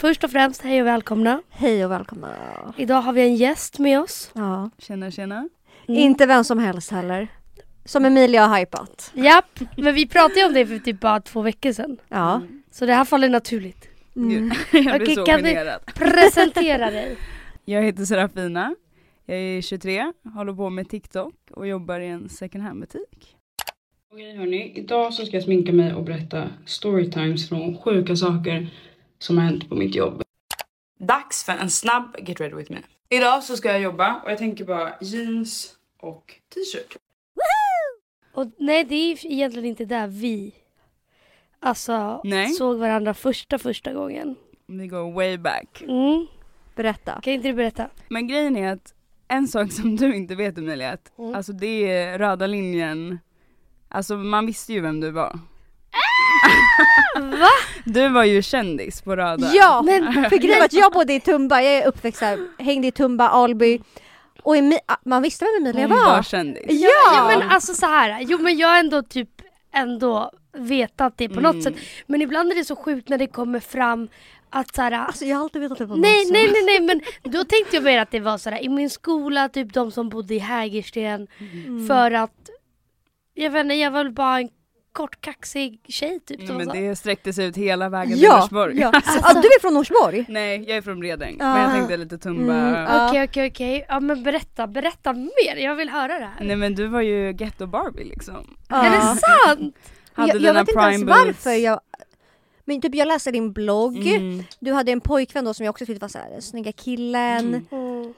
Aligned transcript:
Först 0.00 0.24
och 0.24 0.30
främst, 0.30 0.62
hej 0.62 0.80
och 0.80 0.86
välkomna. 0.86 1.42
Hej 1.50 1.84
och 1.84 1.90
välkomna. 1.90 2.28
Idag 2.76 3.02
har 3.02 3.12
vi 3.12 3.22
en 3.22 3.36
gäst 3.36 3.78
med 3.78 4.00
oss. 4.00 4.30
Ja. 4.32 4.70
Tjena 4.78 5.10
tjena. 5.10 5.48
Mm. 5.88 6.00
Inte 6.00 6.26
vem 6.26 6.44
som 6.44 6.58
helst 6.58 6.90
heller. 6.90 7.28
Som 7.84 8.04
Emilia 8.04 8.46
har 8.46 8.58
hypat. 8.58 9.12
Japp, 9.14 9.60
men 9.76 9.94
vi 9.94 10.06
pratade 10.06 10.40
ju 10.40 10.46
om 10.46 10.54
det 10.54 10.66
för 10.66 10.78
typ 10.78 11.00
bara 11.00 11.20
två 11.20 11.42
veckor 11.42 11.72
sedan. 11.72 11.96
Ja. 12.08 12.42
Så 12.70 12.86
det 12.86 12.94
här 12.94 13.04
faller 13.04 13.28
naturligt. 13.28 13.88
Mm. 14.16 14.52
Jag 14.72 14.82
blir 15.00 15.02
Okej, 15.02 15.14
så 15.14 15.24
kan 15.24 15.42
du-. 15.42 15.78
Presentera 15.94 16.90
dig. 16.90 17.16
Jag 17.64 17.82
heter 17.82 18.04
Serafina. 18.04 18.74
Jag 19.26 19.38
är 19.38 19.62
23, 19.62 20.12
håller 20.34 20.52
på 20.52 20.70
med 20.70 20.88
TikTok 20.88 21.34
och 21.50 21.66
jobbar 21.66 22.00
i 22.00 22.06
en 22.06 22.28
second 22.28 22.64
hand 22.64 22.80
butik. 22.80 23.36
Okej 24.12 24.36
hörni, 24.36 24.72
idag 24.76 25.14
så 25.14 25.26
ska 25.26 25.36
jag 25.36 25.44
sminka 25.44 25.72
mig 25.72 25.94
och 25.94 26.04
berätta 26.04 26.48
storytimes 26.66 27.48
från 27.48 27.78
sjuka 27.78 28.16
saker 28.16 28.68
som 29.18 29.38
har 29.38 29.44
hänt 29.44 29.68
på 29.68 29.74
mitt 29.74 29.94
jobb. 29.94 30.22
Dags 30.98 31.44
för 31.44 31.52
en 31.52 31.70
snabb 31.70 32.16
get 32.18 32.40
ready 32.40 32.54
with 32.54 32.72
me. 32.72 32.78
Idag 33.08 33.42
så 33.44 33.56
ska 33.56 33.68
jag 33.68 33.80
jobba 33.80 34.20
och 34.24 34.30
jag 34.30 34.38
tänker 34.38 34.64
bara 34.64 34.94
jeans 35.00 35.74
och 36.00 36.34
t-shirt. 36.54 36.96
Och 38.32 38.46
nej, 38.58 38.84
det 38.84 38.94
är 38.94 39.26
egentligen 39.26 39.66
inte 39.68 39.84
där 39.84 40.06
vi 40.06 40.54
alltså, 41.60 42.20
Nej. 42.24 42.48
såg 42.48 42.78
varandra 42.78 43.14
första 43.14 43.58
första 43.58 43.92
gången. 43.92 44.36
Vi 44.66 44.86
går 44.86 45.12
way 45.12 45.38
back. 45.38 45.82
Mm. 45.82 46.26
Berätta. 46.74 47.20
Kan 47.20 47.32
inte 47.32 47.48
du 47.48 47.54
berätta? 47.54 47.90
Men 48.08 48.28
grejen 48.28 48.56
är 48.56 48.72
att 48.72 48.94
en 49.28 49.48
sak 49.48 49.72
som 49.72 49.96
du 49.96 50.16
inte 50.16 50.34
vet 50.34 50.58
Emilia, 50.58 50.92
att 50.92 51.12
Mm. 51.18 51.34
alltså 51.34 51.52
det 51.52 51.90
är 51.92 52.18
röda 52.18 52.46
linjen, 52.46 53.18
alltså 53.88 54.16
man 54.16 54.46
visste 54.46 54.72
ju 54.72 54.80
vem 54.80 55.00
du 55.00 55.10
var. 55.10 55.38
Va? 57.20 57.48
Du 57.84 58.08
var 58.08 58.24
ju 58.24 58.42
kändis 58.42 59.02
på 59.02 59.16
röda. 59.16 59.50
Ja! 59.54 59.82
Men 59.82 60.12
För 60.30 60.36
grejen 60.36 60.58
var 60.58 60.64
att 60.66 60.72
jag 60.72 60.92
bodde 60.92 61.12
i 61.12 61.20
Tumba, 61.20 61.60
jag 61.62 61.72
är 61.74 61.86
uppväxt 61.86 62.20
här, 62.20 62.38
hängde 62.58 62.86
i 62.88 62.90
Tumba, 62.92 63.28
Alby. 63.28 63.80
Och 64.42 64.56
Emi- 64.56 64.78
ah, 64.86 64.96
man 65.04 65.22
visste 65.22 65.44
vem 65.44 65.66
Emilia 65.66 65.86
Hon 65.88 65.96
var. 65.98 66.16
var 66.16 66.22
kändis. 66.22 66.62
Ja! 66.68 66.88
Ja 67.14 67.24
men 67.38 67.50
alltså 67.50 67.74
så 67.74 67.86
här. 67.86 68.20
jo 68.20 68.38
men 68.38 68.58
jag 68.58 68.68
har 68.68 68.78
ändå 68.78 69.02
typ 69.02 69.28
ändå 69.74 70.30
vetat 70.58 71.12
det 71.16 71.28
på 71.28 71.40
något 71.40 71.52
Mm. 71.54 71.62
sätt. 71.62 71.74
Men 72.06 72.22
ibland 72.22 72.50
är 72.52 72.54
det 72.56 72.64
så 72.64 72.76
sjukt 72.76 73.08
när 73.08 73.18
det 73.18 73.26
kommer 73.26 73.60
fram 73.60 74.08
att 74.50 74.74
så 74.74 74.82
här, 74.82 74.92
Alltså 74.92 75.24
jag 75.24 75.36
har 75.36 75.42
alltid 75.44 75.62
vetat 75.62 75.72
att 75.72 75.78
det 75.78 75.84
var 75.86 75.96
Nej, 75.96 76.24
någon 76.24 76.32
nej, 76.32 76.44
som- 76.46 76.52
nej, 76.66 76.80
nej, 76.80 77.00
men 77.22 77.32
då 77.32 77.44
tänkte 77.44 77.76
jag 77.76 77.82
mer 77.84 77.98
att 77.98 78.10
det 78.10 78.20
var 78.20 78.38
sådär 78.38 78.62
i 78.64 78.68
min 78.68 78.90
skola, 78.90 79.48
typ 79.48 79.72
de 79.72 79.90
som 79.92 80.08
bodde 80.08 80.34
i 80.34 80.38
Hägersten. 80.38 81.26
Mm. 81.66 81.86
För 81.86 82.10
att, 82.10 82.50
jag 83.34 83.50
vet 83.50 83.60
inte, 83.64 83.74
jag 83.74 83.90
var 83.90 84.04
väl 84.04 84.12
bara 84.12 84.38
en 84.40 84.48
kort 84.98 85.20
kaxig 85.20 85.80
tjej 85.88 86.20
typ. 86.26 86.46
som 86.46 86.56
Men 86.56 86.68
det 86.68 86.96
sträckte 86.96 87.32
sig 87.32 87.46
ut 87.46 87.56
hela 87.56 87.88
vägen 87.88 88.12
till 88.12 88.22
Ja, 88.22 88.36
Norsborg. 88.40 88.78
ja. 88.80 88.88
Ah, 89.22 89.32
du 89.34 89.38
är 89.48 89.60
från 89.60 89.74
Norsborg? 89.74 90.24
Nej, 90.28 90.64
jag 90.68 90.76
är 90.76 90.82
från 90.82 91.00
Bredäng. 91.00 91.36
Ah. 91.40 91.52
Men 91.54 91.62
jag 91.62 91.72
tänkte 91.72 91.96
lite 91.96 92.18
Tumba. 92.18 92.54
Mm. 92.54 93.08
Okej, 93.08 93.24
okej, 93.24 93.48
okej. 93.50 93.84
Ja 93.88 94.00
men 94.00 94.22
berätta, 94.22 94.66
berätta 94.66 95.12
mer. 95.12 95.56
Jag 95.56 95.74
vill 95.74 95.88
höra 95.90 96.18
det 96.18 96.24
här. 96.36 96.44
Nej 96.44 96.56
men 96.56 96.74
du 96.74 96.86
var 96.86 97.00
ju 97.00 97.32
Ghetto 97.32 97.66
Barbie 97.66 98.04
liksom. 98.04 98.56
Är 98.68 98.90
det 98.90 99.00
sant? 99.46 99.76
Hade 100.12 100.28
jag, 100.32 100.40
jag 100.42 100.54
vet 100.54 100.68
inte 100.68 100.80
ens 100.80 101.04
boots. 101.04 101.18
varför 101.18 101.50
jag... 101.50 101.80
Men 102.64 102.80
typ 102.80 102.94
jag 102.94 103.08
läste 103.08 103.30
din 103.30 103.52
blogg, 103.52 104.06
Mm. 104.06 104.42
du 104.60 104.72
hade 104.72 104.92
en 104.92 105.00
pojkvän 105.00 105.44
då 105.44 105.54
som 105.54 105.64
jag 105.64 105.70
också 105.72 105.86
tyckte 105.86 106.00
var 106.00 106.08
såhär, 106.08 106.40
snygga 106.40 106.72
killen. 106.72 107.66
Mm. 107.72 108.14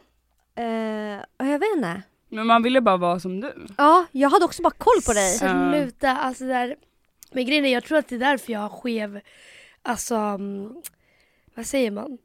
Mm. 0.57 1.21
Och 1.39 1.47
jag 1.47 1.59
vet 1.59 1.69
inte. 1.77 2.03
Men 2.31 2.47
man 2.47 2.63
ville 2.63 2.81
bara 2.81 2.97
vara 2.97 3.21
som 3.21 3.41
du. 3.41 3.67
Ja, 3.79 4.07
jag 4.13 4.31
hade 4.31 4.45
också 4.45 4.63
bara 4.63 4.75
koll 4.79 5.03
på 5.07 5.13
dig. 5.13 5.39
Sluta, 5.39 6.11
alltså 6.11 6.45
där. 6.45 6.77
Men 7.33 7.47
grejen 7.47 7.65
är, 7.65 7.73
jag 7.73 7.85
tror 7.85 7.99
att 7.99 8.09
det 8.09 8.15
är 8.15 8.19
därför 8.19 8.53
jag 8.53 8.61
har 8.61 8.69
skev, 8.69 9.21
alltså, 9.83 10.15
mm, 10.15 10.83
vad 11.55 11.67
säger 11.67 11.91
man? 11.91 12.19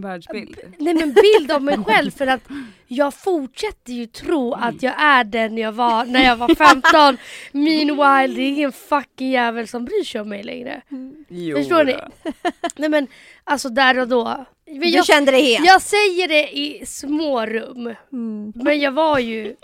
Världsbild. 0.00 0.58
Nej 0.78 0.94
men 0.94 1.12
bild 1.12 1.52
av 1.52 1.62
mig 1.62 1.78
själv 1.86 2.10
för 2.10 2.26
att 2.26 2.40
jag 2.86 3.14
fortsätter 3.14 3.92
ju 3.92 4.06
tro 4.06 4.52
att 4.52 4.82
jag 4.82 4.94
är 5.02 5.24
den 5.24 5.58
jag 5.58 5.72
var 5.72 6.04
när 6.04 6.24
jag 6.24 6.36
var 6.36 6.54
15. 6.54 7.16
Meanwhile 7.52 8.34
det 8.34 8.42
är 8.42 8.48
ingen 8.48 8.72
fucking 8.72 9.30
jävel 9.30 9.68
som 9.68 9.84
bryr 9.84 10.04
sig 10.04 10.20
om 10.20 10.28
mig 10.28 10.42
längre. 10.42 10.82
Jo, 11.28 11.56
Förstår 11.56 11.84
ni? 11.84 11.96
Nej 12.76 12.88
men 12.88 13.06
alltså 13.44 13.68
där 13.68 13.98
och 13.98 14.08
då. 14.08 14.46
Men 14.66 14.80
Du 14.80 14.88
jag, 14.88 15.06
kände 15.06 15.30
dig 15.30 15.42
het. 15.42 15.64
jag 15.66 15.82
säger 15.82 16.28
det 16.28 16.58
i 16.58 16.86
små 16.86 17.46
rum. 17.46 17.94
Mm. 18.12 18.52
Men 18.54 18.80
jag 18.80 18.92
var 18.92 19.18
ju, 19.18 19.54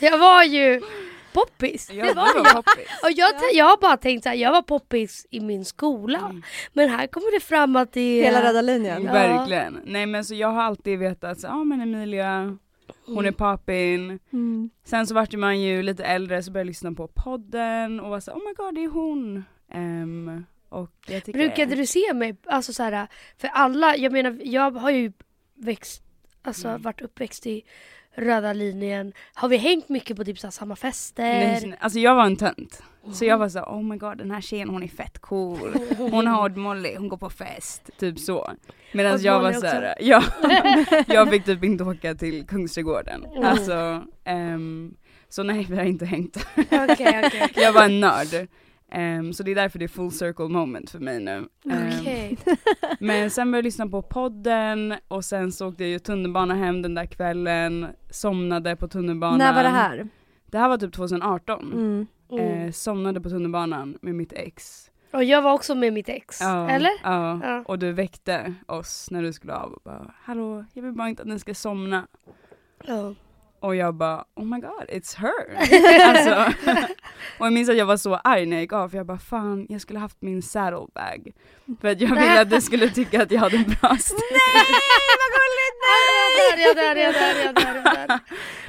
jag 0.00 0.18
var 0.18 0.44
ju 0.44 0.80
poppis. 1.40 1.90
Ja, 1.92 2.04
Det 2.08 2.12
var 2.14 2.26
jag. 2.34 2.54
poppis. 2.54 2.88
Och 3.02 3.10
jag, 3.10 3.30
jag 3.54 3.64
har 3.64 3.76
bara 3.80 3.96
tänkt 3.96 4.22
såhär, 4.22 4.36
jag 4.36 4.52
var 4.52 4.62
poppis 4.62 5.26
i 5.30 5.40
min 5.40 5.64
skola. 5.64 6.42
Men 6.72 6.88
här 6.88 7.06
kommer 7.06 7.32
det 7.34 7.40
fram 7.44 7.76
att 7.76 7.92
det 7.92 8.00
är... 8.00 8.24
Hela 8.24 8.42
röda 8.48 8.62
linjen. 8.62 9.02
Ja. 9.02 9.12
Verkligen. 9.12 9.80
Nej 9.84 10.06
men 10.06 10.24
så 10.24 10.34
jag 10.34 10.48
har 10.48 10.62
alltid 10.62 10.98
vetat 10.98 11.40
så, 11.40 11.46
ja 11.46 11.52
ah, 11.54 11.64
men 11.64 11.80
Emilia, 11.80 12.56
hon 13.06 13.26
är 13.26 13.32
poppin. 13.32 14.18
Mm. 14.32 14.70
Sen 14.84 15.06
så 15.06 15.14
vart 15.14 15.32
man 15.34 15.60
ju 15.60 15.82
lite 15.82 16.04
äldre 16.04 16.42
så 16.42 16.50
började 16.50 16.60
jag 16.66 16.70
lyssna 16.70 16.92
på 16.92 17.08
podden 17.08 18.00
och 18.00 18.10
var 18.10 18.20
så 18.20 18.32
oh 18.32 18.38
my 18.48 18.54
god 18.56 18.74
det 18.74 18.84
är 18.84 18.88
hon. 18.88 19.44
Ehm, 19.72 20.44
och 20.68 20.90
jag 21.06 21.24
tycker 21.24 21.38
Brukade 21.38 21.74
du 21.74 21.86
se 21.86 22.14
mig, 22.14 22.36
alltså 22.46 22.72
så 22.72 22.82
här, 22.82 23.06
för 23.38 23.48
alla, 23.48 23.96
jag 23.96 24.12
menar 24.12 24.38
jag 24.44 24.70
har 24.70 24.90
ju 24.90 25.12
växt, 25.54 26.02
alltså 26.42 26.68
Mm. 26.68 26.82
varit 26.82 27.00
uppväxt 27.00 27.46
i 27.46 27.62
röda 28.18 28.52
linjen. 28.52 29.12
Har 29.34 29.48
vi 29.48 29.56
hängt 29.56 29.88
mycket 29.88 30.16
på 30.16 30.24
typ 30.24 30.38
så 30.38 30.46
här, 30.46 30.52
samma 30.52 30.76
fester? 30.76 31.22
Nej, 31.22 31.76
alltså 31.80 31.98
jag 31.98 32.14
var 32.14 32.24
en 32.24 32.36
tönt. 32.36 32.82
Så 33.12 33.24
jag 33.24 33.38
var 33.38 33.48
så 33.48 33.60
oh 33.60 33.82
my 33.82 33.96
god 33.96 34.18
den 34.18 34.30
här 34.30 34.40
tjejen 34.40 34.68
hon 34.68 34.82
är 34.82 34.88
fett 34.88 35.18
cool. 35.18 35.74
Hon 35.98 36.26
har 36.26 36.44
Odd 36.44 36.56
Molly, 36.56 36.96
hon 36.96 37.08
går 37.08 37.16
på 37.16 37.30
fest. 37.30 37.90
Typ 37.98 38.18
så. 38.18 38.52
Medan 38.92 39.22
jag 39.22 39.40
var 39.40 39.42
Molly 39.42 39.60
så 39.60 39.66
här, 39.66 39.94
ja. 40.00 40.22
jag 41.06 41.30
fick 41.30 41.44
typ 41.44 41.64
inte 41.64 41.84
åka 41.84 42.14
till 42.14 42.46
Kungsträdgården. 42.46 43.24
Mm. 43.24 43.44
Alltså, 43.44 44.04
ehm, 44.24 44.94
så 45.28 45.42
nej 45.42 45.66
vi 45.70 45.76
har 45.76 45.84
inte 45.84 46.06
hängt. 46.06 46.36
Okej, 46.56 47.22
okej. 47.26 47.48
jag 47.54 47.72
var 47.72 47.84
en 47.84 48.00
nörd. 48.00 48.48
Ehm, 48.92 49.32
så 49.32 49.42
det 49.42 49.50
är 49.50 49.54
därför 49.54 49.78
det 49.78 49.84
är 49.84 49.88
full 49.88 50.12
circle 50.12 50.48
moment 50.48 50.90
för 50.90 50.98
mig 50.98 51.20
nu. 51.20 51.48
Ehm, 51.70 51.92
Okej. 52.00 52.38
men 53.00 53.30
sen 53.30 53.50
började 53.50 53.58
jag 53.58 53.64
lyssna 53.64 53.86
på 53.88 54.02
podden 54.02 54.94
och 55.08 55.24
sen 55.24 55.52
så 55.52 55.68
åkte 55.68 55.84
jag 55.84 55.90
ju 55.90 55.98
tunnelbana 55.98 56.54
hem 56.54 56.82
den 56.82 56.94
där 56.94 57.06
kvällen, 57.06 57.86
somnade 58.10 58.76
på 58.76 58.88
tunnelbanan. 58.88 59.38
När 59.38 59.54
var 59.54 59.62
det 59.62 59.68
här? 59.68 60.08
Det 60.46 60.58
här 60.58 60.68
var 60.68 60.78
typ 60.78 60.92
2018. 60.92 61.72
Mm. 61.72 62.06
Mm. 62.30 62.66
Eh, 62.66 62.72
somnade 62.72 63.20
på 63.20 63.28
tunnelbanan 63.28 63.98
med 64.02 64.14
mitt 64.14 64.32
ex. 64.32 64.90
Och 65.12 65.24
jag 65.24 65.42
var 65.42 65.52
också 65.52 65.74
med 65.74 65.92
mitt 65.92 66.08
ex, 66.08 66.40
Ja, 66.40 66.70
eller? 66.70 66.90
Ja. 67.02 67.40
Ja. 67.42 67.62
och 67.66 67.78
du 67.78 67.92
väckte 67.92 68.54
oss 68.66 69.10
när 69.10 69.22
du 69.22 69.32
skulle 69.32 69.54
av 69.54 69.72
och 69.72 69.82
bara 69.84 70.14
Hallå, 70.22 70.64
jag 70.74 70.82
vill 70.82 70.92
bara 70.92 71.08
inte 71.08 71.22
att 71.22 71.28
ni 71.28 71.38
ska 71.38 71.54
somna. 71.54 72.06
Ja. 72.86 73.14
Och 73.60 73.76
jag 73.76 73.94
bara 73.94 74.24
oh 74.34 74.44
my 74.44 74.60
god 74.60 74.84
it's 74.88 75.16
her. 75.16 75.32
alltså, 76.08 76.60
och 77.38 77.46
jag 77.46 77.52
minns 77.52 77.68
att 77.68 77.76
jag 77.76 77.86
var 77.86 77.96
så 77.96 78.14
arg 78.14 78.46
när 78.46 78.56
jag 78.56 78.60
gick 78.62 78.72
av 78.72 78.88
för 78.88 78.96
jag 78.96 79.06
bara 79.06 79.18
fan 79.18 79.66
jag 79.68 79.80
skulle 79.80 79.98
haft 79.98 80.22
min 80.22 80.42
saddlebag. 80.42 81.32
För 81.80 81.88
att 81.88 82.00
jag 82.00 82.08
ville 82.08 82.40
att 82.40 82.50
du 82.50 82.60
skulle 82.60 82.90
tycka 82.90 83.22
att 83.22 83.30
jag 83.30 83.40
hade 83.40 83.56
en 83.56 83.64
bra 83.80 83.96
stil. 83.96 84.18
Nej, 86.56 86.66
jag 86.66 86.76
dör, 86.76 86.82
jag 86.84 86.94
dör, 86.94 87.02
jag 87.02 87.14
dör, 87.14 87.44
jag 87.44 87.54
dör, 87.54 87.74
jag 87.74 87.84
dör. 88.08 88.18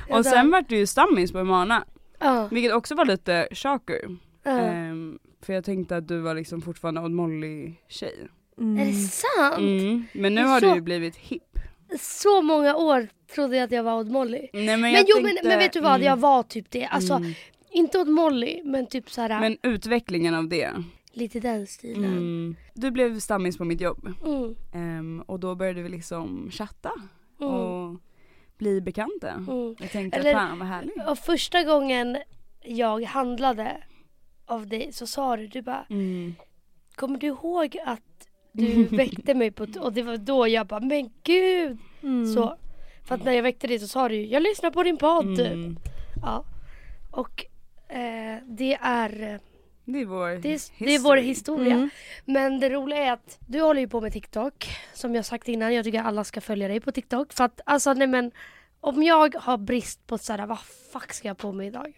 Jag 0.09 0.17
Och 0.19 0.25
sen 0.25 0.51
vart 0.51 0.69
du 0.69 0.77
ju 0.77 0.87
stammis 0.87 1.31
på 1.31 1.37
Humana. 1.37 1.83
Ja, 2.19 2.47
Vilket 2.51 2.73
också 2.73 2.95
var 2.95 3.05
lite 3.05 3.47
shocker. 3.51 4.17
ja. 4.43 4.51
Ehm, 4.51 5.19
för 5.45 5.53
jag 5.53 5.65
tänkte 5.65 5.97
att 5.97 6.07
du 6.07 6.19
var 6.19 6.35
liksom 6.35 6.61
fortfarande 6.61 7.01
Odd 7.01 7.11
Molly 7.11 7.73
tjej. 7.87 8.27
Mm. 8.57 8.79
Är 8.79 8.85
det 8.85 8.93
sant? 8.93 9.57
Mm. 9.57 10.05
Men 10.13 10.35
nu 10.35 10.41
Så- 10.43 10.47
har 10.47 10.61
du 10.61 10.67
ju 10.67 10.81
blivit 10.81 11.15
hip. 11.15 11.43
Så 11.99 12.41
många 12.41 12.75
år 12.75 13.07
trodde 13.35 13.55
jag 13.57 13.63
att 13.63 13.71
jag 13.71 13.83
var 13.83 13.99
Odd 13.99 14.11
Molly. 14.11 14.47
Nej, 14.53 14.65
men, 14.65 14.81
Men, 14.81 15.05
jo 15.07 15.15
tänkte, 15.15 15.21
men, 15.21 15.49
men 15.49 15.59
vet 15.59 15.73
du 15.73 15.79
vad, 15.81 15.95
mm, 15.95 16.05
jag 16.07 16.17
var 16.17 16.43
typ 16.43 16.71
det. 16.71 16.85
Alltså 16.85 17.13
mm. 17.13 17.33
inte 17.71 17.99
Odd 17.99 18.07
Molly 18.07 18.61
men 18.63 18.87
typ 18.87 19.11
såhär 19.11 19.39
Men 19.39 19.57
utvecklingen 19.63 20.35
av 20.35 20.47
det. 20.47 20.69
lite 21.11 21.39
den 21.39 21.67
stilen. 21.67 22.03
Mm. 22.05 22.55
Du 22.73 22.91
blev 22.91 23.19
stammis 23.19 23.57
på 23.57 23.65
mitt 23.65 23.81
jobb. 23.81 24.07
Ehm, 24.73 25.23
och 25.27 25.39
då 25.39 25.55
började 25.55 25.81
vi 25.81 25.89
liksom 25.89 26.49
chatta 26.51 26.91
Mm. 27.41 27.53
och 27.53 27.99
bli 28.57 28.81
bekanta. 28.81 29.29
Mm. 29.29 29.75
Jag 29.79 29.91
tänkte 29.91 30.19
Eller- 30.19 30.33
fan 30.33 30.59
vad 30.59 30.67
härligt. 30.67 31.07
Och 31.07 31.17
första 31.19 31.63
gången 31.63 32.17
jag 32.63 33.03
handlade 33.03 33.77
av 34.45 34.67
dig 34.67 34.89
så 34.93 35.07
sa 35.07 35.35
du, 35.37 35.47
du 35.47 35.61
bara 35.61 35.85
Mm. 35.89 36.35
Kommer 36.95 37.19
du 37.19 37.27
ihåg 37.27 37.77
att 37.85 38.27
du 38.51 38.83
väckte 38.91 39.33
mig 39.33 39.51
på 39.51 39.65
t-" 39.67 39.79
och 39.79 39.93
det 39.93 40.01
var 40.03 40.17
då 40.17 40.47
jag 40.47 40.67
bara 40.67 40.79
men 40.79 41.09
gud! 41.23 41.77
Mm. 42.03 42.33
Så. 42.33 42.55
För 43.03 43.15
att 43.15 43.23
när 43.23 43.31
jag 43.31 43.43
väckte 43.43 43.67
dig 43.67 43.79
så 43.79 43.87
sa 43.87 44.09
du 44.09 44.25
jag 44.25 44.43
lyssnar 44.43 44.71
på 44.71 44.83
din 44.83 44.97
podd. 44.97 45.39
Mm. 45.39 45.77
Ja. 46.21 46.43
Och 47.11 47.45
eh, 47.87 48.37
det 48.45 48.77
är 48.81 49.39
Det 49.85 50.01
är 50.01 50.05
vår 50.05 50.29
det 50.29 50.53
är, 50.53 50.85
det 50.85 50.95
är 50.95 50.99
vår 50.99 51.17
historia. 51.17 51.73
Mm. 51.73 51.89
Men 52.25 52.59
det 52.59 52.69
roliga 52.69 52.99
är 52.99 53.11
att 53.11 53.37
du 53.47 53.61
håller 53.61 53.81
ju 53.81 53.87
på 53.87 54.01
med 54.01 54.13
TikTok. 54.13 54.69
Som 54.93 55.15
jag 55.15 55.25
sagt 55.25 55.47
innan, 55.47 55.73
jag 55.73 55.85
tycker 55.85 56.01
alla 56.01 56.23
ska 56.23 56.41
följa 56.41 56.67
dig 56.67 56.79
på 56.79 56.91
TikTok. 56.91 57.33
För 57.33 57.43
att 57.43 57.61
alltså 57.65 57.93
nej 57.93 58.07
men 58.07 58.31
om 58.81 59.03
jag 59.03 59.35
har 59.35 59.57
brist 59.57 60.07
på 60.07 60.17
såhär, 60.17 60.47
vad 60.47 60.59
fuck 60.93 61.13
ska 61.13 61.27
jag 61.27 61.37
på 61.37 61.51
mig 61.51 61.67
idag? 61.67 61.93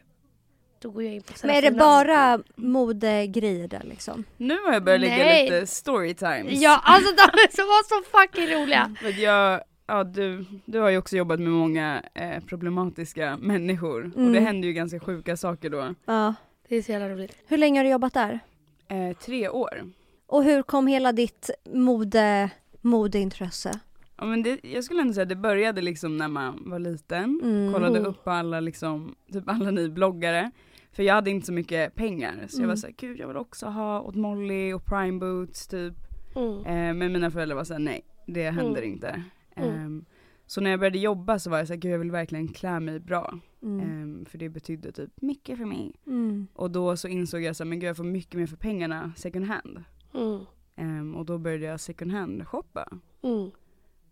då 0.81 0.89
går 0.89 1.03
jag 1.03 1.13
in 1.13 1.21
på 1.21 1.33
Men 1.43 1.55
är 1.55 1.61
det 1.61 1.71
bara 1.71 2.39
modegrejer 2.55 3.67
där 3.67 3.83
liksom? 3.83 4.23
Nu 4.37 4.57
har 4.65 4.73
jag 4.73 4.83
börjat 4.83 5.01
lägga 5.01 5.43
lite 5.43 5.67
storytimes. 5.67 6.61
Ja 6.61 6.81
alltså 6.83 7.11
de 7.15 7.21
är 7.21 7.55
så, 7.55 7.61
var 7.61 7.83
så 7.83 8.09
fucking 8.11 8.55
roliga. 8.55 8.95
Att 9.05 9.17
jag, 9.17 9.61
ja, 9.91 10.03
du, 10.03 10.45
du 10.65 10.79
har 10.79 10.89
ju 10.89 10.97
också 10.97 11.17
jobbat 11.17 11.39
med 11.39 11.51
många 11.51 12.03
eh, 12.13 12.43
problematiska 12.43 13.37
människor 13.37 14.11
och 14.15 14.19
Mm. 14.21 14.33
det 14.33 14.39
händer 14.39 14.67
ju 14.67 14.73
ganska 14.73 14.99
sjuka 14.99 15.37
saker 15.37 15.69
då. 15.69 15.95
Ja. 16.05 16.33
Det 16.69 16.75
är 16.75 16.81
så 16.81 16.91
jävla 16.91 17.09
roligt. 17.09 17.35
Hur 17.47 17.57
länge 17.57 17.79
har 17.79 17.83
du 17.83 17.89
jobbat 17.91 18.13
där? 18.13 18.39
Eh, 18.87 19.17
tre 19.17 19.49
år. 19.49 19.83
Och 20.27 20.43
hur 20.43 20.61
kom 20.63 20.87
hela 20.87 21.11
ditt 21.11 21.49
mode, 21.73 22.49
modeintresse? 22.81 23.79
Ja, 24.17 24.25
men 24.25 24.43
det, 24.43 24.59
jag 24.63 24.83
skulle 24.83 25.01
ändå 25.01 25.13
säga 25.13 25.23
att 25.23 25.29
det 25.29 25.35
började 25.35 25.81
liksom 25.81 26.17
när 26.17 26.27
man 26.27 26.63
var 26.65 26.79
liten, 26.79 27.39
Mm. 27.43 27.73
kollade 27.73 27.97
Mm. 27.99 28.09
upp 28.11 28.23
på 28.23 28.31
alla 28.31 28.59
liksom, 28.59 29.15
typ 29.33 29.43
alla 29.49 29.71
ni 29.71 29.89
bloggare. 29.89 30.51
För 30.91 31.03
jag 31.03 31.13
hade 31.15 31.29
inte 31.29 31.45
så 31.45 31.53
mycket 31.53 31.95
pengar 31.95 32.33
så 32.47 32.55
jag 32.61 32.67
var 32.67 32.73
Mm. 32.73 32.77
såhär, 32.77 32.93
gud 32.97 33.19
jag 33.19 33.27
vill 33.27 33.37
också 33.37 33.65
ha 33.65 34.01
åt 34.01 34.15
Molly 34.15 34.73
och 34.73 34.85
Prime 34.85 35.19
Boots 35.19 35.67
typ. 35.67 35.93
Mm. 36.35 36.57
Eh, 36.65 36.93
men 36.93 37.11
mina 37.13 37.31
föräldrar 37.31 37.55
var 37.55 37.63
såhär, 37.63 37.79
nej 37.79 38.01
det 38.27 38.49
händer 38.49 38.81
Mm. 38.81 38.93
inte. 38.93 39.23
Mm. 39.63 39.75
Ehm, 39.85 40.05
så 40.45 40.61
när 40.61 40.69
jag 40.69 40.79
började 40.79 40.99
jobba 40.99 41.39
så 41.39 41.49
var 41.49 41.57
jag 41.57 41.67
såhär, 41.67 41.79
gud 41.79 41.91
jag 41.93 41.99
vill 41.99 42.11
verkligen 42.11 42.47
klä 42.47 42.79
mig 42.79 42.99
bra. 42.99 43.39
Mm. 43.63 43.79
Ehm, 43.79 44.25
för 44.25 44.37
det 44.37 44.49
betydde 44.49 44.91
typ 44.91 45.21
mycket 45.21 45.57
för 45.57 45.65
mig. 45.65 45.91
Mm. 46.07 46.47
Och 46.53 46.71
då 46.71 46.97
så 46.97 47.07
insåg 47.07 47.41
jag 47.41 47.55
såhär, 47.55 47.69
men 47.69 47.79
gud 47.79 47.89
jag 47.89 47.97
får 47.97 48.03
mycket 48.03 48.33
mer 48.33 48.47
för 48.47 48.55
pengarna 48.57 49.11
second 49.17 49.45
hand. 49.45 49.83
Mm. 50.13 50.39
Ehm, 50.75 51.15
och 51.15 51.25
då 51.25 51.37
började 51.37 51.65
jag 51.65 51.79
second 51.79 52.11
hand 52.11 52.47
shoppa. 52.47 52.87
Mm. 53.23 53.51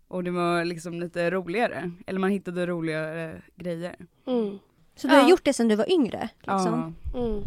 Och 0.07 0.23
det 0.23 0.31
var 0.31 0.65
liksom 0.65 0.99
lite 0.99 1.31
roligare, 1.31 1.91
eller 2.07 2.19
man 2.19 2.29
hittade 2.31 2.65
roligare 2.67 3.41
grejer. 3.55 3.95
Mm. 4.27 4.59
Så 4.95 5.07
du 5.07 5.13
har 5.13 5.21
Ja. 5.21 5.29
gjort 5.29 5.43
det 5.45 5.53
sedan 5.53 5.67
du 5.67 5.75
var 5.75 5.91
yngre? 5.91 6.29
Liksom? 6.39 6.93
Ja. 7.13 7.19
Mm. 7.19 7.43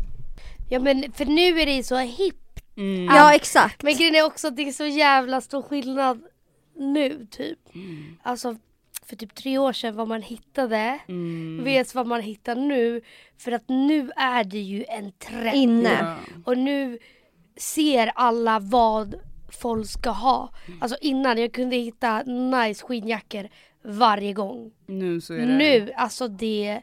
Ja 0.70 0.80
men 0.80 1.12
för 1.12 1.24
nu 1.24 1.60
är 1.60 1.66
det 1.66 1.82
så 1.84 1.96
hippt. 1.98 2.62
Mm. 2.76 3.04
Ja, 3.04 3.34
exakt. 3.34 3.82
Men 3.82 3.94
grejen 3.96 4.14
är 4.14 4.26
också 4.26 4.48
att 4.48 4.56
det 4.56 4.68
är 4.68 4.72
så 4.72 4.86
jävla 4.86 5.40
stor 5.40 5.62
skillnad 5.62 6.22
nu 6.82 7.26
typ. 7.30 7.74
Mm. 7.74 8.16
Alltså 8.22 8.56
för 9.06 9.16
typ 9.16 9.34
tre 9.34 9.58
år 9.58 9.72
sedan 9.72 9.96
vad 9.96 10.08
man 10.08 10.22
hittade 10.22 10.98
Mm. 11.08 11.64
vet 11.64 11.94
vad 11.94 12.06
man 12.06 12.20
hittar 12.20 12.54
nu. 12.56 13.00
För 13.38 13.52
att 13.52 13.68
nu 13.68 14.10
är 14.16 14.44
det 14.44 14.60
ju 14.60 14.84
en 14.88 15.12
trend. 15.12 15.56
Inne. 15.56 15.98
Ja. 16.00 16.16
Och 16.44 16.58
nu 16.58 16.98
ser 17.56 18.12
alla 18.14 18.58
vad 18.58 19.14
folk 19.60 19.88
ska 19.90 20.10
ha. 20.10 20.52
Alltså 20.80 20.96
innan 21.00 21.38
jag 21.38 21.52
kunde 21.52 21.76
hitta 21.76 22.22
nice 22.22 22.84
skinnjackor 22.86 23.48
varje 23.84 24.32
gång. 24.32 24.72
Nu 24.86 25.20
så 25.20 25.34
är 25.34 25.38
det... 25.38 25.56
Nu, 25.56 25.92
alltså 25.96 26.28
det... 26.28 26.80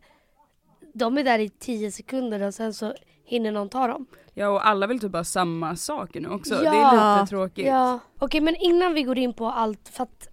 De 0.93 1.17
är 1.17 1.23
där 1.23 1.39
i 1.39 1.49
10 1.49 1.91
sekunder 1.91 2.41
och 2.41 2.53
sen 2.53 2.73
så 2.73 2.93
hinner 3.29 3.51
någon 3.51 3.69
ta 3.69 3.87
dem. 3.87 4.05
Ja 4.33 4.49
och 4.49 4.67
alla 4.67 4.87
vill 4.87 4.99
typ 4.99 5.13
ha 5.13 5.23
samma 5.23 5.75
saker 5.75 6.21
nu 6.21 6.29
också, 6.29 6.53
Ja. 6.63 6.71
det 6.71 6.77
är 6.77 7.19
lite 7.21 7.29
tråkigt. 7.29 7.65
Ja, 7.67 7.99
okej 8.19 8.41
men 8.41 8.55
innan 8.55 8.93
vi 8.93 9.03
går 9.03 9.17
in 9.17 9.33
på 9.33 9.45
allt, 9.47 9.89
för 9.89 10.03
att 10.03 10.27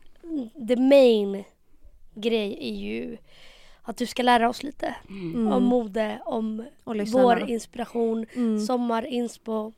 the 0.68 0.76
main 0.76 1.44
grej 2.14 2.58
är 2.60 2.74
ju 2.74 3.16
att 3.82 3.96
du 3.96 4.06
ska 4.06 4.22
lära 4.22 4.48
oss 4.48 4.62
lite 4.62 4.94
Mm. 5.08 5.52
om 5.52 5.62
mode, 5.64 6.18
om 6.24 6.64
vår 7.12 7.50
inspiration, 7.50 8.26
Mm. 8.34 8.60
sommarinspo, 8.60 9.72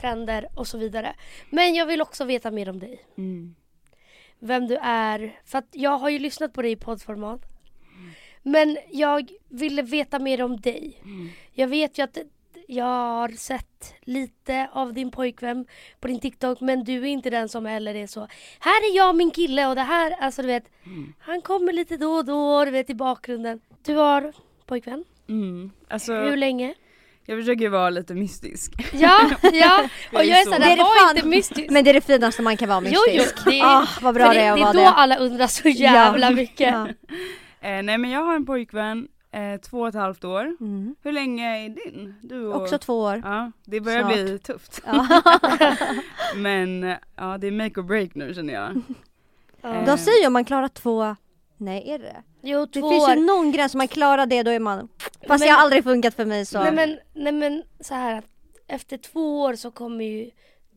trender 0.00 0.48
och 0.54 0.66
så 0.66 0.78
vidare. 0.78 1.14
Men 1.50 1.74
jag 1.74 1.86
vill 1.86 2.00
också 2.02 2.24
veta 2.24 2.50
mer 2.50 2.68
om 2.70 2.78
dig. 2.78 3.04
Mm. 3.18 3.54
Vem 4.38 4.66
du 4.66 4.76
är. 4.82 5.40
För 5.44 5.58
att 5.58 5.68
jag 5.72 5.98
har 5.98 6.08
ju 6.10 6.18
lyssnat 6.18 6.52
på 6.52 6.62
dig 6.62 6.70
i 6.72 6.76
poddformat. 6.76 7.40
Men 8.42 8.78
jag 8.90 9.30
ville 9.48 9.82
veta 9.82 10.18
mer 10.18 10.42
om 10.42 10.60
dig. 10.60 11.02
Jag 11.52 11.68
vet 11.68 11.98
ju 11.98 12.02
att 12.02 12.18
jag 12.70 12.84
har 12.84 13.28
sett 13.28 13.94
lite 14.00 14.68
av 14.72 14.92
din 14.92 15.10
pojkvän 15.10 15.66
på 16.00 16.08
din 16.08 16.20
TikTok 16.20 16.60
men 16.60 16.84
du 16.84 16.92
är 16.94 17.06
inte 17.06 17.30
den 17.30 17.48
som 17.48 17.66
heller 17.66 17.94
är 17.94 18.06
så 18.06 18.20
Här 18.58 18.90
är 18.92 18.96
jag 18.96 19.16
min 19.16 19.30
kille 19.30 19.66
och 19.66 19.74
det 19.74 19.82
här, 19.82 20.16
alltså 20.20 20.42
du 20.42 20.48
vet 20.48 20.64
Han 21.18 21.42
kommer 21.42 21.72
lite 21.72 21.96
då 21.96 22.12
och 22.12 22.24
då, 22.24 22.64
du 22.64 22.70
vet 22.70 22.90
i 22.90 22.94
bakgrunden. 22.94 23.60
Du 23.84 23.94
har 23.94 24.32
pojkvän? 24.66 25.04
Mm. 25.28 25.70
Alltså, 25.88 26.12
Hur 26.14 26.36
länge? 26.36 26.74
jag 27.26 27.38
försöker 27.40 27.68
vara 27.68 27.90
lite 27.90 28.14
mystisk. 28.14 28.72
Ja, 28.92 29.30
ja. 29.52 29.88
Och 30.12 30.20
är 30.20 30.24
jag 30.24 30.40
är 30.40 30.44
så. 30.44 30.50
såhär, 30.50 30.58
Det 30.60 30.64
är 30.66 30.68
det 30.70 30.76
det 30.76 30.82
var 30.82 31.16
inte 31.16 31.28
mystiskt. 31.28 31.70
Men 31.70 31.84
det 31.84 31.90
är 31.90 31.94
det 31.94 32.00
finaste 32.00 32.42
man 32.42 32.56
kan 32.56 32.68
vara 32.68 32.82
Jo, 32.84 33.00
jo, 33.08 33.12
mystisk. 33.16 33.44
det 33.44 33.58
är- 33.60 33.64
Ah, 33.64 33.86
vad 34.00 34.14
bra 34.14 34.28
det 34.32 34.40
är 34.40 34.50
att 34.52 34.56
det 34.56 34.60
är 34.62 34.64
vara 34.64 34.72
då 34.72 34.80
det. 34.80 34.88
alla 34.88 35.16
undrar 35.16 35.46
så 35.46 35.68
jävla 35.68 36.30
mycket. 36.30 36.72
Ja. 36.72 36.88
Eh, 37.62 37.82
nej 37.82 37.98
men 37.98 38.10
jag 38.10 38.20
har 38.24 38.36
en 38.36 38.46
pojkvän, 38.46 39.08
eh, 39.32 39.60
två 39.60 39.80
och 39.80 39.88
ett 39.88 39.94
halvt 39.94 40.24
år. 40.24 40.56
Mm. 40.60 40.96
Hur 41.02 41.12
länge 41.12 41.64
är 41.64 41.68
din? 41.68 42.14
Du 42.22 42.46
och... 42.46 42.62
Också 42.62 42.78
två 42.78 43.00
år. 43.00 43.20
Ja, 43.24 43.52
det 43.64 43.80
börjar 43.80 44.00
Snart. 44.00 44.12
bli 44.14 44.38
tufft. 44.38 44.82
Ja. 44.86 45.22
Men 46.36 46.84
eh, 46.84 46.96
ja, 47.16 47.38
det 47.38 47.46
är 47.46 47.50
make 47.52 47.80
or 47.80 47.84
break 47.84 48.14
nu 48.14 48.34
känner 48.34 48.54
jag. 48.54 48.82
Ja. 49.62 49.82
De 49.86 49.98
säger 49.98 50.20
ju 50.20 50.26
om 50.26 50.32
man 50.32 50.44
klarar 50.44 50.68
två, 50.68 51.16
nej 51.56 51.90
är 51.90 51.98
det? 51.98 52.22
Jo, 52.42 52.66
Det 52.66 52.72
finns 52.80 53.08
år. 53.08 53.14
ju 53.14 53.20
någon 53.24 53.52
gräns, 53.52 53.74
om 53.74 53.78
man 53.78 53.88
klarar 53.88 54.26
det 54.26 54.42
då 54.42 54.50
är 54.50 54.60
man, 54.60 54.88
fast 54.98 55.28
Men- 55.28 55.40
det 55.40 55.48
har 55.48 55.58
aldrig 55.62 55.84
funkat 55.84 56.14
för 56.14 56.24
mig 56.24 56.46
så. 56.46 56.62
Nej 56.62 56.72
men, 56.72 56.98
nej 57.14 57.32
men 57.32 57.62
så 57.80 57.94
här 57.94 58.18
att 58.18 58.24
efter 58.66 58.96
två 58.96 59.40
år 59.42 59.54
så 59.54 59.70
kommer 59.70 60.04
ju 60.04 60.30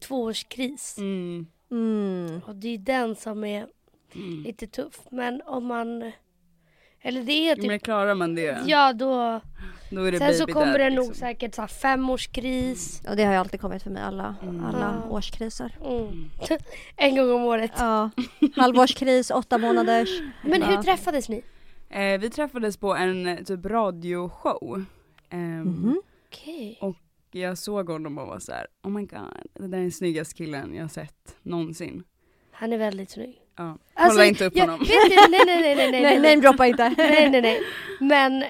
tvåårskris. 0.07 0.97
Mm. 0.97 1.47
Mm. 1.71 2.41
Och 2.47 2.55
det 2.55 2.67
är 2.73 2.77
den 2.77 3.15
som 3.15 3.43
är 3.43 3.67
Mm. 4.15 4.43
lite 4.43 4.67
tuff. 4.67 4.99
Men 5.11 5.41
om 5.45 5.65
man... 5.65 6.11
Eller 7.05 7.23
det 7.23 7.31
är 7.49 7.55
Jo, 7.57 7.67
men 7.67 7.79
typ... 7.79 7.83
klarar 7.83 8.15
man 8.15 8.35
det, 8.35 8.57
Ja 8.65 8.93
då... 8.93 9.39
då 9.89 10.03
är 10.03 10.11
det 10.11 10.17
Sen 10.17 10.33
så 10.33 10.45
kommer 10.47 10.65
dad, 10.71 10.79
det 10.79 10.89
nog 10.89 11.05
liksom. 11.07 11.15
säkert 11.27 11.55
så 11.55 11.61
här 11.61 11.67
femårskris. 11.67 13.01
Och 13.09 13.15
det 13.15 13.23
har 13.23 13.33
ju 13.33 13.39
alltid 13.39 13.61
kommit 13.61 13.83
för 13.83 13.89
mig, 13.89 14.03
alla, 14.03 14.35
Mm. 14.43 14.65
alla 14.65 15.01
Ja. 15.03 15.09
årskriser. 15.09 15.77
Mm. 15.85 16.29
en 16.97 17.15
gång 17.15 17.31
om 17.31 17.41
året. 17.43 17.71
Ja, 17.77 18.09
halvårskris, 18.55 19.31
åtta 19.31 19.57
månaders. 19.57 20.09
Men 20.43 20.61
Ja. 20.61 20.67
hur 20.67 20.77
träffades 20.83 21.29
ni? 21.29 21.43
Eh, 21.89 22.19
vi 22.19 22.29
träffades 22.29 22.77
på 22.77 22.95
en 22.95 23.27
eh, 23.27 23.37
typ 23.43 23.65
radioshow. 23.65 24.85
Ehm, 25.29 25.61
Mhm. 25.61 26.01
Okej. 26.29 26.79
Jag 27.31 27.57
såg 27.57 27.89
honom 27.89 28.17
och 28.17 28.27
var 28.27 28.39
så 28.39 28.51
här: 28.51 28.67
oh 28.83 28.91
my 28.91 29.01
god, 29.01 29.19
det 29.53 29.67
där 29.67 29.77
är 29.77 29.81
den 29.81 29.91
snyggaste 29.91 30.35
killen 30.35 30.75
jag 30.75 30.83
har 30.83 30.89
sett 30.89 31.35
någonsin. 31.41 32.03
Han 32.51 32.73
är 32.73 32.77
väldigt 32.77 33.09
snygg. 33.09 33.39
Ja. 33.57 33.77
Alltså, 33.93 34.15
Kolla 34.17 34.25
inte 34.25 34.45
upp 34.45 34.55
jag, 34.55 34.65
honom. 34.67 34.79
Vet 34.79 34.89
nej 34.89 35.27
nej 35.29 35.45
nej 35.45 35.75
nej 35.75 35.91
nej. 35.91 36.01
Nej, 36.01 36.19
nej, 36.19 36.35
droppa 36.35 36.67
inte. 36.67 36.89
nej, 36.97 37.29
nej, 37.29 37.41
nej. 37.41 37.61
Men 37.99 38.43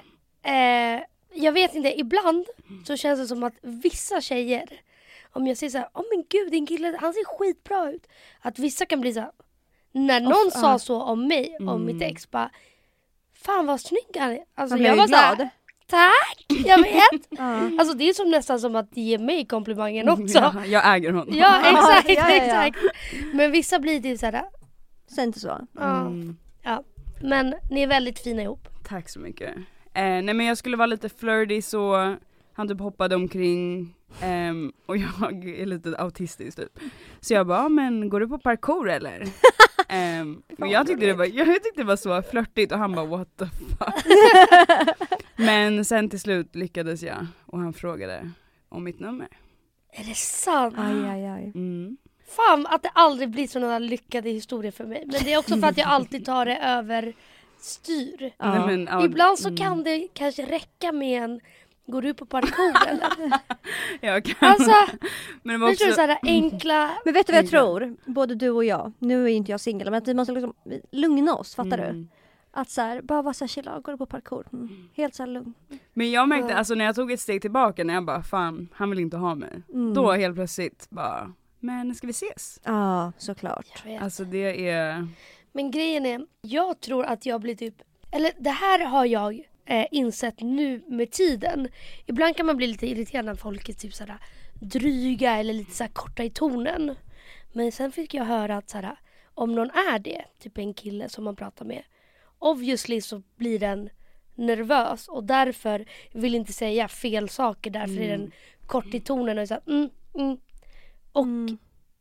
eh, 0.43 1.03
jag 1.33 1.51
vet 1.51 1.75
inte, 1.75 1.99
ibland 1.99 2.45
så 2.87 2.97
känns 2.97 3.19
det 3.19 3.27
som 3.27 3.43
att 3.43 3.53
vissa 3.61 4.21
tjejer, 4.21 4.65
om 5.31 5.47
jag 5.47 5.57
säger 5.57 5.71
så 5.71 5.77
här, 5.77 5.87
åh 5.93 6.03
men 6.15 6.23
gud 6.29 6.51
din 6.51 6.65
kille, 6.67 6.97
han 7.01 7.13
ser 7.13 7.25
skitbra 7.25 7.91
ut. 7.91 8.07
Att 8.41 8.59
vissa 8.59 8.85
kan 8.85 9.01
bli 9.01 9.13
så 9.13 9.19
här, 9.19 9.31
när 9.91 10.19
någon 10.19 10.47
Off, 10.47 10.53
sa 10.53 10.71
ja. 10.71 10.79
så 10.79 11.01
om 11.01 11.27
mig, 11.27 11.57
om 11.59 11.69
Mm. 11.69 11.85
mitt 11.85 12.01
ex, 12.01 12.31
bara 12.31 12.49
Fan 13.45 13.65
vad 13.65 13.81
snygg 13.81 14.17
han 14.19 14.31
är. 14.31 14.39
Alltså 14.55 14.77
jag 14.77 14.95
var 14.95 15.07
så 15.07 15.15
här, 15.15 15.35
glad. 15.35 15.49
tack, 15.87 16.45
jag 16.65 16.77
vet. 16.81 17.27
Ja. 17.29 17.69
Alltså 17.79 17.93
det 17.93 18.09
är 18.09 18.13
som 18.13 18.29
nästan 18.31 18.59
som 18.59 18.75
att 18.75 18.97
ge 18.97 19.17
mig 19.17 19.45
komplimangen 19.45 20.09
också. 20.19 20.37
Ja, 20.37 20.65
jag 20.65 20.95
äger 20.95 21.11
honom. 21.11 21.35
Ja 21.37 21.59
exakt, 21.69 22.09
Ja, 22.09 22.15
ja, 22.29 22.29
ja. 22.29 22.35
exakt. 22.65 22.77
Men 23.33 23.51
vissa 23.51 23.79
blir 23.79 23.99
typ 24.01 24.19
såhär, 24.19 24.43
Säg 25.07 25.23
inte 25.23 25.39
så. 25.39 25.67
ja. 25.73 26.01
Mm. 26.01 26.37
ja. 26.61 26.83
Men 27.21 27.53
ni 27.69 27.81
är 27.81 27.87
väldigt 27.87 28.19
fina 28.19 28.41
ihop. 28.41 28.67
Tack 28.83 29.09
så 29.09 29.19
mycket. 29.19 29.55
Eh, 29.93 30.03
nej 30.03 30.33
men 30.33 30.45
jag 30.45 30.57
skulle 30.57 30.77
vara 30.77 30.85
lite 30.85 31.09
flirty 31.09 31.61
så 31.61 32.15
han 32.53 32.67
typ 32.67 32.79
hoppade 32.79 33.15
omkring 33.15 33.95
ehm, 34.21 34.71
och 34.85 34.97
jag 35.21 35.45
är 35.49 35.65
lite 35.65 35.95
autistisk 35.97 36.57
typ. 36.57 36.79
Så 37.21 37.33
jag 37.33 37.47
bara, 37.47 37.57
"Ja, 37.63 37.69
men 37.69 38.09
går 38.09 38.19
du 38.19 38.27
på 38.27 38.39
parkour 38.39 38.89
eller? 38.89 39.23
Ehm, 39.89 40.41
men 40.57 40.69
jag 40.69 40.87
tyckte, 40.87 41.05
det 41.05 41.13
var, 41.13 41.25
jag 41.25 41.47
tyckte 41.63 41.81
det 41.81 41.83
var 41.83 41.95
så 41.95 42.21
flörtigt 42.21 42.71
och 42.71 42.77
han 42.77 42.91
bara 42.95 43.05
what 43.05 43.37
the 43.37 43.45
fuck. 43.45 44.05
men 45.35 45.85
sen 45.85 46.09
till 46.09 46.19
slut 46.19 46.55
lyckades 46.55 47.01
jag 47.03 47.27
och 47.45 47.59
han 47.59 47.73
frågade 47.73 48.31
om 48.69 48.83
mitt 48.83 48.99
nummer. 48.99 49.27
Är 49.91 50.03
det 50.03 50.15
sant? 50.15 50.75
Aj, 50.77 51.09
aj, 51.09 51.25
aj. 51.25 51.51
Mm. 51.55 51.97
Fan 52.35 52.67
att 52.67 52.83
det 52.83 52.89
aldrig 52.93 53.29
blir 53.29 53.47
sådana 53.47 53.79
lyckade 53.79 54.29
historier 54.29 54.71
för 54.71 54.85
mig. 54.85 55.03
Men 55.07 55.23
det 55.23 55.33
är 55.33 55.37
också 55.37 55.57
för 55.57 55.67
att 55.67 55.77
jag 55.77 55.87
alltid 55.87 56.25
tar 56.25 56.45
det 56.45 56.57
över 56.57 57.13
styr. 57.59 58.33
Ja. 58.37 58.65
Nej, 58.65 58.77
men, 58.77 58.87
ja, 58.91 59.05
Ibland 59.05 59.39
så 59.39 59.47
mm. 59.47 59.57
kan 59.57 59.83
det 59.83 60.07
kanske 60.13 60.45
räcka 60.45 60.91
med 60.91 61.23
en 61.23 61.39
Går 61.85 62.01
du 62.01 62.13
på 62.13 62.25
parkour 62.25 62.87
eller? 62.87 63.09
Jag 64.01 64.25
kan. 64.25 64.49
Alltså, 64.49 64.71
men 65.43 65.53
det 65.53 65.57
var 65.59 65.67
du 65.67 65.73
också, 65.73 65.91
såhär 65.91 66.17
enkla... 66.23 66.91
Men 67.05 67.13
vet 67.13 67.27
du 67.27 67.33
vad 67.33 67.37
jag 67.37 67.53
Mm. 67.53 67.65
tror? 67.65 68.11
Både 68.11 68.35
du 68.35 68.49
och 68.49 68.65
jag, 68.65 68.91
nu 68.99 69.23
är 69.25 69.29
inte 69.29 69.51
jag 69.51 69.59
singel, 69.59 69.91
men 69.91 69.97
att 69.97 70.07
vi 70.07 70.13
måste 70.13 70.33
liksom 70.33 70.53
lugna 70.91 71.35
oss, 71.35 71.55
fattar 71.55 71.77
du? 71.77 71.83
Mm. 71.83 72.09
Att 72.51 72.69
så 72.69 72.81
här, 72.81 73.01
bara 73.01 73.21
vara 73.21 73.33
såhär, 73.33 73.47
chilla, 73.47 73.79
går 73.79 73.91
du 73.91 73.97
på 73.97 74.05
parkour? 74.05 74.47
Mm. 74.53 74.89
Helt 74.93 75.15
såhär 75.15 75.27
lugn. 75.27 75.53
Men 75.93 76.11
jag 76.11 76.29
märkte, 76.29 76.55
alltså 76.55 76.75
när 76.75 76.85
jag 76.85 76.95
tog 76.95 77.11
ett 77.11 77.19
steg 77.19 77.41
tillbaka 77.41 77.83
när 77.83 77.93
jag 77.93 78.05
bara 78.05 78.23
fan, 78.23 78.69
han 78.73 78.89
vill 78.89 78.99
inte 78.99 79.17
ha 79.17 79.35
mig. 79.35 79.61
Mm. 79.73 79.93
Då 79.93 80.11
helt 80.11 80.35
plötsligt 80.35 80.87
bara, 80.89 81.33
men 81.63 81.95
ska 81.95 82.07
vi 82.07 82.11
ses? 82.11 82.59
Ja, 82.63 83.11
såklart. 83.17 83.83
Alltså 83.99 84.23
det 84.23 84.69
är, 84.69 85.07
Men 85.51 85.71
grejen 85.71 86.05
är, 86.05 86.25
jag 86.41 86.79
tror 86.79 87.05
att 87.05 87.25
jag 87.25 87.41
blir 87.41 87.55
typ... 87.55 87.81
Eller 88.11 88.31
det 88.39 88.49
här 88.49 88.85
har 88.85 89.05
jag 89.05 89.47
eh, 89.65 89.85
insett 89.91 90.41
nu 90.41 90.83
med 90.87 91.11
tiden. 91.11 91.67
Ibland 92.05 92.37
kan 92.37 92.45
man 92.45 92.57
bli 92.57 92.67
lite 92.67 92.87
irriterad 92.87 93.25
när 93.25 93.35
folk 93.35 93.69
är 93.69 93.73
typ 93.73 93.93
såhär 93.93 94.17
dryga 94.53 95.37
eller 95.37 95.53
lite 95.53 95.71
såhär 95.71 95.91
korta 95.91 96.23
i 96.23 96.29
tonen. 96.29 96.95
Men 97.53 97.71
sen 97.71 97.91
fick 97.91 98.13
jag 98.13 98.25
höra 98.25 98.57
att 98.57 98.69
såhär, 98.69 98.95
om 99.33 99.55
någon 99.55 99.69
är 99.69 99.99
det, 99.99 100.25
typ 100.39 100.57
en 100.57 100.73
kille 100.73 101.09
som 101.09 101.23
man 101.23 101.35
pratar 101.35 101.65
med. 101.65 101.83
Obviously 102.39 103.01
så 103.01 103.21
blir 103.35 103.59
den 103.59 103.89
nervös 104.35 105.07
och 105.07 105.23
därför 105.23 105.85
vill 106.11 106.35
inte 106.35 106.53
säga 106.53 106.87
fel 106.87 107.29
saker. 107.29 107.71
Därför 107.71 107.99
är 108.01 108.09
den 108.09 108.31
kort 108.65 108.93
i 108.93 108.99
tonen 108.99 109.37
och 109.37 109.47
så 109.47 109.53
här, 109.53 109.63
mm, 109.67 109.89
mm. 110.15 110.37
Och 111.13 111.25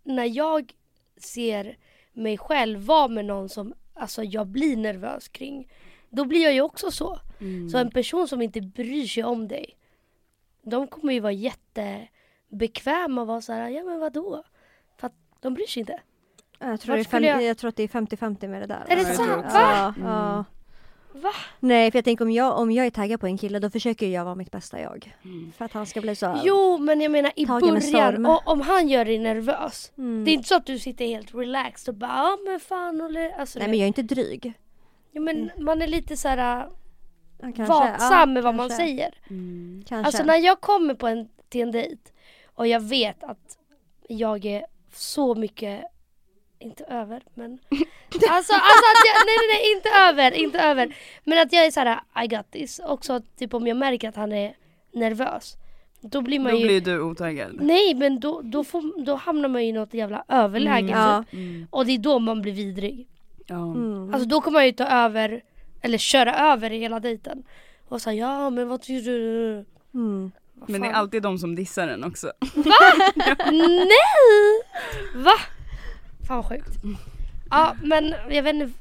när 0.05 0.25
jag 0.25 0.73
ser 1.17 1.77
mig 2.13 2.39
själv 2.39 2.81
vara 2.81 3.09
med 3.09 3.25
någon 3.25 3.49
som 3.49 3.75
alltså, 3.95 4.23
jag 4.25 4.47
blir 4.47 4.77
nervös 4.77 5.29
kring. 5.29 5.69
Då 6.11 6.25
blir 6.25 6.43
jag 6.43 6.53
ju 6.55 6.61
också 6.61 6.91
så. 6.91 7.19
Så 7.71 7.79
en 7.79 7.91
person 7.91 8.29
som 8.29 8.43
inte 8.43 8.61
bryr 8.61 9.07
sig 9.07 9.25
om 9.25 9.49
dig. 9.49 9.77
De 10.63 10.87
kommer 10.87 11.13
ju 11.13 11.21
vara 11.21 11.33
jättebekväma 11.33 13.21
och 13.21 13.27
vara 13.27 13.41
så 13.41 13.53
här, 13.53 13.69
ja 13.69 13.83
men 13.85 14.01
vadå? 14.01 14.45
För 15.01 15.07
att 15.07 15.15
de 15.41 15.55
bryr 15.55 15.67
sig 15.67 15.81
inte. 15.81 16.01
Jag 16.59 16.81
tror, 16.81 16.95
det 16.95 17.01
är 17.01 17.05
Vart 17.05 17.07
fem, 17.07 17.19
skulle 17.19 17.27
jag- 17.27 17.43
jag 17.43 17.59
tror 17.59 17.69
att 17.69 17.77
det 17.77 17.83
är 17.83 17.89
50-50 17.89 18.49
med 18.49 18.63
det 18.63 18.67
där. 18.67 18.85
Är 18.89 18.97
det 18.97 19.05
sant? 19.05 19.45
Ja, 19.53 19.95
ja. 20.01 20.45
Va? 21.13 21.33
Nej 21.61 21.91
för 21.91 21.99
jag 21.99 22.05
tänker 22.05 22.25
om 22.25 22.31
jag, 22.31 22.59
om 22.59 22.71
jag 22.71 22.87
är 22.87 22.91
taggad 22.91 23.21
på 23.21 23.27
en 23.27 23.39
kille 23.39 23.59
då 23.59 23.71
försöker 23.71 24.07
jag 24.09 24.25
vara 24.25 24.35
mitt 24.35 24.51
bästa 24.51 24.81
jag. 24.81 25.17
Mm. 25.25 25.53
För 25.53 25.65
att 25.65 25.73
han 25.73 25.87
ska 25.87 26.01
bli 26.01 26.17
så... 26.17 26.41
Jo 26.45 26.79
men 26.79 27.01
jag 27.01 27.13
menar 27.13 27.33
i 27.37 27.47
början, 27.47 28.27
och, 28.27 28.49
om 28.49 28.61
han 28.61 28.89
gör 28.89 29.05
dig 29.05 29.19
nervös. 29.19 29.93
Mm. 29.99 30.25
Det 30.25 30.31
är 30.31 30.33
inte 30.33 30.49
så 30.49 30.57
att 30.57 30.67
du 30.67 30.79
sitter 30.79 31.07
helt 31.07 31.35
relaxed 31.35 31.93
och 31.95 31.99
bara 31.99 32.11
ja 32.11 32.39
men 32.45 32.61
fan 32.61 33.17
alltså, 33.39 33.59
Nej 33.59 33.69
men 33.69 33.79
jag 33.79 33.85
är 33.85 33.89
inte 33.89 34.03
dryg. 34.03 34.53
ja, 35.13 35.21
men 35.21 35.51
man 35.59 35.83
är 35.83 35.87
lite 35.87 36.17
så 36.17 36.29
här 36.29 36.69
Ja, 37.43 37.53
kanske. 37.57 37.63
vaksam 37.75 38.19
Ja, 38.21 38.27
med 38.27 38.43
vad 38.43 38.55
man 38.55 38.69
kanske. 38.69 38.85
säger. 38.87 39.15
Mm. 39.31 39.85
Alltså 39.91 40.25
när 40.25 40.37
jag 40.37 40.61
kommer 40.61 40.95
på 40.95 41.07
en, 41.07 41.29
till 41.49 41.61
en 41.61 41.71
dejt 41.71 42.03
och 42.55 42.67
jag 42.67 42.81
vet 42.81 43.25
att 43.25 43.59
jag 44.09 44.45
är 44.45 44.67
så 44.93 45.35
mycket, 45.35 45.85
inte 46.59 46.85
över 46.85 47.23
men 47.35 47.59
Alltså, 48.15 48.53
alltså 48.53 48.87
att 48.93 49.03
jag, 49.09 49.27
nej 49.27 49.37
nej 49.39 49.49
nej 49.49 49.73
inte 49.77 49.89
över, 49.89 50.33
inte 50.33 50.59
över. 50.61 50.97
Men 51.25 51.39
att 51.43 51.53
jag 51.53 51.67
är 51.67 51.71
såhär 51.71 52.01
I 52.25 52.27
got 52.27 52.51
this. 52.51 52.81
Också 52.85 53.21
typ 53.39 53.55
om 53.55 53.67
jag 53.67 53.77
märker 53.77 54.09
att 54.09 54.17
han 54.17 54.33
är 54.33 54.55
nervös. 54.93 55.57
Då 56.01 56.21
blir 56.21 56.39
man 56.41 56.53
Då 56.53 56.59
ju 56.59 56.65
blir 56.67 56.81
du 56.81 57.01
otaggad. 57.01 57.57
Nej 57.61 57.95
men 57.95 58.21
då, 58.21 58.41
då, 58.45 58.65
får, 58.65 59.05
då 59.05 59.15
hamnar 59.15 59.49
man 59.49 59.63
ju 59.63 59.69
i 59.69 59.73
något 59.73 59.95
jävla 59.95 60.25
överläge 60.29 60.79
Mm, 60.79 61.01
ja. 61.01 61.25
typ. 61.31 61.35
Mm. 61.35 61.67
Och 61.71 61.87
det 61.87 61.93
är 61.93 61.99
då 61.99 62.19
man 62.19 62.43
blir 62.43 62.53
vidrig. 62.53 63.09
Ja. 63.47 63.57
Mm. 63.57 64.15
Alltså 64.15 64.29
då 64.29 64.41
kommer 64.41 64.59
man 64.59 64.67
ju 64.67 64.73
ta 64.73 64.87
över, 64.87 65.43
eller 65.83 65.99
köra 65.99 66.53
över 66.53 66.71
hela 66.71 67.01
dejten. 67.01 67.43
Och 67.89 68.03
säga 68.03 68.27
ja 68.27 68.51
men 68.51 68.69
vad 68.69 68.83
tycker 68.83 69.11
du? 69.11 69.65
Mm. 69.95 70.33
Men 70.67 70.81
det 70.81 70.89
är 70.89 70.93
alltid 70.93 71.23
de 71.23 71.39
som 71.39 71.55
dissar 71.55 71.89
en 71.89 72.05
också. 72.05 72.33
Nej! 73.51 74.63
Va? 75.15 75.35
Fan 76.29 76.37
vad 76.37 76.47
sjukt. 76.47 76.71
Ja 77.53 77.77
men 77.83 78.15
jag 78.31 78.43
vet 78.43 78.55
inte 78.55 78.73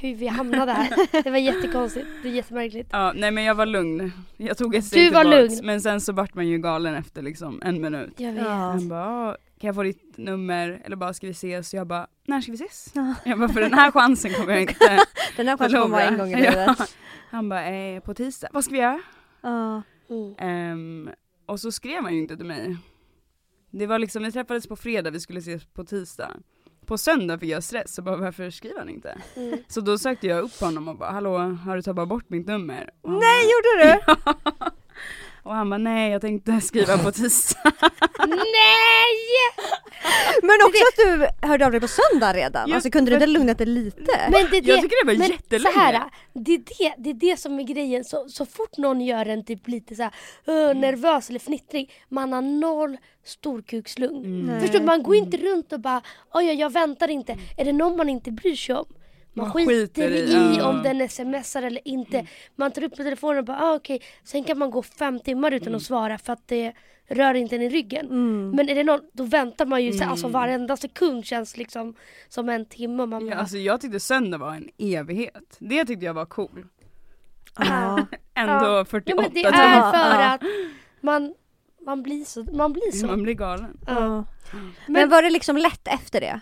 hur 0.00 0.14
vi 0.14 0.26
hamnade 0.26 0.72
här. 0.72 1.22
Det 1.22 1.30
var 1.30 1.38
jättekonstigt. 1.38 2.06
Det 2.22 2.28
är 2.28 2.32
jättemärkligt. 2.32 2.88
Ja, 2.92 3.12
nej 3.16 3.30
men 3.30 3.44
jag 3.44 3.54
var 3.54 3.66
lugn. 3.66 4.12
Jag 4.36 4.58
tog 4.58 4.74
ett 4.74 4.84
steg 4.84 5.06
Du 5.06 5.10
var 5.10 5.22
tillbaks, 5.24 5.54
lugn. 5.54 5.66
Men 5.66 5.80
sen 5.80 6.00
så 6.00 6.12
vart 6.12 6.34
man 6.34 6.48
ju 6.48 6.58
galen 6.58 6.94
efter 6.94 7.22
liksom 7.22 7.62
en 7.64 7.80
minut. 7.80 8.10
Jag 8.16 8.32
vet. 8.32 8.42
Ja. 8.44 8.48
Han 8.50 8.88
bara, 8.88 9.04
"Ah, 9.30 9.36
kan 9.60 9.66
jag 9.68 9.74
få 9.74 9.82
ditt 9.82 10.16
nummer 10.16 10.82
eller 10.84 10.96
bara 10.96 11.14
ska 11.14 11.26
vi 11.26 11.30
ses? 11.32 11.74
Jag 11.74 11.86
bara, 11.86 12.06
när 12.26 12.40
ska 12.40 12.52
vi 12.52 12.56
ses? 12.64 12.90
Ja. 12.94 13.14
Jag 13.24 13.38
bara, 13.38 13.48
för 13.48 13.60
den 13.60 13.74
här 13.74 13.90
chansen 13.90 14.32
kommer 14.32 14.52
jag 14.52 14.60
inte 14.62 14.74
Den 15.36 15.48
här 15.48 15.56
chansen 15.56 15.80
kommer 15.80 15.96
vara 15.96 16.04
en 16.08 16.18
gång 16.18 16.28
i 16.28 16.32
Ja. 16.44 16.50
livet. 16.50 16.96
Han 17.30 17.48
bara, 17.48 17.66
eh, 17.70 18.00
på 18.00 18.14
tisdag, 18.14 18.48
vad 18.52 18.64
ska 18.64 18.72
vi 18.72 18.78
göra? 18.80 19.00
Ja. 19.42 19.82
Mm. 20.10 20.34
Ehm, 20.38 21.10
och 21.46 21.60
så 21.60 21.72
skrev 21.72 22.02
han 22.02 22.14
ju 22.14 22.20
inte 22.20 22.36
till 22.36 22.46
mig. 22.46 22.76
Det 23.70 23.86
var 23.86 23.98
liksom, 23.98 24.22
vi 24.22 24.32
träffades 24.32 24.66
på 24.66 24.76
fredag, 24.76 25.10
vi 25.10 25.20
skulle 25.20 25.38
ses 25.38 25.64
på 25.64 25.84
tisdag. 25.84 26.30
På 26.90 26.98
söndag 26.98 27.38
fick 27.38 27.50
jag 27.50 27.64
stress 27.64 27.98
och 27.98 28.04
bara 28.04 28.16
varför 28.16 28.50
skriver 28.50 28.78
han 28.78 28.88
inte? 28.88 29.18
Mm. 29.36 29.58
Så 29.68 29.80
då 29.80 29.98
sökte 29.98 30.26
jag 30.26 30.44
upp 30.44 30.60
honom 30.60 30.88
och 30.88 30.96
bara 30.96 31.10
hallå 31.10 31.38
har 31.38 31.76
du 31.76 31.82
tagit 31.82 32.08
bort 32.08 32.24
mitt 32.28 32.46
nummer? 32.46 32.90
Och 33.02 33.10
Nej 33.10 33.42
gjorde 33.44 33.84
du? 33.84 34.00
och 35.42 35.54
han 35.54 35.70
bara 35.70 35.78
nej 35.78 36.10
jag 36.12 36.20
tänkte 36.20 36.60
skriva 36.60 36.98
på 36.98 37.12
tisdag. 37.12 37.58
Nej! 38.28 39.16
Men 40.42 40.56
också 40.66 40.82
att 40.88 40.96
du 41.40 41.46
hörde 41.48 41.66
av 41.66 41.72
dig 41.72 41.80
på 41.80 41.88
söndag 41.88 42.32
redan. 42.32 42.68
Ja, 42.68 42.74
alltså 42.74 42.90
kunde 42.90 43.10
du 43.10 43.14
inte 43.14 43.26
lugnat 43.26 43.58
dig 43.58 43.66
lite? 43.66 44.02
Men 44.30 44.32
det, 44.50 44.56
är 44.56 44.68
Jag 44.68 44.78
det, 44.78 44.82
tycker 44.82 45.04
det 45.06 45.12
var 45.12 45.18
men 45.18 45.30
jättelänge. 45.30 45.72
så 45.74 45.78
här, 45.80 46.04
det, 46.32 46.54
är 46.54 46.58
det, 46.58 46.94
det 46.98 47.10
är 47.10 47.14
det 47.14 47.36
som 47.40 47.58
är 47.60 47.62
grejen. 47.62 48.04
Så, 48.04 48.28
så 48.28 48.46
fort 48.46 48.76
någon 48.76 49.00
gör 49.00 49.26
en 49.26 49.44
typ 49.44 49.68
lite 49.68 49.94
så 49.94 50.02
här, 50.02 50.12
"Åh, 50.46 50.74
nervös 50.74 51.30
eller 51.30 51.38
fnittrig, 51.40 51.92
man 52.08 52.32
har 52.32 52.42
noll 52.42 52.96
storkukslugn. 53.24 54.24
Mm. 54.24 54.60
Förstår 54.60 54.78
du? 54.78 54.84
Man 54.84 55.02
går 55.02 55.14
inte 55.16 55.36
runt 55.36 55.72
och 55.72 55.80
bara 55.80 56.02
oj 56.34 56.44
jag, 56.46 56.54
jag 56.56 56.72
väntar 56.72 57.08
inte. 57.08 57.36
Är 57.56 57.64
det 57.64 57.72
någon 57.72 57.96
man 57.96 58.08
inte 58.08 58.30
bryr 58.32 58.56
sig 58.56 58.74
om? 58.74 58.86
Man, 59.32 59.46
Man 59.54 59.66
skiter, 59.66 60.10
i, 60.10 60.18
i 60.18 60.56
ja. 60.58 60.68
om 60.68 60.82
den 60.82 61.08
smsar 61.08 61.62
eller 61.62 61.88
inte. 61.88 62.26
Man 62.56 62.70
tar 62.72 62.82
upp 62.84 62.94
telefonen 62.96 63.38
och 63.38 63.44
bara 63.44 63.58
ah, 63.62 63.74
okej. 63.74 64.02
Sen 64.24 64.44
kan 64.44 64.58
man 64.58 64.70
gå 64.70 64.82
fem 64.82 65.20
timmar 65.20 65.50
utan 65.52 65.74
att 65.74 65.82
svara 65.82 66.18
för 66.18 66.32
att 66.32 66.48
det 66.48 66.72
rör 67.08 67.34
inte 67.34 67.56
en 67.56 67.62
i 67.62 67.68
ryggen. 67.68 68.06
Mm. 68.06 68.50
Men 68.50 68.68
är 68.68 68.74
det 68.74 68.84
någon, 68.84 69.00
då 69.12 69.24
väntar 69.24 69.66
man 69.66 69.84
ju, 69.84 69.92
så, 69.92 70.04
alltså 70.04 70.26
Mm. 70.26 70.40
varenda 70.40 70.76
sekund 70.76 71.24
känns 71.26 71.56
liksom 71.56 71.94
som 72.28 72.48
en 72.48 72.64
timme. 72.66 73.02
och 73.02 73.08
Man 73.08 73.26
Ja, 73.26 73.34
bara, 73.34 73.40
alltså 73.40 73.56
jag 73.56 73.80
tyckte 73.80 74.00
söndag 74.00 74.38
var 74.38 74.54
en 74.54 74.68
evighet. 74.78 75.56
Det 75.58 75.84
tyckte 75.84 76.06
jag 76.06 76.14
var 76.14 76.26
cool. 76.26 76.66
Ja. 77.58 78.06
Ändå 78.34 78.52
Ja. 78.64 78.84
48 78.84 79.12
Ja 79.16 79.22
men 79.22 79.34
det 79.34 79.44
är 79.44 79.92
för 79.92 80.22
Ja. 80.22 80.34
att 80.34 80.40
man, 81.00 81.34
man 81.86 82.02
blir 82.02 82.24
så. 82.24 82.42
Man 82.42 82.72
blir 82.72 82.92
så. 82.92 83.06
Man 83.06 83.22
blir 83.22 83.34
galen. 83.34 83.78
Ja. 83.86 83.94
Ja. 83.94 84.24
Men, 84.52 84.92
Men, 84.92 85.08
var 85.08 85.22
det 85.22 85.30
liksom 85.30 85.56
lätt 85.56 85.88
efter 85.88 86.20
det? 86.20 86.40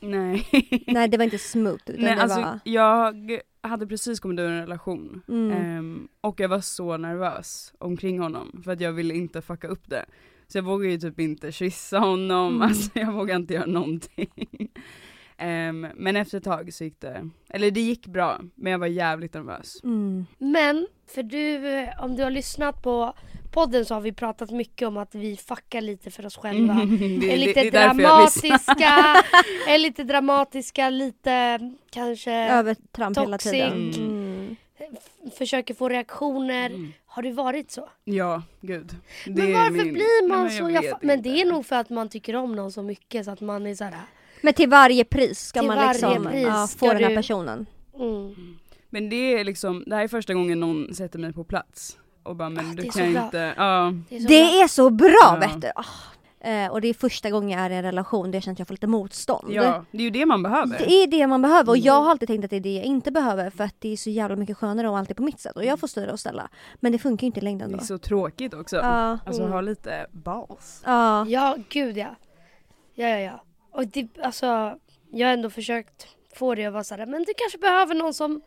Nej. 0.00 0.46
Nej 0.86 1.08
det 1.08 1.16
var 1.16 1.24
inte 1.24 1.38
smooth 1.52 1.82
utan 1.86 2.04
Nej 2.04 2.14
det 2.16 2.22
alltså 2.22 2.40
var... 2.40 2.60
jag 2.64 3.40
hade 3.62 3.86
precis 3.86 4.20
kommit 4.20 4.40
ur 4.40 4.46
en 4.46 4.60
relation. 4.60 5.22
Mm. 5.28 5.52
Ehm, 5.52 6.08
och 6.20 6.40
jag 6.40 6.48
var 6.48 6.60
så 6.60 6.96
nervös 6.96 7.72
omkring 7.78 8.18
honom 8.20 8.60
för 8.64 8.72
att 8.72 8.80
jag 8.80 8.92
ville 8.92 9.14
inte 9.14 9.42
fucka 9.42 9.68
upp 9.68 9.90
det. 9.90 10.04
Så 10.46 10.58
jag 10.58 10.62
vågade 10.62 10.92
ju 10.92 10.98
typ 10.98 11.20
inte 11.20 11.52
kyssa 11.52 11.98
honom, 11.98 12.48
Mm. 12.54 12.62
alltså 12.62 12.90
jag 12.98 13.12
vågade 13.12 13.40
inte 13.40 13.54
göra 13.54 13.66
någonting. 13.66 14.28
Ehm, 15.36 15.86
men 15.96 16.16
efter 16.16 16.38
ett 16.38 16.44
tag 16.44 16.72
så 16.74 16.84
gick 16.84 17.00
det, 17.00 17.30
eller 17.48 17.70
det 17.70 17.80
gick 17.80 18.06
bra, 18.06 18.40
men 18.54 18.72
jag 18.72 18.78
var 18.78 18.86
jävligt 18.86 19.34
nervös. 19.34 19.84
Mm. 19.84 20.26
men 20.38 20.86
för 21.14 21.22
du, 21.22 21.58
om 22.00 22.16
du 22.16 22.22
har 22.22 22.30
lyssnat 22.30 22.82
på 22.82 23.14
podden 23.50 23.84
så 23.84 23.94
har 23.94 24.00
vi 24.00 24.12
pratat 24.12 24.50
mycket 24.50 24.88
om 24.88 24.96
att 24.96 25.14
vi 25.14 25.36
fuckar 25.36 25.80
lite 25.80 26.10
för 26.10 26.26
oss 26.26 26.36
själva. 26.36 26.74
det, 27.20 27.32
är 27.32 27.36
lite 27.36 27.60
det 27.62 27.76
är 27.76 27.82
jag 27.86 27.94
lyssnar. 27.94 27.94
dramatiska, 27.94 29.22
är 29.68 29.78
lite 29.78 30.04
dramatiska, 30.04 30.90
lite 30.90 31.58
kanske 31.90 32.32
Övertramp 32.32 33.18
hela 33.18 33.38
Toxic. 33.38 33.50
tiden. 33.52 33.92
Mm. 33.94 34.56
Mm. 34.78 34.96
försöker 35.38 35.74
få 35.74 35.88
reaktioner. 35.88 36.66
Mm. 36.66 36.92
Har 37.06 37.22
det 37.22 37.32
varit 37.32 37.70
så? 37.70 37.88
Ja, 38.04 38.42
gud. 38.60 38.90
Det 39.26 39.30
men 39.30 39.48
är 39.48 39.52
varför 39.52 39.84
min- 39.84 39.92
blir 39.92 40.28
man 40.28 40.46
Nej, 40.46 40.58
så? 40.58 40.64
men 40.64 40.74
Jag 40.74 40.84
jag 40.84 40.98
men 41.02 41.22
det 41.22 41.40
är 41.40 41.44
nog 41.44 41.66
för 41.66 41.76
att 41.76 41.90
man 41.90 42.08
tycker 42.08 42.36
om 42.36 42.52
någon 42.56 42.72
så 42.72 42.82
mycket 42.82 43.24
så 43.24 43.30
att 43.30 43.40
man 43.40 43.66
är 43.66 43.74
såhär. 43.74 43.94
Men 44.40 44.54
till 44.54 44.68
varje 44.68 45.04
pris 45.04 45.40
ska 45.40 45.62
man 45.62 45.88
liksom 45.88 46.28
ja, 46.34 46.68
få 46.78 46.86
den 46.92 47.02
här 47.02 47.08
du- 47.10 47.16
personen. 47.16 47.66
Mm. 47.94 48.58
Men 48.90 49.08
det 49.10 49.16
är 49.34 49.44
liksom, 49.44 49.84
det 49.86 49.94
här 49.96 50.04
är 50.04 50.08
första 50.08 50.34
gången 50.34 50.60
någon 50.60 50.94
sätter 50.94 51.18
mig 51.18 51.32
på 51.32 51.44
plats. 51.44 51.98
Och 52.30 52.36
bara 52.36 52.48
men 52.50 52.66
Ah, 52.66 52.74
du 52.74 52.82
det 52.82 52.88
är 52.88 52.92
så 52.92 52.98
kan 52.98 53.12
bra. 53.12 53.24
inte, 53.24 53.54
ja. 53.56 53.92
Det 54.08 54.16
är 54.16 54.20
så 54.20 54.28
Det 54.28 54.42
bra. 54.52 54.62
är 54.64 54.68
så 54.68 54.90
bra 54.90 55.10
Ja. 55.20 55.36
vet 55.40 55.60
du! 55.60 55.68
Ah. 55.74 55.84
Eh, 56.50 56.70
och 56.70 56.80
det 56.80 56.88
är 56.88 56.94
första 56.94 57.30
gången 57.30 57.50
jag 57.58 57.60
är 57.66 57.70
i 57.70 57.74
en 57.74 57.82
relation 57.82 58.30
där 58.30 58.36
jag 58.36 58.42
känner 58.42 58.54
att 58.54 58.58
jag 58.58 58.68
får 58.68 58.74
lite 58.74 58.86
motstånd. 58.86 59.48
ja, 59.52 59.84
det 59.90 59.98
är 59.98 60.02
ju 60.02 60.10
det 60.10 60.26
man 60.26 60.42
behöver. 60.42 60.78
Det 60.78 60.90
är 60.92 61.06
det 61.06 61.26
man 61.26 61.42
behöver 61.42 61.68
och 61.70 61.76
Mm. 61.76 61.86
jag 61.86 62.00
har 62.02 62.10
alltid 62.10 62.28
tänkt 62.28 62.44
att 62.44 62.50
det 62.50 62.56
är 62.56 62.60
det 62.60 62.74
jag 62.74 62.84
inte 62.84 63.10
behöver 63.10 63.50
för 63.50 63.64
att 63.64 63.74
det 63.78 63.92
är 63.92 63.96
så 63.96 64.10
jävla 64.10 64.36
mycket 64.36 64.56
skönare 64.56 64.88
och 64.88 64.98
alltid 64.98 65.16
på 65.16 65.22
mitt 65.22 65.40
sätt 65.40 65.56
och 65.56 65.64
jag 65.64 65.80
får 65.80 65.86
styra 65.86 66.12
och 66.12 66.20
ställa. 66.20 66.48
Men 66.80 66.92
det 66.92 66.98
funkar 66.98 67.22
ju 67.24 67.26
inte 67.26 67.40
i 67.40 67.42
längden 67.42 67.70
Det 67.70 67.76
då. 67.76 67.82
är 67.82 67.86
så 67.86 67.98
tråkigt 67.98 68.54
också. 68.54 68.76
Ja. 68.76 69.18
Alltså 69.26 69.42
Mm. 69.42 69.52
ha 69.52 69.60
lite 69.60 70.06
bas. 70.12 70.82
Ja. 70.84 71.26
Ja, 71.28 71.56
gud 71.68 71.96
ja. 71.96 72.16
Ja, 72.94 73.08
ja, 73.08 73.18
ja. 73.18 73.42
Och 73.72 73.86
det, 73.86 74.08
alltså, 74.22 74.46
jag 75.12 75.26
har 75.28 75.32
ändå 75.34 75.50
försökt 75.50 76.06
få 76.36 76.54
det 76.54 76.64
att 76.66 76.72
vara 76.72 76.84
såhär, 76.84 77.06
men 77.06 77.24
du 77.24 77.32
kanske 77.36 77.58
behöver 77.58 77.94
någon 77.94 78.14
som 78.14 78.42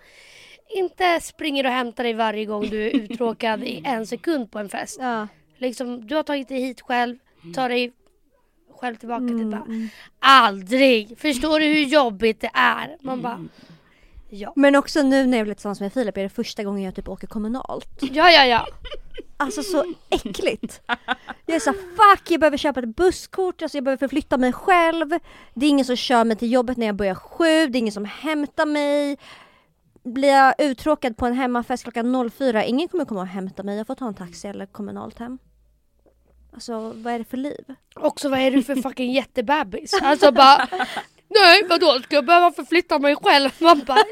inte 0.76 1.20
springer 1.22 1.66
och 1.66 1.72
hämtar 1.72 2.04
dig 2.04 2.14
varje 2.14 2.46
gång 2.46 2.70
du 2.70 2.88
är 2.88 2.90
uttråkad 2.96 3.64
i 3.64 3.82
en 3.86 4.08
sekund 4.08 4.52
på 4.52 4.60
en 4.60 4.70
fest. 4.70 4.98
Ja. 5.02 5.28
Liksom, 5.58 6.08
du 6.08 6.16
har 6.16 6.24
tagit 6.24 6.48
dig 6.48 6.62
hit 6.62 6.82
själv, 6.82 7.18
tar 7.56 7.70
dig 7.70 7.94
själv 8.80 8.96
tillbaka 8.96 9.28
till 9.28 9.36
Mm, 9.36 9.52
bara, 9.52 9.62
mm. 9.62 9.90
aldrig! 10.20 11.20
Förstår 11.20 11.60
du 11.60 11.66
hur 11.66 11.84
jobbigt 11.86 12.42
det 12.42 12.52
är? 12.54 12.98
Man 13.02 13.22
bara, 13.22 13.46
ja. 14.30 14.54
Men 14.56 14.76
också 14.76 15.02
nu 15.02 15.26
när 15.26 15.38
jag 15.38 15.48
blev 15.48 15.56
tillsammans 15.56 15.80
med 15.80 15.94
Filip 15.94 16.18
är 16.18 16.24
det 16.24 16.30
första 16.30 16.64
gången 16.64 16.84
jag 16.84 16.96
typ 16.96 17.10
åker 17.10 17.28
kommunalt. 17.28 17.98
Ja, 18.02 18.30
ja, 18.30 18.46
ja. 18.46 18.68
Alltså 19.38 19.64
så 19.64 19.94
äckligt. 20.10 20.82
Jag 21.46 21.56
är 21.56 21.60
så 21.60 21.74
fuck 21.74 22.32
jag 22.32 22.40
behöver 22.40 22.58
köpa 22.58 22.80
ett 22.80 22.96
busskort, 22.96 23.62
alltså 23.62 23.78
jag 23.78 23.84
behöver 23.84 24.00
förflytta 24.00 24.38
mig 24.38 24.54
själv. 24.54 25.10
Det 25.54 25.66
är 25.66 25.70
ingen 25.70 25.86
som 25.86 25.96
kör 25.96 26.24
mig 26.24 26.38
till 26.38 26.52
jobbet 26.52 26.78
när 26.78 26.86
jag 26.86 26.96
börjar 26.96 27.16
sju, 27.16 27.68
det 27.68 27.78
är 27.78 27.80
ingen 27.80 27.94
som 27.94 28.06
hämtar 28.06 28.66
mig. 28.66 29.18
Blir 30.04 30.30
jag 30.30 30.54
uttråkad 30.58 31.18
på 31.18 31.26
en 31.26 31.34
hemmafest 31.34 31.84
klockan 31.84 32.32
04, 32.32 32.66
ingen 32.66 32.88
kommer 32.88 33.06
komma 33.06 33.22
och 33.22 33.28
hämta 33.28 33.64
mig. 33.64 33.78
Jag 33.78 33.88
får 33.88 33.96
ta 33.96 34.08
en 34.08 34.14
taxi 34.14 34.48
eller 34.48 34.66
kommunalt 34.66 35.20
hem. 35.20 35.38
Alltså 36.54 36.94
vad 36.96 37.14
är 37.14 37.20
det 37.20 37.26
för 37.26 37.38
liv? 37.38 37.76
Också 37.96 38.30
vad 38.30 38.40
är 38.40 38.52
du 38.52 38.64
för 38.64 38.76
fucking 38.76 39.12
jättebebis? 39.12 39.94
Alltså 40.02 40.32
bara 40.32 40.68
Nej 41.28 41.68
vadå 41.70 42.00
ska 42.04 42.16
jag 42.16 42.26
behöva 42.26 42.52
förflytta 42.52 43.00
mig 43.00 43.16
själv? 43.16 43.50
Man 43.60 43.82
bara 43.88 44.04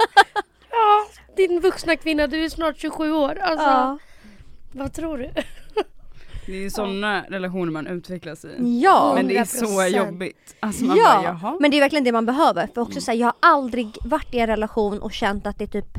Ja 0.72 1.06
din 1.36 1.60
vuxna 1.60 1.96
kvinna 1.96 2.28
du 2.28 2.46
är 2.46 2.50
snart 2.50 2.78
27 2.78 3.12
år. 3.12 3.40
Alltså 3.40 4.00
vad 4.74 4.94
tror 4.94 5.18
du? 5.18 5.32
Det 6.46 6.52
är 6.54 6.62
ju 6.62 6.70
sådana 6.70 7.24
relationer 7.30 7.72
man 7.72 7.88
utvecklas 7.88 8.46
i. 8.46 8.80
Ja! 8.84 9.12
Men 9.16 9.28
det 9.28 9.38
är 9.38 9.46
så 9.46 9.66
100%. 9.66 9.88
jobbigt. 9.88 10.56
Alltså 10.60 10.84
man 10.84 10.98
ja, 10.98 11.04
bara 11.16 11.24
jaha. 11.24 11.58
men 11.60 11.72
det 11.72 11.78
är 11.78 11.82
verkligen 11.82 12.04
det 12.04 12.12
man 12.12 12.26
behöver. 12.26 12.68
För 12.74 12.82
också 12.82 13.02
så 13.02 13.12
här, 13.12 13.18
jag 13.18 13.28
har 13.28 13.36
aldrig 13.40 13.98
varit 14.06 14.34
i 14.34 14.40
en 14.40 14.48
relation 14.48 15.00
och 15.00 15.12
känt 15.14 15.48
att 15.48 15.58
det 15.58 15.64
är 15.64 15.82
typ 15.82 15.98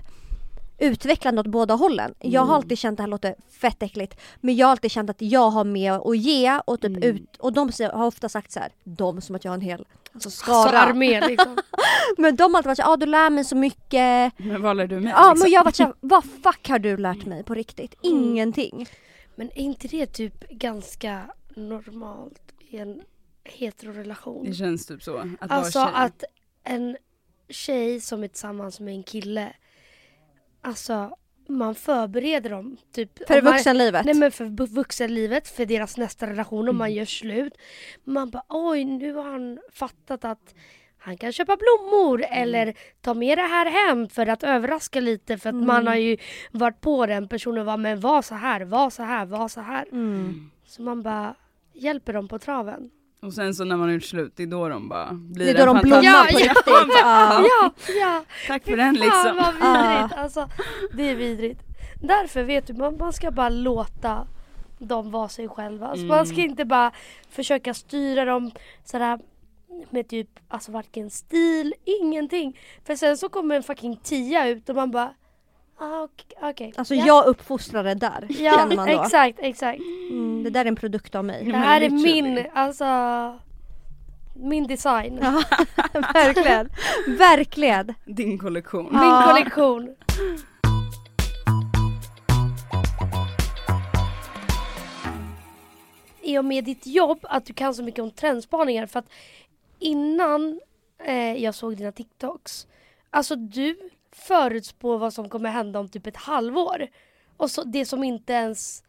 utvecklande 0.79 1.41
åt 1.41 1.47
båda 1.47 1.75
hållen. 1.75 2.15
Jag 2.21 2.43
har 2.43 2.57
alltid 2.57 2.79
känt, 2.79 2.97
det 2.97 3.03
här 3.03 3.11
låter 3.11 3.35
fett 3.61 3.83
äckligt, 3.83 4.21
men 4.41 4.57
jag 4.57 4.67
har 4.67 4.71
alltid 4.71 4.91
känt 4.91 5.11
att 5.11 5.23
jag 5.23 5.51
har 5.51 5.65
mer 5.65 6.11
att 6.11 6.19
ge 6.19 6.59
och 6.67 6.81
typ 6.81 6.97
Mm. 6.97 7.03
ut, 7.03 7.37
och 7.39 7.53
de 7.53 7.71
har 7.93 8.07
ofta 8.07 8.29
sagt 8.29 8.53
så 8.53 8.61
här, 8.61 8.69
de 8.85 9.21
som 9.21 9.37
att 9.37 9.45
jag 9.45 9.51
har 9.53 9.55
en 9.57 9.61
hel 9.61 9.87
alltså 10.15 10.31
skara. 10.31 10.57
Alltså 10.59 10.77
armé 10.77 11.21
liksom. 11.29 11.57
men 12.19 12.37
de 12.37 12.43
har 12.43 12.59
alltid 12.59 12.67
varit 12.67 12.77
såhär, 12.77 12.93
ah, 12.93 12.97
du 12.97 13.07
lär 13.07 13.31
mig 13.31 13.45
så 13.45 13.57
mycket. 13.57 14.33
Men 14.37 14.63
vad 14.63 14.77
lär 14.77 14.87
du 14.87 15.01
mig? 15.01 15.13
Ja 15.17 15.29
liksom? 15.31 15.39
men 15.45 15.53
jag 15.53 15.61
har 15.61 15.65
varit 15.65 15.77
såhär, 15.77 15.95
vad 16.01 16.25
fuck 16.25 16.69
har 16.69 16.79
du 16.79 16.97
lärt 16.97 17.27
mig 17.27 17.45
på 17.45 17.55
riktigt? 17.55 17.95
Ingenting. 18.03 18.87
Men 19.35 19.47
är 19.51 19.59
inte 19.63 19.89
det 19.89 20.07
typ 20.07 20.49
ganska 20.49 21.35
normalt 21.57 22.53
i 22.61 22.77
en 22.77 23.03
heterorelation? 23.45 24.45
Det 24.45 24.55
känns 24.55 24.87
typ 24.87 25.03
så. 25.03 25.17
Att 25.41 25.51
Alltså 25.51 25.79
vara 25.79 25.89
tjej. 25.93 26.05
att 26.05 26.25
en 26.65 26.97
tjej 27.49 28.01
som 28.01 28.25
är 28.25 28.29
tillsammans 28.29 28.81
med 28.81 28.95
en 28.95 29.03
kille, 29.03 29.53
alltså 30.61 31.17
man 31.49 31.75
förbereder 31.75 32.51
dem. 32.51 32.77
Typ, 32.93 33.27
För 33.29 33.43
man- 33.43 33.53
vuxenlivet. 33.53 34.05
Nej 34.05 34.15
men 34.15 34.33
för 34.33 34.45
vuxenlivet, 34.67 35.49
för 35.49 35.67
deras 35.67 35.97
nästa 35.97 36.27
relation 36.27 36.69
om 36.69 36.77
man 36.77 36.87
Mm. 36.89 36.99
gör 36.99 37.05
slut. 37.05 37.53
Man 38.05 38.31
bara 38.31 38.45
oj 38.49 38.85
nu 38.85 39.13
har 39.13 39.25
han 39.33 39.61
fattat 39.73 40.25
att 40.25 40.55
han 41.05 41.17
kan 41.17 41.33
köpa 41.33 41.57
blommor 41.57 42.23
Mm. 42.25 42.43
eller 42.43 42.75
ta 43.01 43.15
med 43.15 43.39
det 43.39 43.43
här 43.43 43.67
hem 43.67 44.09
för 44.09 44.27
att 44.27 44.43
överraska 44.43 45.01
lite 45.01 45.39
för 45.39 45.49
att 45.49 45.55
Mm. 45.55 45.67
man 45.67 45.87
har 45.87 45.95
ju 45.95 46.17
varit 46.51 46.81
på 46.81 47.07
den 47.07 47.29
personen 47.29 47.59
och 47.61 47.67
var 47.67 47.77
men 47.77 48.01
var 48.01 48.23
så 48.23 48.35
här, 48.35 48.61
var 48.65 48.91
så 48.91 49.03
här, 49.03 49.27
var 49.27 49.49
så 49.49 49.61
här. 49.61 49.85
Mm. 49.93 50.51
Så 50.67 50.83
man 50.83 51.03
bara 51.03 51.35
hjälper 51.73 52.13
dem 52.13 52.29
på 52.29 52.39
traven. 52.39 52.91
Och 53.23 53.33
sen 53.33 53.55
så 53.55 53.65
när 53.65 53.77
man 53.77 53.89
har 53.89 53.95
gjort 53.95 54.03
slut, 54.05 54.33
det 54.37 54.43
är 54.43 54.47
då 54.47 54.69
de 54.69 54.89
bara 54.89 55.09
blir 55.13 55.45
Det 55.55 55.61
är 55.61 55.67
då 55.67 55.73
de 55.75 55.81
blommar 55.83 56.03
Ja, 56.05 56.27
på 56.31 56.39
ja. 56.41 56.45
riktigt. 56.47 56.63
Ja. 57.03 57.45
Ja, 57.45 57.71
ja. 58.01 58.25
Tack 58.47 58.65
för 58.65 58.77
den 58.77 58.95
liksom. 58.95 59.37
vad 59.37 59.55
vidrigt. 59.55 60.15
Alltså, 60.19 60.49
det 60.95 61.03
är 61.11 61.15
vidrigt. 61.15 61.61
Därför 62.03 62.43
vet 62.43 62.67
du, 62.67 62.75
man, 62.75 62.97
man 62.97 63.13
ska 63.13 63.31
bara 63.31 63.49
låta 63.49 64.27
dem 64.79 65.11
vara 65.11 65.29
sig 65.29 65.49
själva. 65.49 65.87
Alltså, 65.87 66.07
Man 66.07 66.27
ska 66.27 66.37
Mm. 66.37 66.51
inte 66.51 66.65
bara 66.65 66.93
försöka 67.31 67.75
styra 67.75 68.25
dem 68.25 68.51
sådär 68.85 69.19
med 69.91 70.09
typ, 70.09 70.29
alltså 70.49 70.73
varken 70.73 71.11
stil, 71.11 71.75
ingenting. 71.85 72.59
För 72.85 72.97
sen 72.97 73.17
så 73.19 73.29
kommer 73.29 73.57
en 73.57 73.63
fucking 73.63 73.97
tia 73.97 74.49
ut 74.49 74.69
och 74.69 74.75
man 74.77 74.91
bara, 74.91 75.15
ah, 75.79 76.09
okej. 76.43 76.73
Alltså 76.77 76.95
ja. 76.95 77.07
jag 77.07 77.27
uppfostrade 77.27 77.95
där, 77.95 78.27
Ja, 78.29 78.53
känner 78.53 78.77
man 78.77 78.89
då. 78.89 79.03
exakt, 79.03 79.39
exakt. 79.43 79.81
Mm, 80.11 80.43
det 80.45 80.51
där 80.51 80.61
är 80.61 80.69
en 80.69 80.77
produkt 80.77 81.15
av 81.15 81.25
mig. 81.25 81.45
Det 81.45 81.57
här 81.57 81.81
är 81.81 81.91
min, 81.91 82.47
alltså, 82.55 82.85
min 84.35 84.67
design. 84.67 85.19
Ja, 85.23 85.43
verkligen. 86.15 86.69
Verkligen. 87.19 87.95
Din 88.05 88.39
kollektion. 88.39 88.85
Min 88.91 89.03
Ja. 89.03 89.25
kollektion. 89.29 89.95
I 96.25 96.39
och 96.39 96.45
med 96.45 96.65
ditt 96.65 96.87
jobb 96.87 97.19
att 97.23 97.47
du 97.47 97.53
kan 97.55 97.75
så 97.75 97.83
mycket 97.83 98.03
om 98.03 98.11
trendspaningar 98.11 98.87
för 98.87 98.99
att 98.99 99.09
innan 99.83 100.61
eh, 101.05 101.33
jag 101.43 101.55
såg 101.55 101.77
dina 101.77 101.93
TikToks 101.93 102.67
Alltså 103.11 103.37
du 103.37 103.91
förutspår 104.13 104.99
vad 104.99 105.13
som 105.13 105.29
kommer 105.29 105.51
hända 105.51 105.81
om 105.81 105.89
typ 105.89 106.07
ett 106.07 106.17
halvår. 106.17 106.87
Och 107.37 107.51
så, 107.51 107.63
det 107.63 107.87
som 107.87 108.05
inte 108.05 108.33
ens 108.33 108.83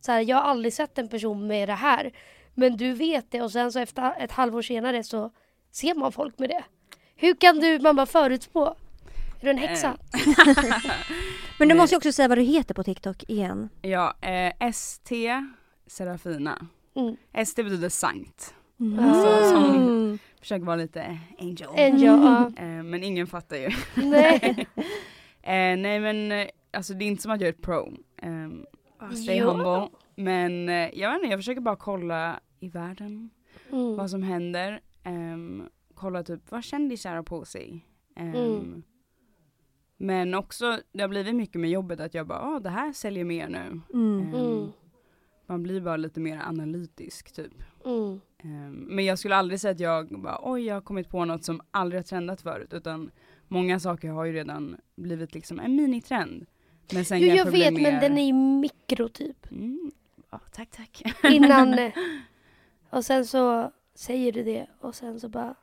så 0.00 0.12
här, 0.12 0.20
jag 0.20 0.36
har 0.36 0.42
aldrig 0.42 0.72
sett 0.74 0.98
en 0.98 1.08
person 1.08 1.46
med 1.46 1.68
det 1.68 1.74
här. 1.74 2.12
Men 2.54 2.76
du 2.76 2.92
vet 2.92 3.30
det 3.30 3.42
och 3.42 3.50
sen 3.52 3.72
så 3.72 3.78
efter 3.78 4.14
ett 4.18 4.32
halvår 4.32 4.62
senare 4.62 5.04
så 5.04 5.30
ser 5.72 5.94
man 5.94 6.12
folk 6.12 6.38
med 6.38 6.48
det. 6.48 6.64
Hur 7.16 7.34
kan 7.34 7.60
du 7.60 7.78
man 7.78 7.96
bara 7.96 8.06
förutspå? 8.06 8.66
Är 9.40 9.44
du 9.44 9.50
en 9.50 9.58
häxa? 9.58 9.96
Men 11.58 11.68
du 11.68 11.74
måste 11.74 11.94
ju 11.94 11.96
också 11.96 12.12
säga 12.12 12.28
vad 12.28 12.38
du 12.38 12.42
heter 12.42 12.74
på 12.74 12.84
TikTok 12.84 13.24
igen. 13.28 13.68
Ja, 13.82 14.14
eh, 14.20 14.68
ST 14.68 15.10
Serafina. 15.86 16.66
Mm. 16.96 17.16
ST 17.32 17.62
betyder 17.62 17.88
sankt. 17.88 18.54
Mm. 18.80 19.04
Alltså, 19.04 19.50
som- 19.50 20.18
Försöker 20.44 20.64
vara 20.66 20.76
lite 20.76 21.18
angel. 21.38 21.68
Angel, 21.68 22.02
ja. 22.02 22.50
Eh, 22.56 22.82
men 22.82 23.04
ingen 23.04 23.26
fattar 23.26 23.56
ju. 23.56 23.70
Nej. 24.10 24.66
Eh, 25.46 25.76
nej 25.76 26.00
men 26.00 26.32
eh, 26.32 26.46
alltså 26.72 26.94
det 26.94 27.04
är 27.04 27.06
inte 27.06 27.22
som 27.22 27.32
att 27.32 27.40
jag 27.40 27.48
är 27.48 27.52
ett 27.52 27.62
pro. 27.62 27.92
Um, 28.22 28.66
stay 29.14 29.38
Jo. 29.38 29.46
humble. 29.50 29.88
Men 30.16 30.68
jag 30.68 31.10
vet 31.10 31.16
inte, 31.16 31.26
jag 31.30 31.38
försöker 31.38 31.60
bara 31.60 31.76
kolla 31.76 32.40
i 32.60 32.68
världen 32.68 33.30
Mm. 33.72 33.96
vad 33.96 34.10
som 34.10 34.22
händer. 34.22 34.80
Ehm, 35.02 35.68
kolla 35.94 36.22
typ 36.22 36.50
vad 36.50 36.64
kändisar 36.64 37.16
har 37.16 37.22
på 37.22 37.44
sig. 37.44 37.86
Ehm, 38.16 38.34
Mm. 38.34 38.82
Men 39.96 40.34
också, 40.34 40.78
det 40.92 41.00
har 41.00 41.08
blivit 41.08 41.34
mycket 41.34 41.60
med 41.60 41.70
jobbet 41.70 42.00
att 42.00 42.14
jag 42.14 42.26
bara, 42.26 42.48
åh 42.54 42.60
det 42.60 42.70
här 42.70 42.92
säljer 42.92 43.24
mer 43.24 43.48
nu. 43.48 43.80
Mm. 43.94 44.34
Mm. 44.34 44.68
Man 45.46 45.62
blir 45.62 45.80
bara 45.80 45.96
lite 45.96 46.20
mer 46.20 46.38
analytisk 46.46 47.32
typ. 47.32 47.52
Ehm, 48.44 48.72
men 48.72 49.04
jag 49.04 49.18
skulle 49.18 49.36
aldrig 49.36 49.60
säga 49.60 49.70
att 49.72 49.80
jag 49.80 50.20
bara, 50.20 50.38
oj 50.42 50.64
jag 50.64 50.74
har 50.74 50.80
kommit 50.80 51.08
på 51.08 51.24
något 51.24 51.44
som 51.44 51.60
aldrig 51.70 51.98
har 51.98 52.04
trendat 52.04 52.40
förut. 52.42 52.72
Utan 52.72 53.10
många 53.48 53.80
saker 53.80 54.08
har 54.10 54.24
ju 54.24 54.32
redan 54.32 54.76
blivit 54.96 55.34
liksom 55.34 55.60
en 55.60 55.76
minitrend. 55.76 56.46
Men 56.92 57.04
sen 57.04 57.20
Jo 57.20 57.26
jag 57.26 57.50
vet 57.50 57.72
mer... 57.72 57.82
men 57.82 58.00
den 58.00 58.18
är 58.18 58.26
ju 58.26 58.32
mikro 58.32 59.08
typ. 59.08 59.50
Mm, 59.50 59.90
ja, 60.30 60.40
tack 60.52 60.70
tack. 60.70 61.02
Innan 61.32 61.78
och 62.90 63.04
sen 63.04 63.26
så 63.26 63.70
säger 63.94 64.32
du 64.32 64.42
det 64.42 64.66
och 64.80 64.94
sen 64.94 65.20
så 65.20 65.28
bara 65.28 65.54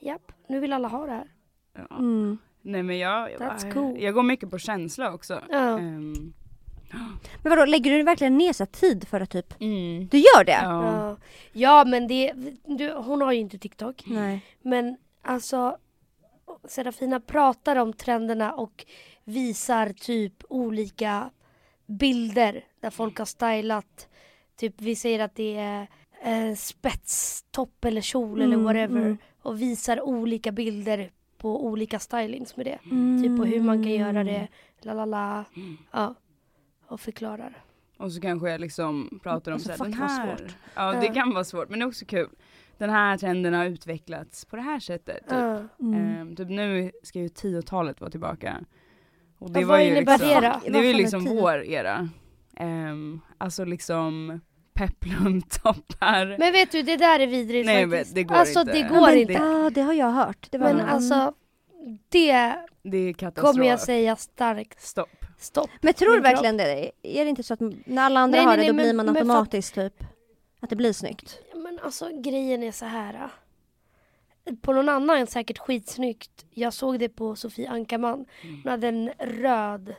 japp 0.00 0.32
nu 0.48 0.60
vill 0.60 0.72
alla 0.72 0.88
ha 0.88 1.06
det 1.06 1.12
här. 1.12 1.28
Ja. 1.72 1.96
Mm. 1.98 2.38
Nej 2.62 2.82
men 2.82 2.98
jag, 2.98 3.32
jag, 3.32 3.38
bara- 3.38 3.72
cool. 3.72 4.00
jag 4.02 4.14
går 4.14 4.22
mycket 4.22 4.50
på 4.50 4.58
känsla 4.58 5.12
också. 5.14 5.42
Ja. 5.50 5.78
Ehm, 5.78 6.32
Men 7.42 7.50
vadå, 7.50 7.64
lägger 7.64 7.90
du 7.90 8.02
verkligen 8.02 8.38
ner 8.38 8.52
så 8.52 8.66
tid 8.66 9.08
för 9.08 9.20
att 9.20 9.30
typ, 9.30 9.60
mm, 9.60 10.06
du 10.08 10.18
gör 10.18 10.44
det? 10.44 10.60
ja. 10.62 11.16
Ja. 11.52 11.84
men 11.84 12.06
det, 12.08 12.32
du, 12.66 12.92
hon 12.92 13.20
har 13.22 13.32
ju 13.32 13.38
inte 13.40 13.58
TikTok. 13.58 14.02
Nej. 14.06 14.40
Men 14.62 14.96
alltså 15.22 15.76
Serafina 16.68 17.20
pratar 17.20 17.76
om 17.76 17.92
trenderna 17.92 18.52
och 18.54 18.86
visar 19.24 19.92
typ 19.92 20.32
olika 20.48 21.30
bilder 21.86 22.64
där 22.80 22.90
folk 22.90 23.18
har 23.18 23.26
stylat. 23.26 24.08
Typ 24.56 24.74
vi 24.78 24.96
säger 24.96 25.18
att 25.20 25.34
det 25.34 25.56
är 25.56 25.86
eh, 26.24 26.54
spetstopp 26.56 27.84
eller 27.84 28.00
kjol 28.00 28.42
eller 28.42 28.54
Mm, 28.54 28.64
whatever. 28.64 29.00
mm. 29.00 29.18
Och 29.42 29.60
visar 29.62 30.00
olika 30.00 30.52
bilder 30.52 31.10
på 31.38 31.64
olika 31.66 31.98
stylings 31.98 32.56
med 32.56 32.66
det. 32.66 32.78
Mm. 32.90 33.22
Typ 33.22 33.36
på 33.38 33.44
hur 33.44 33.60
man 33.60 33.82
kan 33.82 33.92
göra 33.92 34.24
det. 34.24 34.48
La 34.80 34.94
la 34.94 35.04
la. 35.04 35.44
Ja. 35.92 36.14
Och 36.88 37.00
förklarar. 37.00 37.62
Och 37.98 38.12
så 38.12 38.20
kanske 38.20 38.50
jag 38.50 38.60
liksom 38.60 39.20
pratar 39.22 39.52
om 39.52 39.54
Alltså, 39.54 39.72
så 39.76 39.84
här, 39.84 39.90
den 39.90 40.00
här. 40.00 40.36
svårt. 40.36 40.56
Ja 40.74 40.92
det 40.92 41.06
Ja. 41.06 41.12
kan 41.14 41.30
vara 41.34 41.44
svårt 41.44 41.68
men 41.68 41.78
det 41.78 41.84
är 41.84 41.88
också 41.88 42.04
kul. 42.04 42.28
Den 42.78 42.90
här 42.90 43.16
trenden 43.18 43.54
har 43.54 43.64
utvecklats 43.64 44.44
på 44.44 44.56
det 44.56 44.62
här 44.62 44.80
sättet. 44.80 45.20
Typ, 45.20 45.30
Ja. 45.30 45.62
Mm. 45.80 45.94
Ehm, 46.20 46.36
typ 46.36 46.48
nu 46.48 46.90
ska 47.02 47.18
ju 47.18 47.28
10-talet 47.28 48.00
vara 48.00 48.10
tillbaka. 48.10 48.56
Och 49.38 49.50
det 49.50 49.60
Och 49.60 49.64
var 49.66 49.74
vad 49.76 49.84
ju 49.84 49.90
innebär 49.90 50.12
liksom, 50.18 50.28
det 50.42 50.48
då? 50.64 50.72
Det 50.72 50.78
var 50.78 50.84
ju 50.84 50.92
liksom 50.92 51.24
10? 51.26 51.40
vår 51.40 51.64
era. 51.64 52.08
Um, 52.60 53.20
alltså 53.38 53.64
liksom 53.64 54.40
peplumtoppar. 54.74 56.38
Men 56.38 56.52
vet 56.52 56.72
du 56.72 56.82
det 56.82 56.96
där 56.96 57.20
är 57.20 57.26
vidrigt 57.26 57.66
Nej, 57.66 57.90
faktiskt. 57.90 58.10
men 58.10 58.14
det 58.14 58.24
går 58.24 58.34
alltså 58.36 58.60
inte. 58.60 58.72
det 58.72 58.78
Ja, 58.78 58.88
går 58.88 59.00
men 59.06 59.16
inte. 59.18 59.32
det- 59.32 59.38
Ja, 59.38 59.70
det 59.70 59.80
har 59.82 59.92
jag 59.92 60.10
hört. 60.10 60.46
Det 60.50 60.58
var 60.58 60.66
Men 60.66 60.80
Mm. 60.80 60.94
alltså 60.94 61.32
det 62.08 62.56
Det 62.82 63.14
kommer 63.36 63.64
jag 63.64 63.80
säga 63.80 64.16
starkt 64.16 64.80
Stopp. 64.80 65.23
Stopp. 65.38 65.70
Men 65.80 65.94
tror 65.94 66.14
du 66.14 66.20
verkligen 66.20 66.56
det? 66.56 66.90
Är 67.02 67.24
det 67.24 67.30
inte 67.30 67.42
så 67.42 67.54
att 67.54 67.60
när 67.86 68.02
alla 68.02 68.20
andra 68.20 68.36
Nej, 68.36 68.46
har 68.46 68.56
nej, 68.56 68.66
det 68.66 68.72
nej, 68.72 68.72
då 68.72 68.74
men- 68.76 68.84
blir 68.84 68.94
man 68.94 69.06
men 69.06 69.14
för 69.14 69.20
att- 69.20 69.26
automatiskt 69.30 69.74
typ 69.74 70.04
att 70.60 70.70
det 70.70 70.76
blir 70.76 70.92
snyggt? 70.92 71.40
Men 71.54 71.78
alltså 71.78 72.10
grejen 72.20 72.62
är 72.62 72.72
så 72.72 72.84
här. 72.84 73.14
äh. 73.14 74.54
På 74.60 74.72
någon 74.72 74.88
annan 74.88 75.26
säkert 75.26 75.58
skitsnyggt. 75.58 76.44
Jag 76.50 76.72
såg 76.72 76.98
det 76.98 77.08
på 77.08 77.36
Sofie 77.36 77.70
Ankarman. 77.70 78.24
Hon 78.42 78.70
hade 78.70 78.88
en 78.88 79.10
röd, 79.18 79.94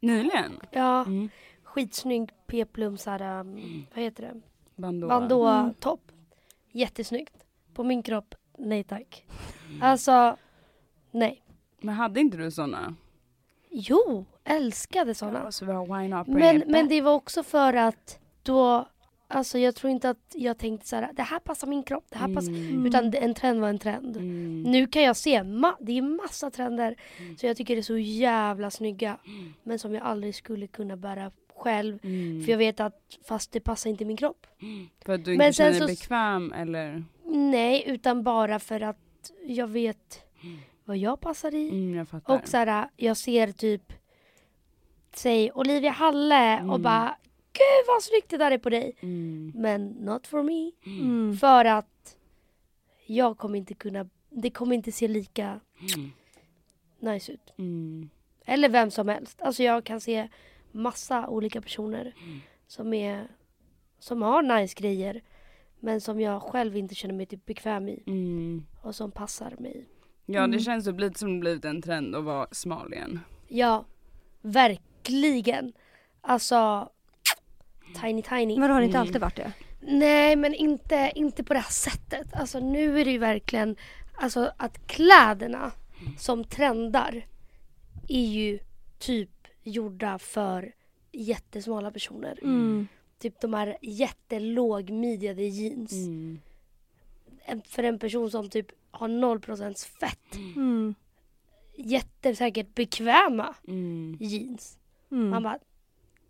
Nyligen? 0.00 0.60
ja 0.70 1.00
Mm. 1.04 1.28
skitsnygg 1.62 2.30
peplum 2.46 2.98
såhär, 2.98 3.40
um, 3.40 3.86
vad 3.94 4.04
heter 4.04 4.22
det? 4.22 4.40
Bandå. 4.76 5.08
Bandå-topp. 5.08 6.00
Jättesnyggt. 6.72 7.34
På 7.74 7.84
min 7.84 8.02
kropp, 8.02 8.34
nej 8.58 8.84
tack. 8.84 9.24
Alltså, 9.82 10.36
nej. 11.10 11.42
Men 11.80 11.94
hade 11.94 12.20
inte 12.20 12.36
du 12.36 12.50
såna? 12.50 12.94
Jo, 13.70 14.24
älskade 14.48 15.14
sådana. 15.14 15.40
Ja, 15.44 15.52
så 15.52 15.64
Men, 16.26 16.62
men 16.66 16.88
det 16.88 17.00
var 17.00 17.12
också 17.12 17.42
för 17.42 17.74
att 17.74 18.18
då, 18.42 18.88
alltså 19.28 19.58
jag 19.58 19.74
tror 19.74 19.90
inte 19.90 20.10
att 20.10 20.32
jag 20.34 20.58
tänkte 20.58 20.86
så 20.88 20.96
här, 20.96 21.10
det 21.12 21.22
här 21.22 21.38
passar 21.38 21.66
min 21.68 21.82
kropp, 21.82 22.04
det 22.10 22.18
här 22.18 22.34
passar, 22.34 22.48
Mm. 22.52 22.86
utan 22.86 23.14
en 23.14 23.34
trend 23.34 23.60
var 23.60 23.68
en 23.68 23.78
trend. 23.78 24.16
Mm. 24.16 24.62
Nu 24.62 24.86
kan 24.86 25.02
jag 25.02 25.16
se, 25.16 25.40
ma- 25.42 25.76
det 25.80 25.98
är 25.98 26.02
massa 26.02 26.50
trender 26.50 26.96
så 27.40 27.46
jag 27.46 27.56
tycker 27.56 27.74
det 27.74 27.80
är 27.80 27.82
så 27.82 27.98
jävla 27.98 28.70
snygga. 28.70 29.18
Men 29.62 29.78
som 29.78 29.94
jag 29.94 30.02
aldrig 30.04 30.34
skulle 30.34 30.66
kunna 30.66 30.96
bära 30.96 31.30
själv. 31.56 31.98
Mm. 32.02 32.42
För 32.44 32.50
jag 32.52 32.58
vet 32.58 32.80
att 32.80 33.00
fast 33.28 33.52
det 33.52 33.60
passar 33.60 33.90
inte 33.90 34.04
min 34.04 34.16
kropp. 34.16 34.46
För 35.04 35.12
att 35.12 35.24
du 35.24 35.36
Men 35.36 35.46
inte 35.46 35.56
sen 35.56 35.66
känner 35.74 35.86
dig 35.86 35.96
så- 35.96 36.02
bekväm 36.02 36.52
eller? 36.52 37.04
Nej, 37.24 37.84
utan 37.86 38.22
bara 38.22 38.58
för 38.58 38.80
att 38.80 39.30
jag 39.46 39.66
vet 39.68 40.22
vad 40.84 40.96
jag 40.96 41.20
passar 41.20 41.54
i. 41.54 41.68
Mm, 41.68 41.94
jag. 41.96 42.06
Och 42.40 42.48
så 42.48 42.56
här, 42.56 42.88
jag 42.96 43.16
ser 43.16 43.52
typ, 43.52 43.92
säg 45.12 45.52
Olivia 45.54 45.90
Halle 45.90 46.54
och 46.56 46.60
Mm. 46.68 46.82
bara 46.82 47.16
Gud 47.52 47.86
vad 47.88 48.02
snyggt 48.02 48.30
det 48.30 48.36
där 48.36 48.50
är 48.50 48.58
på 48.58 48.70
dig. 48.70 48.96
Mm. 49.00 49.52
Men 49.54 49.86
not 49.88 50.26
for 50.26 50.42
me. 50.42 50.70
Mm. 50.86 51.36
För 51.36 51.64
att 51.64 52.16
jag 53.06 53.38
kommer 53.38 53.58
inte 53.58 53.74
kunna, 53.74 54.08
det 54.30 54.50
kommer 54.50 54.74
inte 54.74 54.92
se 54.92 55.08
lika 55.08 55.60
Mm. 55.96 56.10
nice 57.00 57.32
ut. 57.32 57.52
Mm. 57.58 58.10
Eller 58.44 58.68
vem 58.68 58.90
som 58.90 59.08
helst. 59.08 59.42
Alltså 59.42 59.62
jag 59.62 59.84
kan 59.84 60.00
se 60.00 60.28
massa 60.72 61.28
olika 61.28 61.60
personer 61.62 62.14
Mm. 62.22 62.40
som 62.66 62.94
är 62.94 63.28
som 63.98 64.22
har 64.22 64.42
nice 64.42 64.74
grejer 64.78 65.22
men 65.80 66.00
som 66.00 66.20
jag 66.20 66.42
själv 66.42 66.76
inte 66.76 66.94
känner 66.94 67.14
mig 67.14 67.26
typ 67.26 67.46
bekväm 67.46 67.88
i 67.88 68.02
och 68.82 68.94
som 68.94 69.10
passar 69.10 69.54
mig. 69.58 69.86
Ja 70.26 70.46
det 70.46 70.58
känns 70.58 70.84
typ 70.84 71.00
lite 71.00 71.18
som 71.18 71.34
det 71.34 71.40
blivit 71.40 71.64
en 71.64 71.82
trend 71.82 72.16
att 72.16 72.24
vara 72.24 72.46
smal 72.52 72.92
igen. 72.92 73.20
Ja, 73.48 73.84
verkligen. 74.42 74.82
Alltså 76.20 76.88
tiny 78.00 78.22
tiny. 78.22 78.60
Vadå 78.60 78.72
har 78.74 78.80
det 78.80 78.86
inte 78.86 78.96
Mm. 78.98 79.08
alltid 79.08 79.20
varit 79.20 79.36
det? 79.36 79.52
Nej 79.80 80.36
men 80.36 80.54
inte, 80.54 81.12
inte 81.14 81.44
på 81.44 81.54
det 81.54 81.60
här 81.60 81.70
sättet. 81.72 82.26
Alltså 82.34 82.60
nu 82.60 83.00
är 83.00 83.04
det 83.04 83.10
ju 83.10 83.18
verkligen 83.18 83.76
alltså 84.16 84.52
att 84.56 84.86
kläderna 84.86 85.72
som 86.18 86.44
trendar 86.44 87.26
är 88.08 88.26
ju 88.26 88.58
typ 88.98 89.30
gjorda 89.62 90.18
för 90.18 90.72
jättesmala 91.12 91.90
personer. 91.90 92.38
Mm. 92.42 92.88
Typ 93.18 93.40
de 93.40 93.54
här 93.54 93.76
jättelågmidjade 93.82 95.42
jeans. 95.42 95.92
Mm. 95.92 96.40
För 97.64 97.82
en 97.82 97.98
person 97.98 98.30
som 98.30 98.50
typ 98.50 98.66
har 98.90 99.08
0% 99.08 99.84
fett. 100.00 100.34
Mm. 100.56 100.94
Jättesäkert 101.76 102.74
bekväma 102.74 103.54
Mm. 103.68 104.16
jeans. 104.20 104.77
Mm. 105.10 105.30
Man 105.30 105.42
bara, 105.42 105.58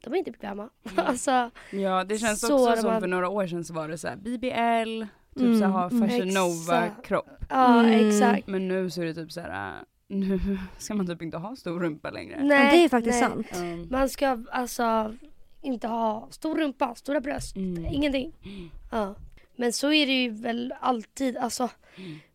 de 0.05 0.13
är 0.15 0.19
inte 0.19 0.31
bekväma. 0.31 0.69
alltså, 0.97 1.51
Ja 1.71 2.05
det 2.05 2.19
känns 2.19 2.41
Så 2.41 2.55
också 2.55 2.75
de 2.77 2.83
som 2.83 3.01
för 3.01 3.07
några 3.09 3.29
år 3.29 3.47
sedan 3.47 3.65
så 3.65 3.75
var 3.75 3.89
det 3.89 3.99
så 3.99 4.09
här 4.09 4.17
BBL, 4.17 5.05
typ 5.35 5.47
Mm, 5.47 5.59
så 5.59 5.65
här, 5.65 5.73
ha 5.73 5.91
mm. 5.91 6.09
fashion 6.09 6.29
nova 6.29 6.89
kropp. 6.89 7.27
ja 7.51 7.81
Mm. 7.85 8.09
exakt. 8.09 8.47
Men 8.47 8.69
nu 8.69 8.91
så 8.91 9.03
är 9.03 9.07
det 9.07 9.15
typ 9.15 9.33
så 9.33 9.41
här. 9.41 9.77
äh, 9.79 9.83
nu 10.09 10.59
ska 10.79 10.95
man 10.95 11.07
typ 11.07 11.23
inte 11.23 11.37
ha 11.37 11.57
stor 11.57 11.81
rumpa 11.81 12.11
längre. 12.11 12.37
Ja, 12.39 12.45
Nej, 12.45 12.79
det 12.79 12.85
är 12.85 12.89
faktiskt 12.89 13.21
nej. 13.21 13.31
sant. 13.31 13.47
Um, 13.57 13.89
Man 13.91 14.09
ska 14.09 14.39
alltså 14.53 15.15
inte 15.63 15.89
ha 15.89 16.29
stor 16.31 16.57
rumpa, 16.59 16.95
stora 16.95 17.21
bröst, 17.21 17.57
Mm. 17.57 17.87
ingenting. 17.87 18.33
Mm. 18.45 18.71
Ja. 18.93 19.15
Men 19.57 19.73
så 19.73 19.93
är 19.93 20.07
det 20.07 20.23
ju 20.23 20.31
väl 20.31 20.75
alltid, 20.81 21.37
alltså 21.37 21.71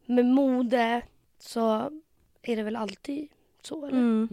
med 0.06 0.26
mode 0.26 1.02
så 1.40 1.90
är 2.42 2.56
det 2.56 2.64
väl 2.64 2.76
alltid 2.76 3.28
så 3.64 3.86
eller? 3.86 4.28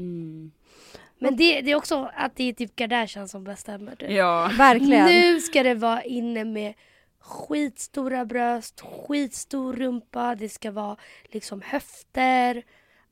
Mm. 1.21 1.29
Mm. 1.29 1.31
Men 1.31 1.37
det, 1.37 1.61
det 1.61 1.71
är 1.71 1.75
också 1.77 2.11
att 2.17 2.37
det 2.37 2.45
är 2.49 2.53
typ 2.53 2.77
Kardashian 2.77 3.29
som 3.29 3.45
bestämmer 3.45 3.97
det. 3.99 4.13
Ja. 4.13 4.51
Verkligen. 4.59 5.07
Nu 5.07 5.41
ska 5.41 5.63
det 5.63 5.75
vara 5.75 6.03
inne 6.03 6.45
med 6.45 6.75
skitstora 7.21 8.25
bröst, 8.25 8.81
skitstor 8.81 9.73
rumpa, 9.73 10.35
det 10.35 10.49
ska 10.49 10.71
vara 10.71 10.97
liksom 11.25 11.63
höfter, 11.65 12.63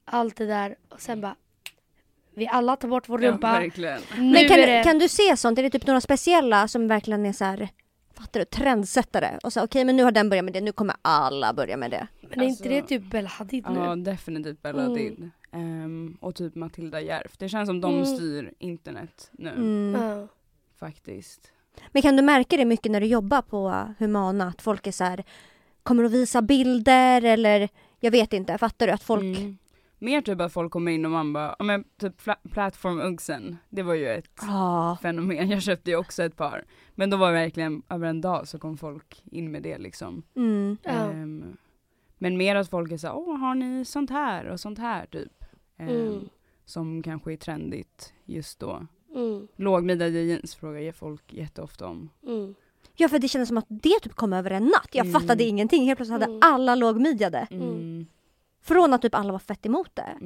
allt 0.04 0.36
det 0.36 0.46
där. 0.46 0.76
Och 0.88 1.00
sen 1.00 1.20
bara, 1.20 1.36
vi 2.34 2.46
alla 2.48 2.76
tar 2.76 2.88
bort 2.88 3.08
vår 3.08 3.24
ja 3.24 3.30
rumpa. 3.30 3.52
verkligen. 3.52 4.00
nu 4.18 4.22
Men 4.32 4.48
kan, 4.48 4.56
det... 4.56 4.82
kan 4.84 4.98
du 4.98 5.08
se 5.08 5.36
sånt? 5.36 5.58
Är 5.58 5.62
det 5.62 5.70
typ 5.70 5.86
några 5.86 6.00
speciella 6.00 6.68
som 6.68 6.88
verkligen 6.88 7.26
är 7.26 7.32
så 7.32 7.44
här, 7.44 7.68
fattar 8.14 8.40
du, 8.40 8.44
trendsättare? 8.46 9.38
Och 9.42 9.52
så 9.52 9.64
okej 9.64 9.84
men 9.84 9.96
nu 9.96 10.02
har 10.04 10.10
den 10.12 10.28
börjat 10.28 10.44
med 10.44 10.54
det, 10.54 10.60
nu 10.60 10.72
kommer 10.72 10.96
alla 11.02 11.52
börja 11.52 11.76
med 11.76 11.90
det. 11.90 12.06
Men 12.20 12.40
är 12.40 12.44
inte 12.44 12.68
det 12.68 12.76
Alltså- 12.76 12.88
typ 12.88 13.10
Bella 13.10 13.28
Hadid 13.28 13.64
nu? 13.70 13.78
Ja 13.80 13.96
definitivt 13.96 14.62
Bella 14.62 14.82
Mm. 14.82 15.30
Ehm, 15.52 16.16
och 16.20 16.34
typ 16.34 16.54
Matilda 16.54 17.00
Järf. 17.00 17.38
Det 17.38 17.48
känns 17.48 17.66
som 17.68 17.80
de 17.80 17.92
Mm. 17.94 18.04
styr 18.06 18.52
internet 18.58 19.30
nu 19.32 19.50
Mm. 19.50 20.28
Faktiskt. 20.78 21.52
Men 21.92 22.02
kan 22.02 22.16
du 22.16 22.22
märka 22.22 22.56
det 22.56 22.64
mycket 22.64 22.92
när 22.92 23.00
du 23.00 23.06
jobbar 23.06 23.42
på 23.42 23.94
Humana? 23.98 24.46
Att 24.48 24.62
folk 24.62 24.86
är 24.86 24.92
så 24.92 25.04
här, 25.04 25.24
kommer 25.82 26.04
att 26.04 26.12
visa 26.12 26.42
bilder 26.42 27.24
eller 27.24 27.68
jag 28.00 28.10
vet 28.10 28.32
inte, 28.32 28.58
fattar 28.58 28.86
du? 28.86 28.92
Att 28.92 29.02
folk... 29.02 29.38
Mm. 29.38 29.58
Mer 30.00 30.20
typ 30.20 30.40
att 30.40 30.52
folk 30.52 30.72
kommer 30.72 30.92
in 30.92 31.04
och 31.04 31.10
man 31.10 31.32
bara, 31.32 31.56
ja 31.58 31.64
men 31.64 31.84
typ 32.00 32.20
fla- 32.20 32.48
Platform 32.52 33.00
Uggsen, 33.00 33.56
det 33.68 33.82
var 33.82 33.94
ju 33.94 34.08
ett 34.08 34.30
Ja. 34.40 34.98
fenomen. 35.02 35.50
Jag 35.50 35.62
köpte 35.62 35.90
ju 35.90 35.96
också 35.96 36.22
ett 36.22 36.36
par. 36.36 36.64
Men 36.94 37.10
då 37.10 37.16
var 37.16 37.26
det 37.32 37.38
verkligen 37.38 37.82
över 37.88 38.06
en 38.06 38.20
dag 38.20 38.48
så 38.48 38.58
kom 38.58 38.76
folk 38.76 39.22
in 39.32 39.50
med 39.50 39.62
det 39.62 39.78
liksom. 39.78 40.22
Mm. 40.36 40.76
Ja. 40.82 40.90
Ehm, 40.90 41.56
men 42.18 42.36
mer 42.36 42.56
att 42.56 42.70
folk 42.70 42.92
är 42.92 42.96
såhär, 42.96 43.16
åh 43.16 43.36
har 43.38 43.54
ni 43.54 43.84
sånt 43.84 44.10
här 44.10 44.44
och 44.48 44.60
sånt 44.60 44.78
här 44.78 45.06
typ. 45.06 45.37
Ehm, 45.78 45.88
Mm. 45.88 46.28
Som 46.64 47.02
kanske 47.02 47.32
är 47.32 47.36
trendigt 47.36 48.12
just 48.24 48.58
då. 48.60 48.86
Mm. 49.14 49.48
Lågmidjade 49.56 50.22
jeans 50.22 50.54
frågar 50.54 50.92
folk 50.92 51.32
jätteofta 51.32 51.86
om. 51.86 52.10
Mm. 52.26 52.54
Ja 52.96 53.08
för 53.08 53.18
det 53.18 53.28
kändes 53.28 53.48
som 53.48 53.58
att 53.58 53.66
det 53.68 54.00
typ 54.02 54.14
kom 54.14 54.32
över 54.32 54.50
en 54.50 54.64
natt. 54.64 54.88
Jag 54.92 55.06
Mm. 55.06 55.20
fattade 55.20 55.44
ingenting. 55.44 55.84
Helt 55.86 55.98
plötsligt 55.98 56.12
hade 56.20 56.24
Mm. 56.24 56.38
alla 56.42 56.74
lågmidjade. 56.74 57.46
Mm. 57.50 58.06
Från 58.62 58.92
att 58.94 59.02
typ 59.02 59.14
alla 59.14 59.32
var 59.32 59.38
fett 59.38 59.66
emot 59.66 59.90
det. 59.96 60.16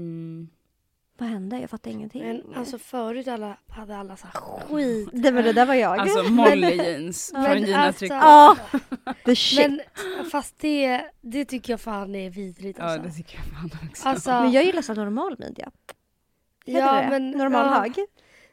Vad 1.18 1.28
hände? 1.28 1.58
Jag 1.58 1.70
fattar 1.70 1.90
ingenting. 1.90 2.22
Men 2.22 2.42
alltså 2.56 2.78
förut 2.78 3.28
alla, 3.28 3.56
hade 3.68 3.96
alla 3.96 4.16
så 4.16 4.26
här 4.26 4.40
skit. 4.60 5.08
det, 5.12 5.30
var, 5.30 5.42
det 5.42 5.52
där 5.52 5.66
var 5.66 5.74
jag. 5.74 5.98
Alltså 5.98 6.22
Molly 6.22 6.76
jeans 6.76 7.30
Men 7.32 7.44
från 7.44 7.58
Gina 7.62 7.78
alltså- 7.78 7.98
Tricot. 7.98 8.16
Ja, 8.20 8.56
the 9.24 9.36
shit. 9.36 9.58
Men 9.58 9.80
fast 10.30 10.58
det, 10.60 11.02
det 11.20 11.44
tycker 11.44 11.72
jag 11.72 11.80
fan 11.80 12.14
är 12.14 12.30
vidrigt 12.30 12.78
Ja 12.78 12.84
alltså. 12.84 13.08
det 13.08 13.14
tycker 13.14 13.36
jag 13.38 13.46
fan 13.46 13.88
också. 13.90 14.08
Alltså, 14.08 14.30
Men 14.30 14.52
jag 14.52 14.64
gillar 14.64 14.82
så 14.82 14.94
normal 14.94 15.36
midja. 15.38 15.70
Heter 16.66 16.80
ja, 16.80 17.02
det? 17.02 17.08
men, 17.10 17.30
normal 17.30 17.66
ja. 17.66 17.80
hög. 17.80 17.92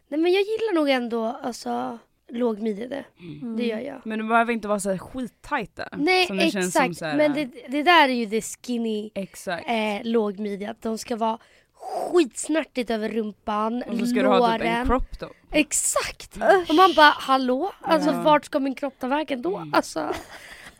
Nej 0.08 0.20
men 0.20 0.32
jag 0.34 0.42
gillar 0.42 0.76
nog 0.76 0.90
ändå 0.90 1.26
alltså 1.26 1.98
lågmidjade. 2.32 3.04
Mm. 3.20 3.58
Det 3.58 3.66
gör 3.66 3.80
jag. 3.80 4.02
Men 4.06 4.20
det 4.20 4.26
behöver 4.26 4.54
inte 4.54 4.68
vara 4.68 4.80
så 4.80 4.90
här 4.90 4.98
skittajta. 4.98 5.90
Nej 5.92 6.28
som 6.28 6.38
det 6.38 6.52
känns 6.52 6.74
som 6.74 6.82
exakt. 6.84 6.98
så 7.00 7.06
här, 7.06 7.18
men 7.18 7.34
det, 7.34 7.46
det 7.68 7.84
där 7.84 8.10
är 8.10 8.14
ju 8.14 8.26
det 8.26 8.42
skinny 8.42 9.12
Exakt. 9.16 9.70
eh, 9.70 10.04
lågmidjat. 10.04 10.82
De 10.82 10.98
ska 10.98 11.16
vara 11.16 11.40
skitsnärtigt 11.80 12.90
över 12.90 13.10
rumpan, 13.10 13.84
Och 13.88 13.98
så 14.00 14.06
ska 14.06 14.22
du 14.22 14.28
ha 14.28 14.52
typ 14.54 14.62
en 14.62 14.68
låren. 14.72 14.88
crop 14.88 15.20
top. 15.20 15.32
Exakt! 15.52 16.38
Och 16.70 16.76
man 16.76 16.94
bara 16.96 17.14
hallå? 17.18 17.72
Alltså 17.82 18.10
Ja. 18.12 18.22
vart 18.22 18.46
ska 18.46 18.60
min 18.60 18.76
kropp 18.76 18.94
ta 19.00 19.08
vägen 19.08 19.42
då? 19.42 19.58
Mm. 19.58 19.74
Alltså 19.74 20.14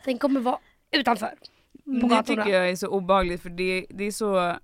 den 0.04 0.18
kommer 0.18 0.40
vara 0.40 0.58
utanför. 0.90 1.26
På 1.84 1.90
Det 1.90 2.00
gatorna. 2.00 2.22
tycker 2.44 2.56
jag 2.58 2.70
är 2.70 2.76
så 2.76 2.86
obehagligt 2.88 3.42
för 3.42 3.50
det, 3.50 3.86
det 3.90 4.04
är 4.04 4.12
så 4.12 4.56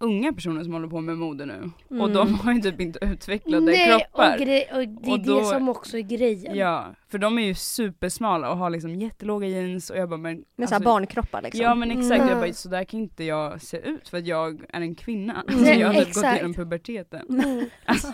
unga 0.00 0.32
personer 0.32 0.64
som 0.64 0.72
håller 0.72 0.88
på 0.88 1.00
med 1.00 1.16
mode 1.18 1.46
nu. 1.46 1.70
Och 1.88 1.96
Mm. 1.96 2.12
de 2.12 2.34
har 2.34 2.52
ju 2.52 2.60
typ 2.60 2.80
inte 2.80 2.98
utvecklade 3.02 3.66
Nej, 3.66 3.86
kroppar. 4.00 4.34
och, 4.34 4.40
grej, 4.40 4.68
och 4.72 4.78
det 4.88 5.08
är 5.10 5.12
Och 5.12 5.20
då- 5.20 5.40
det 5.40 5.44
som 5.46 5.68
också 5.68 5.96
är 5.98 6.02
grejen. 6.02 6.56
Ja, 6.56 6.94
för 7.08 7.18
de 7.18 7.38
är 7.38 7.42
ju 7.42 7.54
supersmala 7.54 8.50
och 8.50 8.56
har 8.56 8.70
liksom 8.70 8.94
jättelåga 8.94 9.46
jeans 9.48 9.90
och 9.90 9.96
jag 9.96 10.08
bara 10.08 10.16
men 10.16 10.36
Med 10.36 10.44
så 10.56 10.62
alltså, 10.62 10.74
här 10.74 10.80
barnkroppar 10.84 11.42
liksom. 11.42 11.60
Ja 11.60 11.74
men 11.74 11.90
exakt, 11.90 12.20
Mm. 12.20 12.28
jag 12.28 12.38
bara 12.38 12.52
så 12.52 12.68
där 12.68 12.84
kan 12.84 13.00
inte 13.00 13.24
jag 13.24 13.62
se 13.62 13.76
ut 13.78 14.08
för 14.08 14.18
att 14.18 14.26
jag 14.26 14.60
är 14.68 14.80
en 14.80 14.94
kvinna. 14.94 15.44
Nej, 15.48 15.74
så 15.74 15.80
jag 15.80 15.86
har 15.92 15.94
typ 16.04 16.14
gått 16.14 16.24
igenom 16.24 16.54
puberteten. 16.54 17.26
Mm. 17.28 17.66
Alltså, 17.84 18.12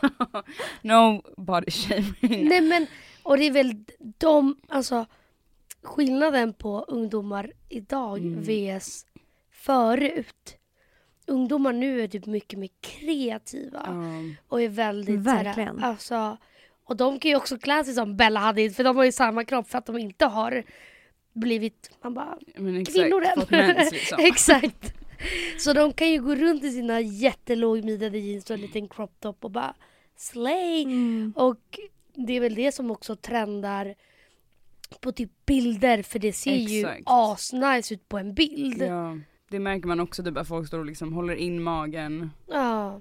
no 0.82 1.22
body 1.36 1.70
shaming. 1.70 2.48
Nej 2.48 2.60
men, 2.60 2.86
och 3.22 3.36
det 3.36 3.46
är 3.46 3.52
väl 3.52 3.84
de, 4.18 4.56
alltså 4.68 5.06
skillnaden 5.82 6.52
på 6.52 6.84
ungdomar 6.88 7.52
idag 7.68 8.18
Mm. 8.18 8.42
vs 8.78 9.06
förut. 9.50 10.56
Ungdomar 11.26 11.72
nu 11.72 12.00
är 12.02 12.08
typ 12.08 12.26
mycket 12.26 12.58
mer 12.58 12.68
kreativa 12.80 13.82
Ja. 13.86 13.92
och 14.48 14.62
är 14.62 14.68
väldigt 14.68 15.20
Verkligen. 15.20 15.74
Såhär, 15.74 15.88
alltså, 15.90 16.36
och 16.84 16.96
de 16.96 17.18
kan 17.18 17.30
ju 17.30 17.36
också 17.36 17.58
klä 17.58 17.84
sig 17.84 17.94
som 17.94 18.16
Bella 18.16 18.40
Hadid 18.40 18.76
för 18.76 18.84
de 18.84 18.96
har 18.96 19.04
ju 19.04 19.12
samma 19.12 19.44
kropp 19.44 19.68
för 19.68 19.78
att 19.78 19.86
de 19.86 19.98
inte 19.98 20.26
har 20.26 20.64
blivit, 21.32 21.90
man 22.02 22.14
bara 22.14 22.38
men 22.56 22.76
exakt, 22.76 22.98
kvinnor 22.98 23.24
än. 23.24 23.38
liksom. 23.90 24.18
Exakt. 24.24 24.92
Så 25.58 25.72
de 25.72 25.92
kan 25.92 26.10
ju 26.10 26.22
gå 26.22 26.34
runt 26.34 26.64
i 26.64 26.70
sina 26.70 27.00
jättelågmidjade 27.00 28.18
jeans 28.18 28.50
och 28.50 28.54
en 28.54 28.60
liten 28.60 28.88
crop 28.88 29.20
top 29.20 29.44
och 29.44 29.50
bara 29.50 29.74
slay. 30.16 30.82
Mm. 30.82 31.32
Och 31.36 31.78
det 32.14 32.36
är 32.36 32.40
väl 32.40 32.54
det 32.54 32.72
som 32.72 32.90
också 32.90 33.16
trendar 33.16 33.94
på 35.00 35.12
typ 35.12 35.46
bilder 35.46 36.02
för 36.02 36.18
det 36.18 36.32
ser 36.32 36.54
ju 36.56 36.80
Exakt. 36.80 37.02
asnice 37.06 37.94
ut 37.94 38.08
på 38.08 38.18
en 38.18 38.34
bild. 38.34 38.82
Ja. 38.82 39.18
Ja, 39.48 39.56
det 39.56 39.58
märker 39.58 39.88
man 39.88 40.00
också 40.00 40.24
typ 40.24 40.36
att 40.36 40.48
folk 40.48 40.68
står 40.68 40.78
och 40.78 40.86
liksom 40.86 41.12
håller 41.12 41.34
in 41.34 41.62
magen. 41.62 42.30
Ja, 42.46 43.00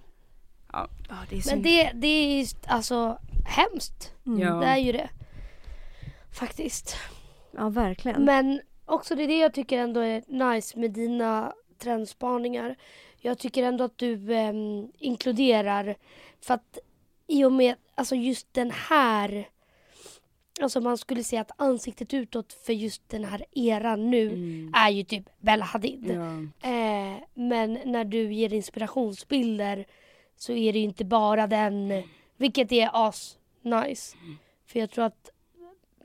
det 1.29 1.35
är 1.35 1.55
Men 1.55 1.61
det, 1.61 1.91
det 1.93 2.07
är 2.07 2.37
just, 2.39 2.57
alltså 2.67 3.19
hemskt. 3.45 4.13
Mm. 4.25 4.39
Ja. 4.39 4.55
Det 4.55 4.65
är 4.65 4.77
ju 4.77 4.91
det. 4.91 5.09
Faktiskt. 6.31 6.95
Ja 7.51 7.69
verkligen. 7.69 8.25
Men 8.25 8.61
också 8.85 9.15
det 9.15 9.23
är 9.23 9.27
det 9.27 9.39
jag 9.39 9.53
tycker 9.53 9.77
ändå 9.77 9.99
är 9.99 10.23
nice 10.27 10.79
med 10.79 10.91
dina 10.91 11.53
trendspaningar. 11.77 12.75
Jag 13.17 13.37
tycker 13.37 13.63
ändå 13.63 13.83
att 13.83 13.97
du 13.97 14.33
ehm, 14.33 14.91
inkluderar 14.97 15.95
för 16.41 16.53
att 16.53 16.79
i 17.27 17.45
och 17.45 17.51
med 17.51 17.75
alltså 17.95 18.15
just 18.15 18.53
den 18.53 18.71
här 18.71 19.49
Alltså 20.61 20.81
man 20.81 20.97
skulle 20.97 21.23
säga 21.23 21.41
att 21.41 21.51
ansiktet 21.61 22.13
utåt 22.13 22.53
för 22.53 22.73
just 22.73 23.09
den 23.09 23.23
här 23.25 23.45
eran 23.51 24.09
nu 24.11 24.27
Mm. 24.33 24.71
är 24.75 24.89
ju 24.89 25.03
typ 25.03 25.23
Bella 25.39 25.65
Hadid. 25.65 26.05
Ja. 26.61 26.69
Eh, 26.69 27.17
men 27.33 27.79
när 27.85 28.05
du 28.05 28.33
ger 28.33 28.53
inspirationsbilder 28.53 29.85
så 30.35 30.53
är 30.53 30.73
det 30.73 30.79
ju 30.79 30.85
inte 30.85 31.05
bara 31.05 31.47
den, 31.47 32.03
vilket 32.37 32.71
är 32.71 32.89
as 32.93 33.37
nice. 33.61 34.17
För 34.65 34.79
jag 34.79 34.91
tror 34.91 35.05
att 35.05 35.29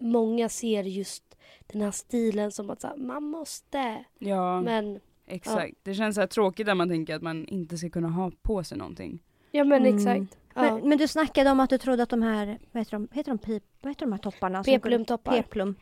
många 0.01 0.49
ser 0.49 0.83
just 0.85 1.37
den 1.67 1.83
här 1.83 1.91
stilen 1.91 2.53
som 2.53 2.71
att 2.71 2.81
så 2.81 2.87
här, 2.87 2.97
man 2.97 3.23
måste. 3.25 4.05
ja, 4.19 4.61
Men, 4.63 5.01
exakt. 5.27 5.75
Det 5.83 5.95
känns 5.95 6.15
så 6.15 6.21
här 6.21 6.29
tråkigt 6.29 6.67
när 6.67 6.75
man 6.75 6.89
tänker 6.89 7.15
att 7.17 7.23
man 7.23 7.47
inte 7.47 7.79
ska 7.79 7.91
kunna 7.91 8.09
ha 8.09 8.31
på 8.43 8.65
sig 8.65 8.79
någonting. 8.79 9.19
ja 9.51 9.65
men 9.65 9.87
Mm. 9.87 9.97
exakt. 9.97 10.39
Ja. 10.55 10.63
Men, 10.63 10.89
men 10.89 10.99
du 10.99 11.09
snackade 11.09 11.51
om 11.51 11.61
att 11.61 11.71
du 11.71 11.79
trodde 11.79 12.03
att 12.03 12.09
de 12.11 12.23
här, 12.23 12.59
vad 12.73 12.81
heter 12.81 12.93
de, 12.93 13.09
heter 13.13 13.31
de, 13.33 13.39
pip, 13.39 13.63
vad 13.83 13.91
heter 13.91 14.07
de 14.07 14.13
här 14.13 14.19
topparna? 14.19 14.63
Peplumtoppar. 14.63 15.33
Peplum. 15.33 15.75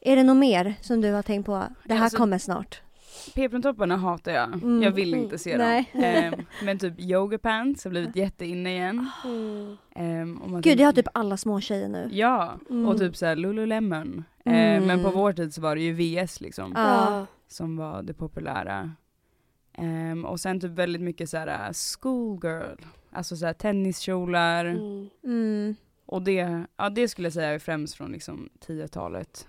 Är 0.00 0.16
det 0.16 0.22
något 0.22 0.36
mer 0.36 0.74
som 0.80 1.00
du 1.00 1.12
har 1.12 1.22
tänkt 1.22 1.46
på? 1.46 1.62
Det 1.84 1.94
här 1.94 2.02
Alltså- 2.02 2.16
kommer 2.18 2.38
snart. 2.38 2.82
Peplumtopparna 3.34 3.96
hatar 3.96 4.32
jag. 4.32 4.52
Mm. 4.54 4.82
Jag 4.82 4.90
vill 4.90 5.12
Mm. 5.12 5.24
inte 5.24 5.38
se 5.38 5.56
dem. 5.56 5.84
Ehm, 6.02 6.34
men 6.62 6.78
typ 6.78 7.00
yoga 7.00 7.38
pants 7.38 7.84
har 7.84 7.90
blivit 7.90 8.16
jätteinne 8.16 8.70
igen. 8.72 9.10
Mm. 9.24 9.76
Ehm, 9.96 10.36
och 10.42 10.50
man 10.50 10.60
Gud 10.60 10.78
det 10.78 10.84
har 10.84 10.92
typ 10.92 11.08
alla 11.14 11.36
små 11.36 11.60
tjejer 11.60 11.88
nu. 11.88 12.08
Ja, 12.12 12.54
Mm. 12.70 12.88
och 12.88 12.98
typ 12.98 13.16
såhär 13.16 13.36
Lululemon. 13.36 14.24
Ehm, 14.44 14.54
Mm. 14.54 14.86
men 14.86 15.02
på 15.02 15.10
vår 15.10 15.32
tid 15.32 15.54
så 15.54 15.60
var 15.60 15.76
det 15.76 15.82
ju 15.82 15.92
VS 15.92 16.40
liksom. 16.40 16.72
Ja. 16.76 17.26
Som 17.48 17.76
var 17.76 18.02
det 18.02 18.14
populära. 18.14 18.90
Ehm, 19.74 20.24
och 20.24 20.40
sen 20.40 20.60
typ 20.60 20.70
väldigt 20.70 21.02
mycket 21.02 21.30
såhär 21.30 21.72
schoolgirl. 21.72 22.76
Alltså 23.10 23.36
såhär 23.36 23.52
tenniskjolar. 23.52 24.64
Mm. 24.64 25.08
Mm. 25.24 25.74
Och 26.06 26.22
det, 26.22 26.66
ja 26.76 26.90
det 26.90 27.08
skulle 27.08 27.26
jag 27.26 27.32
säga 27.32 27.48
är 27.48 27.58
främst 27.58 27.94
från 27.94 28.12
liksom 28.12 28.48
10-talet. 28.66 29.48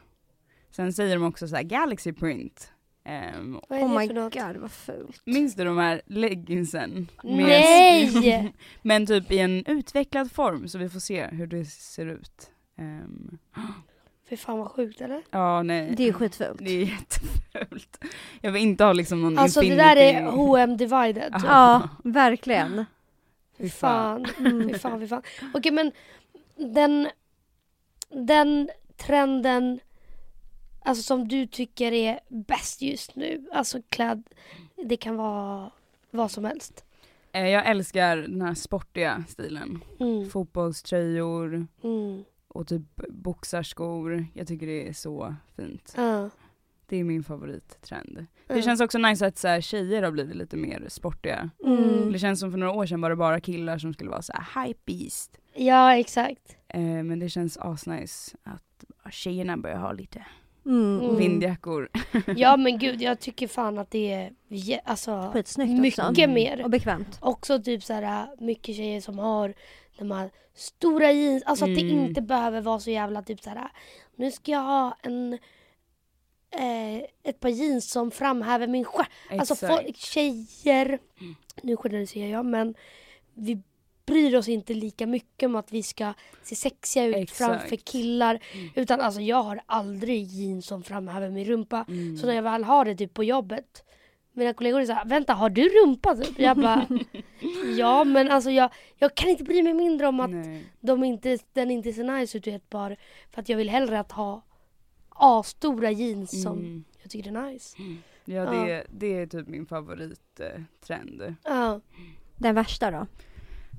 Sen 0.72 0.94
säger 0.94 1.16
de 1.16 1.24
också 1.26 1.48
såhär 1.48 1.64
galaxy 1.64 2.14
print. 2.14 2.72
Ehm, 3.06 3.60
Vad 3.70 3.80
är 3.80 3.84
Oh 3.84 3.90
det 3.94 4.00
my 4.00 4.08
för 4.08 4.14
något? 4.14 4.34
god 4.34 4.58
vad 4.58 4.72
fult. 4.72 5.22
minns 5.26 5.56
du 5.56 5.64
de 5.64 5.78
här 5.78 6.02
leggingsen? 6.06 7.08
Nej! 7.24 8.54
Men 8.82 9.06
typ 9.06 9.32
i 9.32 9.40
en 9.40 9.66
utvecklad 9.66 10.32
form 10.32 10.68
så 10.68 10.78
vi 10.78 10.90
får 10.90 11.00
se 11.00 11.26
hur 11.26 11.48
det 11.48 11.66
ser 11.66 12.06
ut. 12.06 12.52
Ehm, 12.78 13.38
Fy 14.34 14.38
fan 14.38 14.60
vad 14.60 14.72
sjukt 14.72 15.02
eller? 15.02 15.22
ja 15.32 15.63
nej. 15.63 15.93
Det 15.98 16.08
är 16.08 16.13
skitfult. 16.13 16.58
Det 16.60 16.72
är 16.72 16.86
jättefult. 16.86 18.04
Jag 18.41 18.52
vill 18.52 18.62
inte 18.62 18.84
ha 18.84 18.93
liksom 18.93 19.22
någon 19.22 19.38
Alltså 19.38 19.62
det 19.62 19.76
där 19.76 19.96
är 19.96 20.22
H&M 20.32 20.78
divided. 20.78 21.34
typ. 21.34 21.43
Ja, 21.46 21.89
verkligen. 22.04 22.86
Fy 23.58 23.63
Fy 23.63 23.69
fan. 23.69 24.26
Mm. 24.39 24.69
Fy 24.69 24.80
fan, 24.80 25.00
fy 25.00 25.08
fan. 25.08 25.22
Okej 25.54 25.72
men 25.72 25.91
den, 26.56 27.10
den 28.10 28.69
trenden 28.98 29.80
alltså 30.82 31.04
som 31.04 31.28
du 31.28 31.48
tycker 31.48 31.91
är 31.91 32.19
bäst 32.28 32.82
just 32.82 33.15
nu, 33.15 33.46
alltså 33.54 33.78
kläd, 33.89 34.24
det 34.86 34.98
kan 34.98 35.15
vara 35.15 35.72
vad 36.12 36.32
som 36.32 36.46
helst. 36.46 36.86
Eh, 37.32 37.48
Jag 37.50 37.65
älskar 37.69 38.17
den 38.17 38.41
här 38.41 38.54
sportiga 38.54 39.24
stilen. 39.28 39.84
Mm. 40.00 40.30
Fotbollströjor 40.30 41.67
Mm. 41.84 42.24
Och 42.54 42.68
typ 42.68 42.82
boxarskor. 43.10 44.28
Jag 44.34 44.48
tycker 44.48 44.68
det 44.68 44.88
är 44.88 44.94
så 44.94 45.36
fint. 45.56 45.94
Ja. 45.98 46.30
Det 46.86 46.98
är 46.98 47.04
min 47.04 47.24
favorittrend. 47.24 48.26
Ja. 48.48 48.56
Det 48.56 48.62
känns 48.62 48.82
också 48.82 48.98
nice 48.98 49.28
att 49.28 49.38
så 49.38 49.48
här, 49.48 49.62
tjejer 49.62 50.04
har 50.04 50.12
blivit 50.12 50.36
lite 50.36 50.58
mer 50.58 50.86
sportiga. 50.89 51.50
Mm. 51.66 52.12
Det 52.12 52.20
känns 52.20 52.39
som 52.39 52.52
för 52.52 52.58
några 52.58 52.74
år 52.74 52.86
sedan 52.86 53.02
var 53.02 53.10
det 53.10 53.16
bara 53.16 53.39
killar 53.39 53.78
som 53.78 53.94
skulle 53.94 54.10
vara 54.10 54.22
så 54.22 54.34
här 54.36 54.66
hype 54.66 54.80
beast. 54.86 55.38
Ja 55.54 55.98
exakt. 55.98 56.58
Eh, 56.68 56.82
men 56.82 57.20
det 57.20 57.30
känns 57.30 57.58
asnice 57.58 58.38
att 58.44 58.86
tjejerna 59.12 59.58
börjar 59.58 59.78
ha 59.78 59.92
lite 59.92 60.26
Mm. 60.65 60.99
Mm. 61.02 61.15
vindjackor. 61.17 61.89
Ja 62.36 62.58
men 62.58 62.78
gud 62.78 63.02
jag 63.02 63.19
tycker 63.19 63.47
fan 63.47 63.78
att 63.78 63.91
det 63.91 64.12
är 64.12 64.32
alltså, 64.86 65.32
mycket 65.58 65.99
också. 65.99 66.28
mer. 66.28 66.63
Och 66.63 66.69
bekvämt. 66.69 67.17
Också 67.21 67.62
typ 67.62 67.84
så 67.84 67.93
här 67.93 68.28
mycket 68.39 68.76
tjejer 68.76 69.02
som 69.02 69.19
har 69.19 69.54
de 69.97 70.12
här 70.12 70.32
stora 70.56 71.12
jeans, 71.12 71.43
alltså 71.43 71.65
att 71.65 71.76
det 71.76 71.82
Mm. 71.82 72.06
inte 72.06 72.21
behöver 72.21 72.62
vara 72.62 72.80
så 72.80 72.91
jävla 72.91 73.21
typ 73.21 73.41
så 73.41 73.49
här. 73.49 73.71
nu 74.15 74.32
ska 74.32 74.52
jag 74.52 74.62
ha 74.63 74.97
en 75.02 75.34
eh, 76.52 76.97
ett 77.23 77.39
par 77.39 77.49
jeans 77.49 77.91
som 77.91 78.12
framhäver 78.12 78.67
min 78.67 78.86
stjärt. 78.86 79.10
Alltså 79.30 79.56
folk, 79.56 79.97
tjejer, 79.97 80.99
nu 81.62 81.78
generaliserar 81.78 82.30
jag 82.30 82.45
men 82.45 82.76
vi 83.34 83.62
bryr 84.06 84.36
oss 84.38 84.48
inte 84.50 84.74
lika 84.74 85.08
mycket 85.08 85.48
om 85.48 85.56
att 85.56 85.72
vi 85.74 85.84
ska 85.84 86.13
se 86.44 86.56
sexiga 86.56 87.06
ut 87.06 87.16
Exakt. 87.16 87.38
framför 87.38 87.76
killar. 87.76 88.39
Mm. 88.54 88.70
Utan 88.76 89.02
alltså 89.02 89.22
jag 89.22 89.44
har 89.44 89.62
aldrig 89.66 90.24
jeans 90.24 90.66
som 90.66 90.84
framhäver 90.84 91.30
min 91.30 91.46
rumpa. 91.46 91.86
Mm. 91.88 92.18
Så 92.18 92.28
när 92.28 92.34
jag 92.34 92.44
väl 92.44 92.63
har 92.63 92.86
det 92.86 92.96
typ 92.96 93.13
på 93.13 93.24
jobbet 93.24 93.84
mina 94.36 94.54
kollegor 94.54 94.82
är 94.82 94.86
såhär, 94.86 95.06
vänta 95.06 95.34
har 95.34 95.50
du 95.50 95.70
rumpa 95.70 96.16
typ? 96.16 96.39
Jag 96.39 96.58
bara, 96.58 96.88
ja 97.78 98.04
men 98.04 98.32
alltså 98.32 98.52
jag, 98.52 98.70
jag 98.98 99.16
kan 99.16 99.30
inte 99.30 99.44
bry 99.44 99.63
mig 99.63 99.74
mindre 99.74 100.08
om 100.08 100.20
att 100.20 100.30
Nej. 100.32 100.63
de 100.80 101.04
inte, 101.04 101.38
den 101.54 101.72
inte 101.72 101.94
ser 101.94 102.04
nice 102.04 102.38
ut 102.38 102.48
i 102.48 102.52
ett 102.52 102.70
par. 102.70 102.98
För 103.32 103.42
att 103.42 103.50
jag 103.50 103.58
vill 103.58 103.70
hellre 103.70 104.00
att 104.00 104.12
ha 104.12 104.42
A-stora 105.10 105.92
jeans 105.92 106.44
som 106.44 106.60
Mm. 106.60 106.84
jag 107.02 107.12
tycker 107.12 107.38
är 107.38 107.52
nice. 107.52 107.78
Ja 108.26 108.46
det, 108.52 108.86
det 108.92 109.18
är 109.18 109.28
typ 109.28 109.48
min 109.48 109.66
favorittrend. 109.66 111.36
Ja. 111.44 111.82
Den 112.38 112.56
värsta 112.56 112.92
då? 112.92 113.08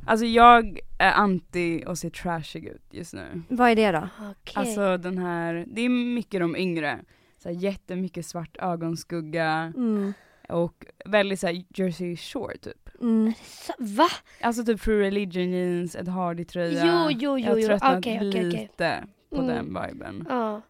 Alltså 0.06 0.26
jag 0.26 0.78
är 0.98 1.12
anti 1.12 1.84
att 1.86 1.98
se 1.98 2.10
trashig 2.10 2.64
ut 2.64 2.82
just 2.90 3.14
nu. 3.14 3.42
Vad 3.48 3.70
är 3.70 3.76
det 3.76 3.92
då? 3.92 4.08
Okej. 4.30 4.52
Alltså 4.54 4.96
den 4.98 5.18
här, 5.18 5.64
det 5.66 5.80
är 5.80 5.88
mycket 5.88 6.40
de 6.40 6.56
yngre. 6.56 7.00
Så 7.42 7.48
här, 7.48 7.56
jättemycket 7.56 8.26
svart 8.26 8.56
ögonskugga 8.60 9.72
Mm. 9.76 10.12
och 10.48 10.86
väldigt 11.04 11.40
såhär 11.40 11.64
Jersey 11.68 12.16
Shore 12.16 12.56
typ. 12.58 12.88
Mm. 13.00 13.32
Va? 13.78 14.08
Alltså 14.40 14.64
typ 14.64 14.80
True 14.80 15.00
Religion 15.00 15.50
jeans, 15.52 15.96
ett 15.96 16.08
Hardy-tröja. 16.08 16.84
Jo, 16.86 17.16
jo, 17.20 17.38
Jag 17.38 17.50
har 17.50 17.56
jo, 17.56 17.60
jo. 17.62 17.66
tröttnat 17.68 17.98
okej, 17.98 18.28
okej. 18.28 18.44
lite 18.44 19.04
på 19.30 19.36
Mm. 19.42 19.46
den 19.46 19.66
viben. 19.88 20.26
Ja. 20.28 20.62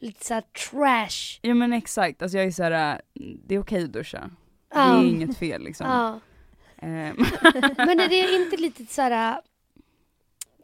Lite 0.00 0.24
såhär 0.24 0.42
trash. 0.70 1.38
Ja 1.42 1.54
men 1.54 1.72
exakt, 1.72 2.22
alltså 2.22 2.38
jag 2.38 2.46
är 2.46 2.50
såhär, 2.50 3.00
det 3.46 3.54
är 3.54 3.58
okej 3.58 3.84
att 3.84 3.92
duscha. 3.92 4.20
Det 4.20 4.78
Ja. 4.78 5.00
är 5.00 5.04
inget 5.04 5.38
fel 5.38 5.62
liksom. 5.64 5.86
Ja. 5.86 6.20
Ehm, 6.82 7.16
Men 7.76 8.00
är 8.00 8.08
det 8.08 8.34
inte 8.44 8.56
lite 8.56 8.86
såhär 8.86 9.40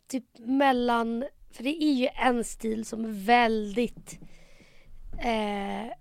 typ 0.09 0.25
mellan, 0.39 1.25
för 1.53 1.63
det 1.65 1.85
är 1.85 1.93
ju 1.93 2.09
en 2.15 2.45
stil 2.45 2.85
som 2.85 3.05
är 3.05 3.27
väldigt 3.27 4.19
eh, 5.19 5.93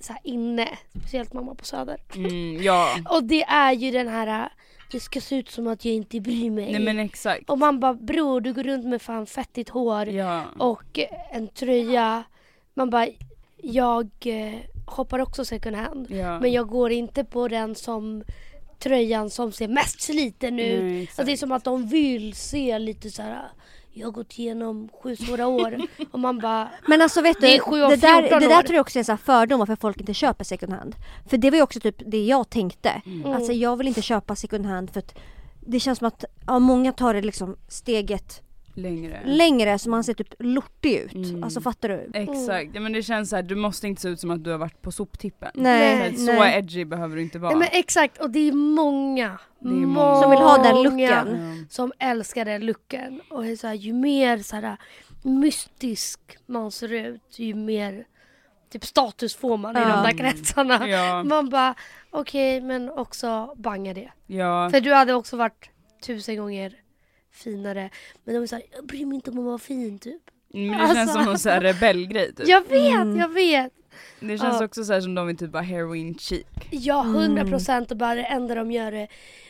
så 0.00 0.12
här 0.12 0.20
inne, 0.24 0.68
speciellt 1.00 1.32
mamma 1.32 1.54
på 1.54 1.64
söder. 1.64 2.00
mm, 2.16 2.62
ja, 2.62 2.96
Och 3.10 3.24
det 3.24 3.42
är 3.42 3.72
ju 3.72 3.90
den 3.90 4.08
här, 4.08 4.52
det 4.92 5.00
ska 5.00 5.20
se 5.20 5.36
ut 5.36 5.50
som 5.50 5.66
att 5.66 5.84
jag 5.84 5.94
inte 5.94 6.20
bryr 6.20 6.50
mig. 6.50 6.72
nej 6.72 6.80
men 6.82 6.98
exakt. 6.98 7.50
Och 7.50 7.58
man 7.58 7.80
bara 7.80 7.94
bror 7.94 8.40
du 8.40 8.52
går 8.52 8.62
runt 8.62 8.86
med 8.86 9.02
fan 9.02 9.26
fettigt 9.26 9.68
hår 9.70 10.06
Ja, 10.08 10.44
och 10.58 10.98
en 11.32 11.48
tröja. 11.48 12.22
Man 12.74 12.90
bara, 12.90 13.08
jag 13.56 14.08
eh, 14.24 14.58
hoppar 14.86 15.18
också 15.18 15.44
second 15.44 15.76
hand. 15.76 16.10
ja. 16.10 16.40
Men 16.40 16.52
jag 16.52 16.68
går 16.68 16.92
inte 16.92 17.24
på 17.24 17.48
den 17.48 17.74
som 17.74 18.24
tröjan 18.80 19.30
som 19.30 19.52
ser 19.52 19.68
mest 19.68 20.00
sliten 20.00 20.58
ut. 20.58 20.82
Nej, 20.82 21.00
Alltså 21.00 21.24
det 21.24 21.32
är 21.32 21.36
som 21.36 21.52
att 21.52 21.64
de 21.64 21.86
vill 21.86 22.34
se 22.34 22.78
lite 22.78 23.10
så 23.10 23.22
här. 23.22 23.50
Jag 23.92 24.06
har 24.06 24.12
gått 24.12 24.38
igenom 24.38 24.88
sju 25.02 25.16
svåra 25.16 25.46
år 25.46 25.80
och 26.10 26.20
man 26.20 26.38
bara 26.38 26.68
Men 26.88 27.02
alltså 27.02 27.20
vet 27.20 27.40
du, 27.40 27.46
Det 27.46 27.56
det, 27.56 27.96
där, 27.96 28.20
14 28.22 28.40
det 28.40 28.48
där 28.48 28.62
tror 28.62 28.74
jag 28.74 28.80
också 28.80 28.98
är 28.98 29.02
så 29.02 29.12
här 29.12 29.16
fördomar 29.16 29.66
för 29.66 29.72
att 29.72 29.80
folk 29.80 30.00
inte 30.00 30.14
köper 30.14 30.44
second 30.44 30.72
hand. 30.72 30.96
För 31.30 31.36
det 31.36 31.50
var 31.50 31.56
ju 31.56 31.62
också 31.62 31.80
typ 31.80 31.96
det 32.06 32.24
jag 32.24 32.50
tänkte. 32.50 33.02
Mm. 33.06 33.32
Alltså 33.32 33.52
jag 33.52 33.76
vill 33.76 33.88
inte 33.88 34.02
köpa 34.02 34.36
second 34.36 34.66
hand 34.66 34.90
för 34.90 34.98
att 34.98 35.14
det 35.66 35.80
känns 35.80 35.98
som 35.98 36.08
att 36.08 36.24
ja, 36.46 36.58
många 36.58 36.92
tar 36.92 37.14
det 37.14 37.22
liksom 37.22 37.56
steget 37.68 38.42
längre. 38.82 39.20
längre 39.24 39.78
så 39.78 39.90
man 39.90 40.04
ser 40.04 40.14
typ 40.14 40.34
lortig 40.38 40.94
ut. 40.96 41.12
Mm. 41.14 41.44
Alltså 41.44 41.60
fattar 41.60 41.88
du? 41.88 42.10
Exakt, 42.14 42.70
ja 42.74 42.80
men 42.80 42.92
det 42.92 43.02
känns 43.02 43.30
så 43.30 43.36
här, 43.36 43.42
du 43.42 43.54
måste 43.54 43.86
inte 43.86 44.02
se 44.02 44.08
ut 44.08 44.20
som 44.20 44.30
att 44.30 44.44
du 44.44 44.50
har 44.50 44.58
varit 44.58 44.82
på 44.82 44.92
soptippen. 44.92 45.50
Nej, 45.54 46.14
så, 46.16 46.26
så 46.26 46.32
nej. 46.32 46.58
edgy 46.58 46.84
behöver 46.84 47.16
du 47.16 47.22
inte 47.22 47.38
vara. 47.38 47.50
Nej 47.50 47.58
men 47.72 47.80
exakt 47.80 48.18
och 48.18 48.30
det 48.30 48.48
är 48.48 48.52
många, 48.52 49.38
Det 49.58 49.68
är 49.68 49.72
många. 49.72 50.22
Som 50.22 50.30
vill 50.30 50.40
ha 50.40 50.58
den 50.62 50.82
looken. 50.82 51.58
Ja. 51.58 51.66
Som 51.70 51.92
älskar 51.98 52.44
den 52.44 52.66
looken 52.66 53.20
och 53.30 53.44
så 53.58 53.66
här, 53.66 53.74
ju 53.74 53.92
mer 53.92 54.38
så 54.38 54.56
här, 54.56 54.76
mystisk 55.22 56.20
man 56.46 56.70
ser 56.70 56.92
ut 56.92 57.38
ju 57.38 57.54
mer 57.54 58.04
typ 58.72 58.84
status 58.84 59.36
får 59.36 59.56
man 59.56 59.76
i 59.76 59.80
Ja. 59.80 59.88
de 59.88 60.02
där 60.02 60.18
kretsarna. 60.18 60.88
Ja, 60.88 61.22
Man 61.22 61.48
bara 61.48 61.74
okej 62.10 62.60
men 62.60 62.90
också 62.90 63.54
banga 63.56 63.94
det. 63.94 64.10
ja, 64.26 64.70
För 64.70 64.80
du 64.80 64.92
hade 64.94 65.14
också 65.14 65.36
varit 65.36 65.70
tusen 66.06 66.36
gånger 66.36 66.74
finare. 67.32 67.90
Men 68.24 68.34
de 68.34 68.42
är 68.42 68.46
såhär, 68.46 68.64
jag 68.76 68.86
bryr 68.86 69.06
mig 69.06 69.14
inte 69.14 69.30
om 69.30 69.38
att 69.38 69.44
vara 69.44 69.58
fin 69.58 69.98
typ. 69.98 70.22
Men 70.52 70.68
det 70.68 70.74
Alltså- 70.74 70.94
känns 70.94 71.12
som 71.12 71.24
någon 71.24 71.38
sån 71.38 71.52
här 71.52 71.60
rebellgrej 71.60 72.34
typ. 72.34 72.48
Jag 72.48 72.68
vet, 72.68 72.94
Mm. 72.94 73.16
jag 73.16 73.28
vet. 73.28 73.72
Det 74.20 74.38
känns 74.38 74.60
Ja. 74.60 74.64
också 74.64 74.84
så 74.84 74.92
här 74.92 75.00
som 75.00 75.14
de 75.14 75.26
vill 75.26 75.36
typ 75.36 75.50
bara 75.50 75.62
heroin 75.62 76.18
chic. 76.18 76.44
Ja, 76.70 77.02
hundra 77.02 77.44
procent 77.44 77.90
och 77.90 77.96
bara 77.96 78.14
det 78.14 78.22
enda 78.24 78.54
de 78.54 78.72
gör 78.72 78.92
är 78.92 79.08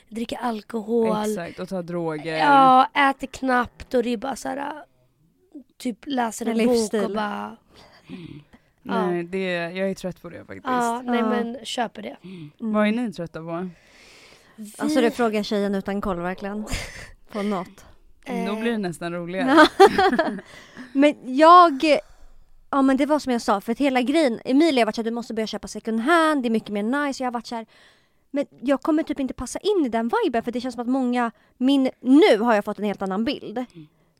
dricka 0.09 0.37
alkohol. 0.37 1.17
Exakt, 1.31 1.59
och 1.59 1.69
ta 1.69 1.83
droger. 1.83 2.37
Ja, 2.39 2.87
äter 3.11 3.27
knappt 3.27 3.95
och 3.95 4.03
det 4.03 4.11
är 4.11 4.17
bara 4.17 4.37
såhär 4.37 4.73
typ 5.79 5.99
läser 6.07 6.47
en 6.47 6.61
En 6.61 6.67
bok 6.67 6.93
och 7.05 7.11
bara 7.15 7.57
Ja. 8.83 9.07
Nej, 9.11 9.23
det, 9.25 9.53
jag 9.53 9.91
är 9.91 9.95
trött 9.95 10.23
på 10.23 10.29
det 10.31 10.39
faktiskt. 10.39 10.65
ja, 10.67 11.03
nej 11.05 11.19
Ja. 11.21 11.29
men 11.29 11.59
köper 11.65 12.03
det. 12.03 12.17
Vad 12.59 12.89
är 12.89 12.93
ni 12.93 13.13
trötta 13.13 13.41
på? 13.41 13.69
Alltså 14.79 15.01
det 15.01 15.11
frågar 15.11 15.43
tjejen 15.43 15.75
utan 15.75 16.01
koll 16.01 16.21
verkligen. 16.21 16.65
På 17.33 17.43
något. 17.43 17.85
Eh, 18.25 18.47
Då 18.47 18.61
blir 18.61 18.71
det 18.71 18.79
nästan 18.79 19.13
roligare. 19.13 19.69
Men 20.93 21.37
jag, 21.37 21.85
ja 22.71 22.83
men 22.83 22.97
det 22.97 23.07
var 23.07 23.19
som 23.19 23.33
jag 23.33 23.43
sa 23.43 23.61
för 23.61 23.73
att 23.73 23.79
hela 23.79 24.03
grejen, 24.03 24.41
Emilia 24.45 24.81
har 24.81 24.87
varit 24.87 24.95
såhär 24.95 25.05
du 25.05 25.11
måste 25.11 25.35
börja 25.35 25.47
köpa 25.47 25.69
second 25.69 26.01
hand, 26.01 26.43
det 26.43 26.49
är 26.49 26.51
mycket 26.51 26.71
mer 26.71 26.83
nice. 26.83 27.23
Jag 27.23 27.27
har 27.27 27.33
varit 27.33 27.47
såhär, 27.47 27.67
men 28.31 28.47
jag 28.61 28.81
kommer 28.83 29.03
typ 29.03 29.21
inte 29.21 29.35
passa 29.35 29.59
in 29.59 29.87
i 29.87 29.89
den 29.89 30.11
viben 30.25 30.43
för 30.43 30.53
det 30.53 30.61
känns 30.61 30.75
som 30.75 30.83
att 30.83 30.89
många, 30.89 31.31
min, 31.57 31.91
nu 32.01 32.39
har 32.39 32.55
jag 32.55 32.65
fått 32.65 32.79
en 32.79 32.85
helt 32.85 33.03
annan 33.03 33.25
bild. 33.25 33.65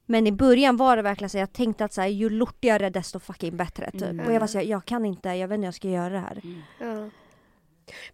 Men 0.07 0.27
i 0.27 0.33
början 0.33 0.77
var 0.77 0.97
det 0.97 1.03
verkligen 1.03 1.31
så 1.31 1.39
jag 1.39 1.53
tänkte 1.53 1.85
att 1.85 1.93
så 1.93 2.01
här, 2.01 2.09
ju 2.09 2.31
lortigare 2.31 2.91
desto 2.91 3.19
fucking 3.19 3.57
bättre 3.57 3.91
typ. 3.91 4.03
Mm. 4.03 4.27
Och 4.27 4.33
jag 4.33 4.41
var 4.41 4.47
såhär, 4.47 4.65
jag 4.65 4.85
kan 4.85 5.05
inte, 5.05 5.29
jag 5.29 5.49
vet 5.49 5.55
inte 5.55 5.61
hur 5.63 5.67
jag 5.67 5.75
ska 5.75 5.89
göra 5.89 6.09
det 6.11 6.19
här. 6.19 6.43
Ja. 6.81 7.11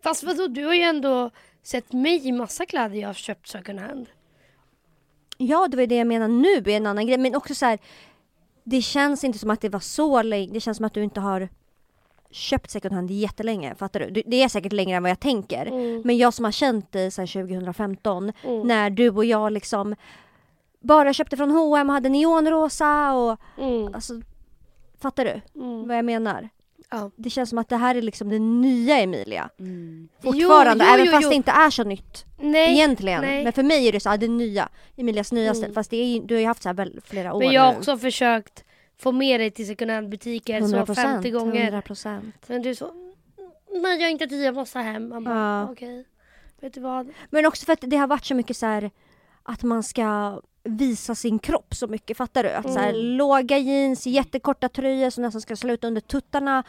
Fast 0.03 0.23
vadå, 0.23 0.47
du 0.49 0.65
har 0.65 0.75
ju 0.75 0.83
ändå 0.83 1.31
sett 1.63 1.93
mig 1.93 2.29
i 2.29 2.33
massa 2.33 2.67
kläder 2.67 2.97
jag 2.97 3.09
har 3.09 3.15
köpt 3.15 3.49
second 3.49 3.81
hand. 3.81 4.07
Ja 5.39 5.69
det 5.71 5.77
var 5.77 5.87
det 5.87 5.97
jag 5.97 6.07
menar 6.07 6.29
nu 6.29 6.57
är 6.57 6.69
en 6.77 6.87
annan 6.87 7.07
grej 7.07 7.19
men 7.19 7.35
också 7.37 7.55
så 7.55 7.67
här. 7.67 7.79
Det 8.65 8.83
känns 8.83 9.25
inte 9.25 9.39
som 9.39 9.51
att 9.51 9.61
det 9.61 9.69
var 9.69 9.81
så 9.81 10.23
länge, 10.23 10.53
det 10.53 10.61
känns 10.61 10.77
som 10.77 10.87
att 10.87 10.95
du 10.95 11.03
inte 11.05 11.21
har 11.21 11.49
köpt 12.31 12.71
second 12.71 12.95
hand 12.95 13.11
jättelänge, 13.11 13.75
fattar 13.75 14.01
du? 14.01 14.23
Det- 14.27 14.43
är 14.43 14.49
säkert 14.49 14.73
längre 14.73 14.97
än 14.97 15.03
vad 15.03 15.11
jag 15.11 15.21
tänker. 15.21 15.67
Mm. 15.67 16.03
Men 16.05 16.17
jag 16.17 16.35
som 16.35 16.45
har 16.45 16.53
känt 16.53 16.93
dig 16.93 17.11
sedan 17.11 17.27
2015 17.27 18.33
Mm. 18.45 18.67
när 18.69 18.91
du 18.91 19.11
och 19.11 19.25
jag 19.25 19.53
liksom 19.53 19.95
bara 20.81 21.13
köpte 21.13 21.37
från 21.37 21.51
H&M 21.51 21.89
och 21.89 21.95
hade 21.95 22.09
neonrosa 22.09 23.13
och 23.15 23.41
Mm. 23.59 23.95
alltså 23.95 24.15
Fattar 25.01 25.25
du 25.25 25.61
Mm. 25.63 25.89
vad 25.89 25.97
jag 25.99 26.05
menar? 26.05 26.49
Ja. 26.91 27.11
Det 27.17 27.31
känns 27.31 27.49
som 27.51 27.59
att 27.59 27.69
det 27.69 27.77
här 27.77 27.95
är 27.95 28.03
liksom 28.03 28.29
det 28.29 28.39
nya 28.39 28.99
Emilia. 28.99 29.51
Mm. 29.59 30.09
Fortfarande, 30.23 30.85
Jo, 30.85 30.89
jo, 30.91 30.95
även 30.95 31.07
jo, 31.07 31.13
fast 31.13 31.29
det 31.31 31.35
inte 31.35 31.51
är 31.51 31.71
så 31.71 31.85
nytt 31.85 32.25
Nej, 32.39 32.73
egentligen. 32.73 33.21
nej. 33.21 33.45
Men 33.45 33.53
för 33.53 33.63
mig 33.63 33.89
är 33.89 33.93
det 33.93 34.01
så 34.01 34.09
här, 34.09 34.19
det 34.19 34.29
nya. 34.29 34.69
Emilias 34.97 35.33
nya 35.33 35.51
Mm. 35.51 35.55
stil. 35.55 35.73
Fast 35.75 35.91
det 35.91 35.97
är, 35.97 36.21
du 36.23 36.35
har 36.35 36.41
ju 36.41 36.47
haft 36.47 36.63
så 36.63 36.69
här 36.69 36.75
väl, 36.75 37.01
flera 37.05 37.35
år 37.35 37.39
men 37.39 37.53
jag 37.53 37.63
har 37.63 37.73
nu. 37.73 37.79
också 37.79 37.99
försökt 37.99 38.65
få 38.99 39.13
med 39.13 39.41
dig 39.41 39.51
till 39.51 39.67
second 39.67 39.91
hand 39.91 40.09
butiker 40.09 40.61
så 40.87 40.95
50 40.95 41.31
gånger. 41.31 41.71
100%. 41.73 42.33
Men 42.47 42.63
du 42.63 42.71
är 42.71 42.75
så, 42.75 42.91
nej 43.83 43.97
jag 43.97 44.07
har 44.07 44.11
inte 44.11 44.27
tid, 44.27 44.45
jag 44.45 44.55
måste 44.55 44.79
hem. 44.79 45.09
Man 45.09 45.25
bara, 45.25 45.35
Ja. 45.35 45.73
okej. 45.73 46.05
Vet 46.61 46.75
du 46.75 46.81
vad? 46.81 47.09
Men 47.31 47.47
också 47.47 47.65
för 47.67 47.73
att 47.73 47.81
det 47.83 47.97
har 47.97 48.07
varit 48.07 48.25
så 48.25 48.35
mycket 48.35 48.57
så 48.57 48.67
här 48.67 48.91
att 49.43 49.63
man 49.63 49.83
ska 49.83 50.41
visa 50.67 51.15
sin 51.15 51.39
kropp 51.39 51.75
så 51.75 51.87
mycket, 51.87 52.17
fattar 52.17 52.43
du? 52.43 52.51
Att 52.51 52.73
så 52.73 52.79
här, 52.79 52.89
Mm. 52.95 53.01
låga 53.17 53.59
jeans, 53.59 54.07
jättekorta 54.07 54.69
tröjor 54.69 55.11
som 55.11 55.23
nästan 55.23 55.41
ska 55.41 55.57
sluta 55.57 55.87
under 55.87 56.01
tuttarna. 56.01 56.65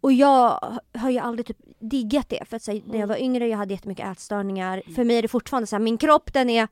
Och 0.00 0.12
jag 0.12 0.58
har 0.98 1.10
ju 1.10 1.18
aldrig 1.18 1.46
typ 1.46 1.56
diggat 1.78 2.28
det 2.28 2.48
för 2.48 2.56
att 2.56 2.66
här, 2.66 2.82
när 2.86 2.98
jag 2.98 3.06
var 3.06 3.16
yngre 3.16 3.46
jag 3.48 3.58
hade 3.58 3.74
jättemycket 3.74 4.06
ätstörningar. 4.12 4.82
För 4.94 5.04
mig 5.04 5.16
är 5.18 5.22
det 5.22 5.28
fortfarande 5.28 5.66
så 5.66 5.76
här, 5.76 5.80
min 5.82 5.98
kropp 5.98 6.32
den 6.32 6.50
är, 6.50 6.68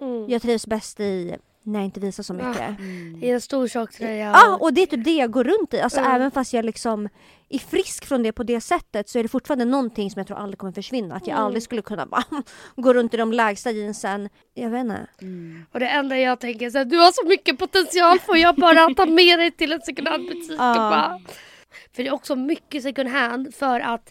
Mm. 0.00 0.28
jag 0.28 0.42
trivs 0.42 0.66
bäst 0.66 1.00
i 1.00 1.36
när 1.66 1.78
jag 1.80 1.84
inte 1.84 2.00
visar 2.00 2.22
så 2.22 2.34
mycket. 2.34 2.60
Ah. 2.60 2.64
Mm. 2.78 3.18
I 3.22 3.30
en 3.30 3.40
stor 3.40 3.68
tjock 3.68 3.92
tröja. 3.92 4.30
Ja 4.34 4.56
och 4.60 4.72
det 4.74 4.82
är 4.82 4.86
typ 4.86 5.04
det 5.04 5.14
jag 5.14 5.30
går 5.30 5.44
runt 5.44 5.74
i. 5.74 5.80
Alltså 5.80 6.00
Mm. 6.00 6.12
även 6.12 6.30
fast 6.30 6.52
jag 6.52 6.64
liksom 6.64 7.08
är 7.48 7.58
frisk 7.58 8.04
från 8.04 8.22
det 8.22 8.32
på 8.32 8.42
det 8.42 8.60
sättet 8.60 9.08
så 9.08 9.18
är 9.18 9.22
det 9.22 9.28
fortfarande 9.28 9.64
någonting 9.64 10.10
som 10.10 10.20
jag 10.20 10.26
tror 10.26 10.36
aldrig 10.38 10.58
kommer 10.58 10.72
försvinna. 10.72 11.14
Att 11.14 11.26
jag 11.26 11.34
Mm. 11.34 11.44
aldrig 11.46 11.62
skulle 11.62 11.82
kunna 11.82 12.06
bara 12.06 12.24
gå 12.76 12.92
runt 12.92 13.14
i 13.14 13.16
de 13.16 13.32
lägsta 13.32 13.70
jeansen. 13.70 14.28
Jag 14.54 14.70
vet 14.70 14.80
inte. 14.80 15.06
Mm. 15.22 15.66
Och 15.72 15.80
det 15.80 15.88
enda 15.88 16.18
jag 16.18 16.40
tänker 16.40 16.66
är 16.66 16.70
så 16.70 16.78
här, 16.78 16.84
du 16.84 16.96
har 16.98 17.12
så 17.12 17.26
mycket 17.28 17.58
potential 17.58 18.18
får 18.18 18.36
jag 18.38 18.54
bara 18.56 18.94
ta 18.96 19.06
med 19.06 19.38
dig 19.38 19.50
till 19.50 19.72
en 19.72 19.80
second 19.80 20.08
hand 20.08 20.22
butik 20.28 20.50
och 20.50 20.56
Ja. 20.64 20.74
bara. 20.74 21.20
För 21.96 22.02
det 22.02 22.08
är 22.08 22.12
också 22.14 22.36
mycket 22.36 22.82
second 22.82 23.08
hand 23.08 23.54
för 23.54 23.80
att 23.80 24.10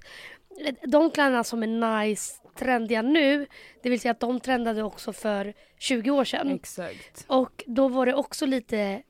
de 0.88 1.12
kläderna 1.12 1.44
som 1.44 1.64
är 1.64 1.68
nice, 2.08 2.34
trendiga 2.56 3.02
nu, 3.02 3.48
det 3.82 3.90
vill 3.90 4.00
säga 4.00 4.12
att 4.12 4.20
de 4.20 4.40
trendade 4.40 4.84
också 4.84 5.14
för 5.14 5.54
20 5.78 6.12
år 6.12 6.26
sedan. 6.26 6.52
Exakt. 6.52 7.26
Och 7.28 7.64
då 7.68 7.88
var 7.88 8.06
det 8.06 8.14
också 8.14 8.46
lite 8.46 9.04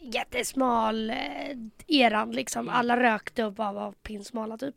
jättesmal 0.00 1.10
eh, 1.10 1.16
eran 1.86 2.30
liksom. 2.30 2.68
Alla 2.68 3.00
rökte 3.00 3.44
och 3.44 3.52
bara 3.52 3.72
var 3.72 3.92
pinsmala 3.92 4.58
typ. 4.58 4.74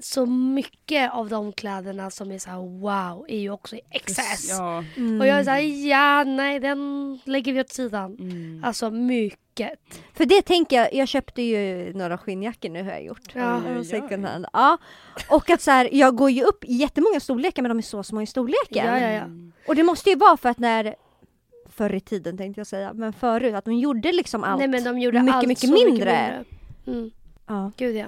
Så 0.00 0.26
mycket 0.26 1.12
av 1.12 1.28
de 1.28 1.52
kläderna 1.52 2.10
som 2.10 2.32
är 2.32 2.38
så 2.38 2.50
här 2.50 2.80
wow 2.80 3.24
är 3.28 3.38
ju 3.38 3.50
också 3.50 3.76
i 3.76 3.80
XS. 4.04 4.48
Ja. 4.50 4.84
Mm. 4.96 5.20
Och 5.20 5.26
jag 5.26 5.38
är 5.38 5.44
såhär, 5.44 5.88
ja 5.88 6.24
nej 6.24 6.60
den 6.60 7.18
lägger 7.24 7.52
vi 7.52 7.60
åt 7.60 7.72
sidan. 7.72 8.16
Mm. 8.18 8.64
Alltså 8.64 8.90
mycket. 8.90 9.70
För 10.14 10.24
det 10.24 10.42
tänker 10.42 10.76
jag, 10.76 10.94
jag 10.94 11.08
köpte 11.08 11.42
ju 11.42 11.92
några 11.94 12.18
skinnjackor 12.18 12.68
nu 12.68 12.82
har 12.82 12.90
jag 12.90 13.04
gjort. 13.04 13.30
Ja. 13.32 13.60
Second 13.84 14.24
hand. 14.24 14.46
Ja. 14.52 14.78
Och 15.30 15.50
att 15.50 15.62
så 15.62 15.70
här, 15.70 15.88
jag 15.92 16.16
går 16.16 16.30
ju 16.30 16.42
upp 16.42 16.64
i 16.64 16.74
jättemånga 16.74 17.20
storlekar 17.20 17.62
men 17.62 17.68
de 17.68 17.78
är 17.78 17.82
så 17.82 18.02
små 18.02 18.22
i 18.22 18.26
storleken. 18.26 18.86
Ja, 18.86 18.98
ja, 18.98 19.10
ja. 19.10 19.24
Och 19.68 19.76
det 19.76 19.82
måste 19.82 20.10
ju 20.10 20.16
vara 20.16 20.36
för 20.36 20.48
att 20.48 20.58
när 20.58 20.94
Förr 21.76 21.94
i 21.94 22.00
tiden 22.00 22.36
tänkte 22.36 22.60
jag 22.60 22.66
säga, 22.66 22.92
men 22.92 23.12
förut 23.12 23.54
att 23.54 23.64
de 23.64 23.74
gjorde 23.74 24.12
liksom 24.12 24.44
allt. 24.44 24.58
Nej 24.58 24.68
men 24.68 24.84
de 24.84 24.98
gjorde 24.98 25.22
mycket, 25.22 25.34
allt 25.34 25.48
mycket 25.48 25.70
mindre. 25.70 25.84
Mycket 25.86 26.06
mindre. 26.06 26.44
Mm, 26.86 27.10
ja. 27.46 27.72
gud 27.76 27.96
ja. 27.96 28.06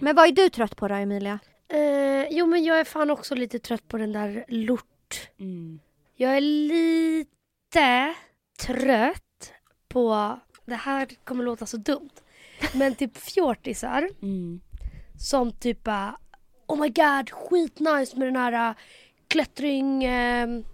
Men 0.00 0.16
vad 0.16 0.28
är 0.28 0.32
du 0.32 0.48
trött 0.48 0.76
på 0.76 0.88
då 0.88 0.94
Emilia? 0.94 1.38
Eh, 1.68 2.26
jo 2.30 2.46
men 2.46 2.64
jag 2.64 2.80
är 2.80 2.84
fan 2.84 3.10
också 3.10 3.34
lite 3.34 3.58
trött 3.58 3.88
på 3.88 3.96
den 3.98 4.12
där 4.12 4.44
lort. 4.48 5.28
Mm. 5.40 5.80
Jag 6.16 6.36
är 6.36 6.40
lite 6.40 8.14
trött 8.60 9.52
på, 9.88 10.38
det 10.64 10.74
här 10.74 11.08
kommer 11.24 11.44
låta 11.44 11.66
så 11.66 11.76
dumt, 11.76 12.10
men 12.74 12.94
typ 12.94 13.16
fjortisar 13.16 14.08
Mm. 14.22 14.60
som 15.18 15.52
typ 15.52 15.84
bara, 15.84 16.18
oh 16.66 16.80
my 16.80 16.88
god 16.88 17.30
skitnice 17.30 18.16
med 18.16 18.28
den 18.28 18.36
här 18.36 18.70
uh, 18.70 18.76
klättring 19.28 20.04
ehm, 20.04 20.64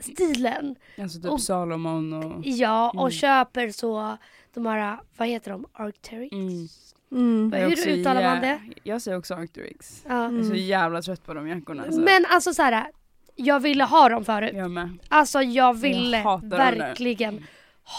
stilen. 0.00 0.76
Alltså 0.98 1.20
typ 1.20 1.30
Och- 1.30 1.40
Salomon 1.42 2.12
och... 2.12 2.40
Ja 2.46 2.90
och 2.90 3.00
Mm. 3.00 3.10
köper 3.10 3.70
så 3.70 4.16
de 4.54 4.66
här, 4.66 4.98
vad 5.16 5.28
heter 5.28 5.50
de, 5.50 5.66
Arcteryx? 5.72 6.34
Mm. 7.12 7.46
Mm. 7.54 7.60
Jag 7.60 7.76
Hur 7.76 7.88
uttalar 7.88 8.22
man 8.22 8.40
det? 8.40 8.60
Jag 8.82 9.02
säger 9.02 9.18
också 9.18 9.34
Arcturix. 9.34 10.02
Ja. 10.08 10.14
Jag 10.24 10.34
är 10.38 10.42
så 10.42 10.46
Mm. 10.50 10.56
jävla 10.66 11.02
trött 11.02 11.24
på 11.26 11.34
de 11.34 11.48
jackorna. 11.48 11.82
Alltså. 11.82 12.00
Men 12.00 12.26
alltså 12.28 12.54
så 12.54 12.62
här, 12.62 12.86
jag 13.36 13.60
ville 13.60 13.84
ha 13.84 14.08
dem 14.08 14.24
förut. 14.24 14.50
Jag 14.54 14.70
med. 14.70 14.98
Alltså 15.08 15.42
jag 15.42 15.74
ville 15.74 16.22
dem 16.22 16.48
där. 16.48 16.58
verkligen 16.76 17.46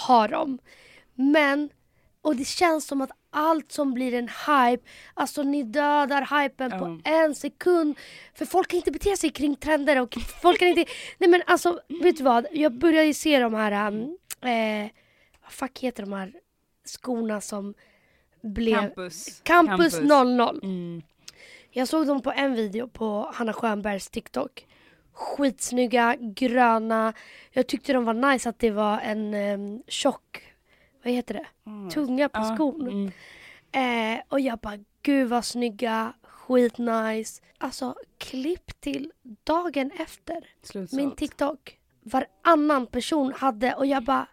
ha 0.07 0.27
dem. 0.27 0.59
Men, 1.15 1.69
och 2.21 2.35
det 2.35 2.47
känns 2.47 2.85
som 2.87 3.01
att 3.01 3.11
allt 3.31 3.71
som 3.71 3.93
blir 3.93 4.13
en 4.13 4.27
hype, 4.27 4.83
alltså 5.13 5.43
ni 5.43 5.63
dödar 5.63 6.41
hypen 6.43 6.71
på 6.71 6.99
en 7.03 7.35
sekund. 7.35 7.97
För 8.35 8.45
folk 8.45 8.67
kan 8.67 8.77
inte 8.77 8.91
bete 8.91 9.17
sig 9.17 9.29
kring 9.29 9.55
trender 9.55 10.01
och 10.01 10.15
folk 10.41 10.59
kan 10.59 10.67
inte, 10.67 10.85
nej 11.17 11.29
men 11.29 11.41
alltså 11.47 11.79
vet 12.03 12.17
du 12.17 12.23
vad? 12.23 12.45
Jag 12.51 12.73
börjar 12.73 13.03
ju 13.03 13.13
se 13.13 13.39
de 13.39 13.53
här, 13.53 13.87
um, 13.87 14.17
eh, 14.41 14.89
vad 15.43 15.51
fuck 15.51 15.79
heter 15.79 16.03
de 16.03 16.13
här 16.13 16.33
skorna 16.85 17.41
som 17.41 17.73
blev 18.43 18.79
Campus. 18.79 19.41
Campus 19.43 19.99
00. 20.01 20.59
Mm. 20.63 21.01
Jag 21.71 21.87
såg 21.87 22.07
dem 22.07 22.21
på 22.21 22.31
en 22.31 22.53
video 22.55 22.87
på 22.87 23.31
Hanna 23.33 23.53
Schönbergs 23.53 24.09
TikTok. 24.09 24.67
Skitsnygga, 25.13 26.15
gröna. 26.19 27.13
Jag 27.51 27.67
tyckte 27.67 27.93
de 27.93 28.05
var 28.05 28.13
nice 28.13 28.49
att 28.49 28.59
det 28.59 28.71
var 28.71 28.99
en 28.99 29.33
um, 29.33 29.83
tjock, 29.87 30.53
vad 31.03 31.13
heter 31.13 31.33
det? 31.33 31.45
Mm. 31.65 31.89
Tunga 31.89 32.29
på 32.29 32.39
Ja, 32.39 32.55
skon. 32.55 32.87
mm. 32.87 33.11
Eh, 34.15 34.21
och 34.29 34.39
jag 34.39 34.59
bara, 34.59 34.77
gud 35.01 35.29
vad 35.29 35.45
snygga, 35.45 36.13
skitnice. 36.23 37.41
Alltså 37.57 37.95
klipp 38.17 38.81
till 38.81 39.11
dagen 39.43 39.91
efter 39.99 40.47
Slutsålt. 40.63 40.91
min 41.01 41.11
TikTok. 41.15 41.79
Varannan 42.01 42.87
person 42.87 43.33
hade 43.37 43.73
och 43.73 43.85
jag 43.85 44.03
bara, 44.03 44.27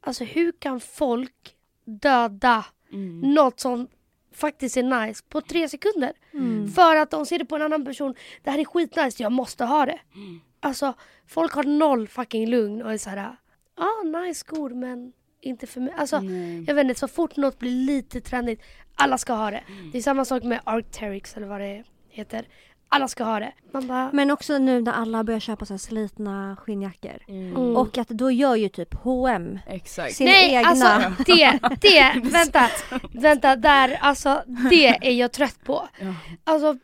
alltså 0.00 0.24
hur 0.24 0.52
kan 0.52 0.80
folk 0.80 1.54
döda 1.84 2.64
Mm. 2.92 3.20
något 3.34 3.60
som 3.60 3.88
faktiskt 4.34 4.76
är 4.76 5.06
nice 5.06 5.24
på 5.28 5.40
tre 5.40 5.68
sekunder? 5.68 6.12
Mm. 6.32 6.68
För 6.68 6.96
att 6.96 7.10
de 7.10 7.26
ser 7.26 7.38
det 7.38 7.44
på 7.44 7.56
en 7.56 7.62
annan 7.62 7.84
person. 7.84 8.14
Det 8.42 8.50
här 8.50 8.58
är 8.58 8.64
skitnice, 8.64 9.22
jag 9.22 9.32
måste 9.32 9.64
ha 9.64 9.86
det. 9.86 9.98
Mm. 10.14 10.40
Alltså 10.60 10.94
folk 11.26 11.52
har 11.52 11.64
noll 11.64 12.08
fucking 12.08 12.48
lugn 12.48 12.82
och 12.82 12.92
är 12.92 12.98
såhär, 12.98 13.36
ja 13.76 13.84
ah, 13.84 14.02
nice 14.02 14.40
skor 14.40 14.70
men 14.70 15.12
inte 15.40 15.66
för 15.66 15.80
mig. 15.80 15.94
Alltså 15.96 16.20
Nej. 16.20 16.64
jag 16.66 16.74
vet 16.74 16.84
inte, 16.84 17.00
så 17.00 17.08
fort 17.08 17.36
något 17.36 17.58
blir 17.58 17.86
lite 17.86 18.20
trendigt, 18.20 18.62
alla 18.94 19.18
ska 19.18 19.32
ha 19.32 19.50
det. 19.50 19.64
Mm. 19.68 19.90
Det 19.90 19.98
är 19.98 20.02
samma 20.02 20.24
sak 20.24 20.42
med 20.42 20.60
Arcteryx 20.64 21.36
eller 21.36 21.46
vad 21.46 21.60
det 21.60 21.84
heter. 22.08 22.46
Alla 22.88 23.08
ska 23.08 23.24
ha 23.24 23.40
det. 23.40 23.52
Bara, 23.72 24.10
Men 24.12 24.30
också 24.30 24.58
nu 24.58 24.80
när 24.82 24.92
alla 24.92 25.24
börjar 25.24 25.40
köpa 25.40 25.64
så 25.66 25.72
här 25.72 25.78
slitna 25.78 26.56
skinnjackor. 26.60 27.18
Mm. 27.28 27.76
Och 27.76 27.98
att 27.98 28.08
då 28.08 28.30
gör 28.30 28.54
ju 28.56 28.68
typ 28.68 28.94
H&M 28.94 29.58
Exakt. 29.66 30.14
sin 30.14 30.26
nej 30.26 30.54
egna. 30.54 30.68
alltså 30.68 31.22
det, 31.26 31.58
det, 31.80 32.20
vänta, 32.32 32.68
vänta 33.12 33.56
där, 33.56 33.98
alltså 34.00 34.42
det 34.70 34.86
är 34.88 35.10
jag 35.10 35.32
trött 35.32 35.64
på. 35.64 35.88
Ja. 36.00 36.14
Alltså 36.44 36.76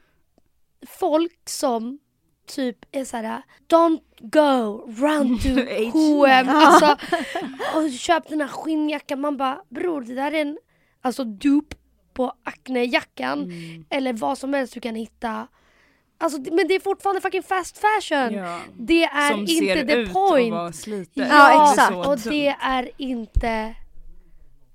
folk 0.87 1.49
som 1.49 1.99
typ 2.47 2.79
är 2.93 3.05
såhär 3.05 3.43
Don't 3.69 4.01
go, 4.21 4.85
run 5.03 5.39
to 5.39 5.49
H&M. 5.49 5.91
H&M 5.93 6.47
alltså, 6.49 6.97
och 7.77 7.91
köp 7.91 8.29
den 8.29 8.41
här 8.41 8.49
skinnjackan. 8.49 9.21
Man 9.21 9.37
bara 9.37 9.61
bror 9.69 10.01
det 10.01 10.15
där 10.15 10.33
är 10.33 10.41
en 10.41 10.59
alltså 11.03 11.25
dupe 11.25 11.77
på 12.15 12.33
Acne-jackan 12.45 13.43
Mm. 13.43 13.85
eller 13.91 14.13
vad 14.13 14.39
som 14.39 14.55
helst 14.55 14.75
du 14.75 14.81
kan 14.81 14.95
hitta. 14.95 15.47
Alltså, 16.23 16.39
men 16.41 16.69
det 16.69 16.75
är 16.75 16.81
fortfarande 16.81 17.21
fucking 17.21 17.43
fast 17.43 17.79
fashion. 17.79 18.35
Ja. 18.35 18.59
Det 18.79 19.05
är 19.05 19.31
Som 19.31 19.41
inte 19.41 19.53
ser 19.53 19.87
the 19.87 19.93
ut 19.95 20.13
point. 20.13 20.55
att 20.55 20.59
vara 20.61 20.73
slitet. 20.73 21.29
Ja, 21.31 21.71
exakt. 21.71 21.93
Och 21.97 22.05
dumt. 22.05 22.19
det 22.25 22.49
är 22.61 22.91
inte 22.99 23.75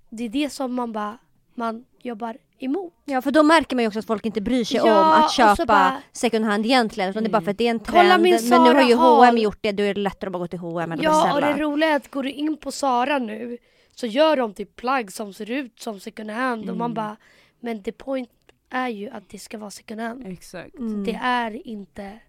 Det 0.09 0.23
är 0.25 0.29
det 0.29 0.49
som 0.49 0.73
man 0.73 0.93
bara 0.93 1.17
Man 1.55 1.85
jobbar 2.01 2.37
emot. 2.59 2.93
Ja 3.05 3.21
för 3.21 3.31
då 3.31 3.43
märker 3.43 3.75
man 3.75 3.83
ju 3.83 3.87
också 3.87 3.99
att 3.99 4.07
folk 4.07 4.25
inte 4.25 4.41
bryr 4.41 4.63
sig 4.63 4.77
Ja, 4.77 5.01
om 5.01 5.07
att 5.19 5.25
och 5.25 5.31
köpa 5.31 5.65
bara- 5.65 5.97
second 6.11 6.45
hand 6.45 6.65
egentligen. 6.65 7.09
Utan 7.09 7.23
det 7.23 7.29
är 7.29 7.31
bara 7.31 7.41
för 7.41 7.51
att 7.51 7.57
det 7.57 7.65
är 7.67 7.71
en 7.71 7.79
Kolla 7.79 8.01
trend. 8.03 8.23
min 8.23 8.49
Men 8.49 8.63
nu 8.63 8.73
har 8.73 8.81
ju 8.81 8.95
H&M 8.95 9.37
gjort 9.37 9.57
det, 9.61 9.71
då 9.71 9.83
är 9.83 9.93
det 9.93 10.01
lättare 10.01 10.27
att 10.27 10.31
bara 10.33 10.39
gå 10.39 10.47
till 10.47 10.59
H&M 10.59 10.91
eller 10.91 11.03
Ja 11.03 11.21
och 11.21 11.27
beställa. 11.41 11.57
det 11.57 11.63
roliga 11.63 11.89
är 11.89 11.95
att 11.95 12.11
går 12.11 12.23
du 12.23 12.31
in 12.31 12.57
på 12.57 12.71
Sara 12.71 13.19
nu 13.19 13.57
Så 13.95 14.07
gör 14.07 14.37
de 14.37 14.53
typ 14.53 14.75
plagg 14.75 15.11
som 15.11 15.33
ser 15.33 15.51
ut 15.51 15.79
som 15.79 15.99
second 15.99 16.31
hand 16.31 16.61
och 16.61 16.67
Mm. 16.67 16.77
man 16.77 16.93
bara 16.93 17.15
Men 17.59 17.83
the 17.83 17.91
point 17.91 18.29
är 18.69 18.87
ju 18.89 19.09
att 19.09 19.29
det 19.29 19.39
ska 19.39 19.57
vara 19.57 19.71
second 19.71 20.01
hand. 20.01 20.27
Exakt. 20.27 20.75
Mm. 20.75 21.03
Det 21.03 21.19
är 21.23 21.67
inte 21.67 22.19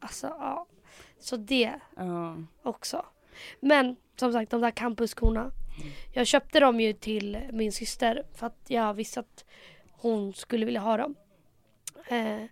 Alltså 0.00 0.26
ja 0.26 0.66
Så 1.18 1.36
det 1.36 1.72
Ja. 1.96 2.36
också. 2.62 3.04
Men 3.60 3.96
som 4.16 4.32
sagt 4.32 4.50
de 4.50 4.60
där 4.60 4.70
campusskorna. 4.70 5.50
Jag 6.12 6.26
köpte 6.26 6.60
dem 6.60 6.80
ju 6.80 6.92
till 6.92 7.38
min 7.52 7.72
syster 7.72 8.22
för 8.34 8.46
att 8.46 8.64
jag 8.68 8.94
visste 8.94 9.20
att 9.20 9.44
hon 9.92 10.34
skulle 10.34 10.66
vilja 10.66 10.80
ha 10.80 10.96
dem. 10.96 11.14
Eh, 12.08 12.42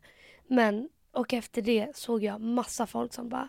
men 0.46 0.88
och 1.12 1.32
efter 1.32 1.62
det 1.62 1.96
såg 1.96 2.24
jag 2.24 2.40
massa 2.40 2.86
folk 2.86 3.12
som 3.14 3.28
bara 3.28 3.48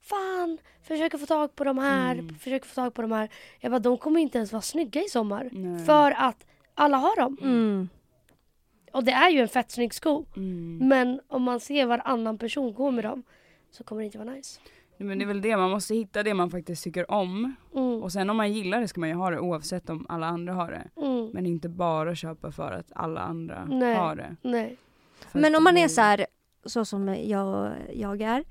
Fan, 0.00 0.58
försöker 0.82 1.18
få 1.18 1.26
tag 1.26 1.54
på 1.56 1.64
de 1.64 1.78
här, 1.78 2.12
Mm. 2.14 2.34
försöker 2.38 2.66
få 2.66 2.74
tag 2.74 2.94
på 2.94 3.02
de 3.02 3.12
här. 3.12 3.28
Jag 3.60 3.72
bara, 3.72 3.78
de 3.78 3.98
kommer 3.98 4.20
inte 4.20 4.38
ens 4.38 4.52
vara 4.52 4.62
snygga 4.62 5.02
i 5.02 5.08
sommar. 5.08 5.48
Nej. 5.52 5.84
För 5.86 6.10
att 6.10 6.46
alla 6.74 6.96
har 6.96 7.16
dem. 7.16 7.36
Mm. 7.42 7.88
Och 8.92 9.04
det 9.04 9.12
är 9.12 9.30
ju 9.30 9.40
en 9.40 9.48
fett 9.48 9.70
snygg 9.70 9.94
sko. 9.94 10.24
Mm. 10.36 10.88
Men 10.88 11.20
om 11.28 11.42
man 11.42 11.60
ser 11.60 11.86
varannan 11.86 12.38
person 12.38 12.74
gå 12.74 12.90
med 12.90 13.04
dem 13.04 13.22
så 13.70 13.84
kommer 13.84 14.02
det 14.02 14.06
inte 14.06 14.18
vara 14.18 14.30
nice. 14.30 14.60
Nej, 14.96 15.08
Men 15.08 15.18
det 15.18 15.24
är 15.24 15.26
väl 15.26 15.40
det, 15.40 15.56
man 15.56 15.70
måste 15.70 15.94
hitta 15.94 16.22
det 16.22 16.34
man 16.34 16.50
faktiskt 16.50 16.84
tycker 16.84 17.10
om. 17.10 17.54
Mm. 17.74 18.02
Och 18.02 18.12
sen 18.12 18.30
om 18.30 18.36
man 18.36 18.52
gillar 18.52 18.80
det 18.80 18.88
ska 18.88 19.00
man 19.00 19.08
ju 19.08 19.14
ha 19.14 19.30
det 19.30 19.40
oavsett 19.40 19.90
om 19.90 20.06
alla 20.08 20.26
andra 20.26 20.52
har 20.52 20.70
det. 20.70 21.02
Mm. 21.06 21.30
Men 21.32 21.46
inte 21.46 21.68
bara 21.68 22.14
köpa 22.14 22.52
för 22.52 22.72
att 22.72 22.92
alla 22.94 23.20
andra 23.20 23.64
Nej. 23.64 23.94
har 23.94 24.16
det. 24.16 24.36
Nej. 24.42 24.76
För 25.32 25.38
Men 25.38 25.54
om 25.54 25.64
man 25.64 25.76
är 25.76 25.88
så 25.88 26.00
här, 26.00 26.26
så 26.64 26.84
som 26.84 27.08
jag, 27.08 27.72
jag 27.94 28.22
är. 28.22 28.44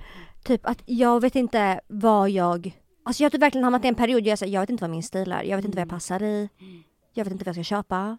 Typ 0.43 0.65
att 0.65 0.81
jag 0.85 1.21
vet 1.21 1.35
inte 1.35 1.79
vad 1.87 2.29
jag... 2.29 2.77
Alltså 3.03 3.23
jag 3.23 3.25
har 3.25 3.31
typ 3.31 3.41
verkligen 3.41 3.63
hamnat 3.63 3.85
i 3.85 3.87
en 3.87 3.95
period 3.95 4.23
där 4.23 4.29
jag 4.29 4.39
säger 4.39 4.53
jag 4.53 4.61
vet 4.61 4.69
inte 4.69 4.83
vad 4.83 4.91
min 4.91 5.03
stil 5.03 5.31
är. 5.31 5.43
Jag 5.43 5.57
vet 5.57 5.65
inte 5.65 5.75
vad 5.75 5.81
jag 5.81 5.89
passar 5.89 6.23
i. 6.23 6.49
Jag 7.13 7.23
vet 7.23 7.31
inte 7.31 7.45
vad 7.45 7.57
jag 7.57 7.65
ska 7.65 7.75
köpa. 7.75 8.17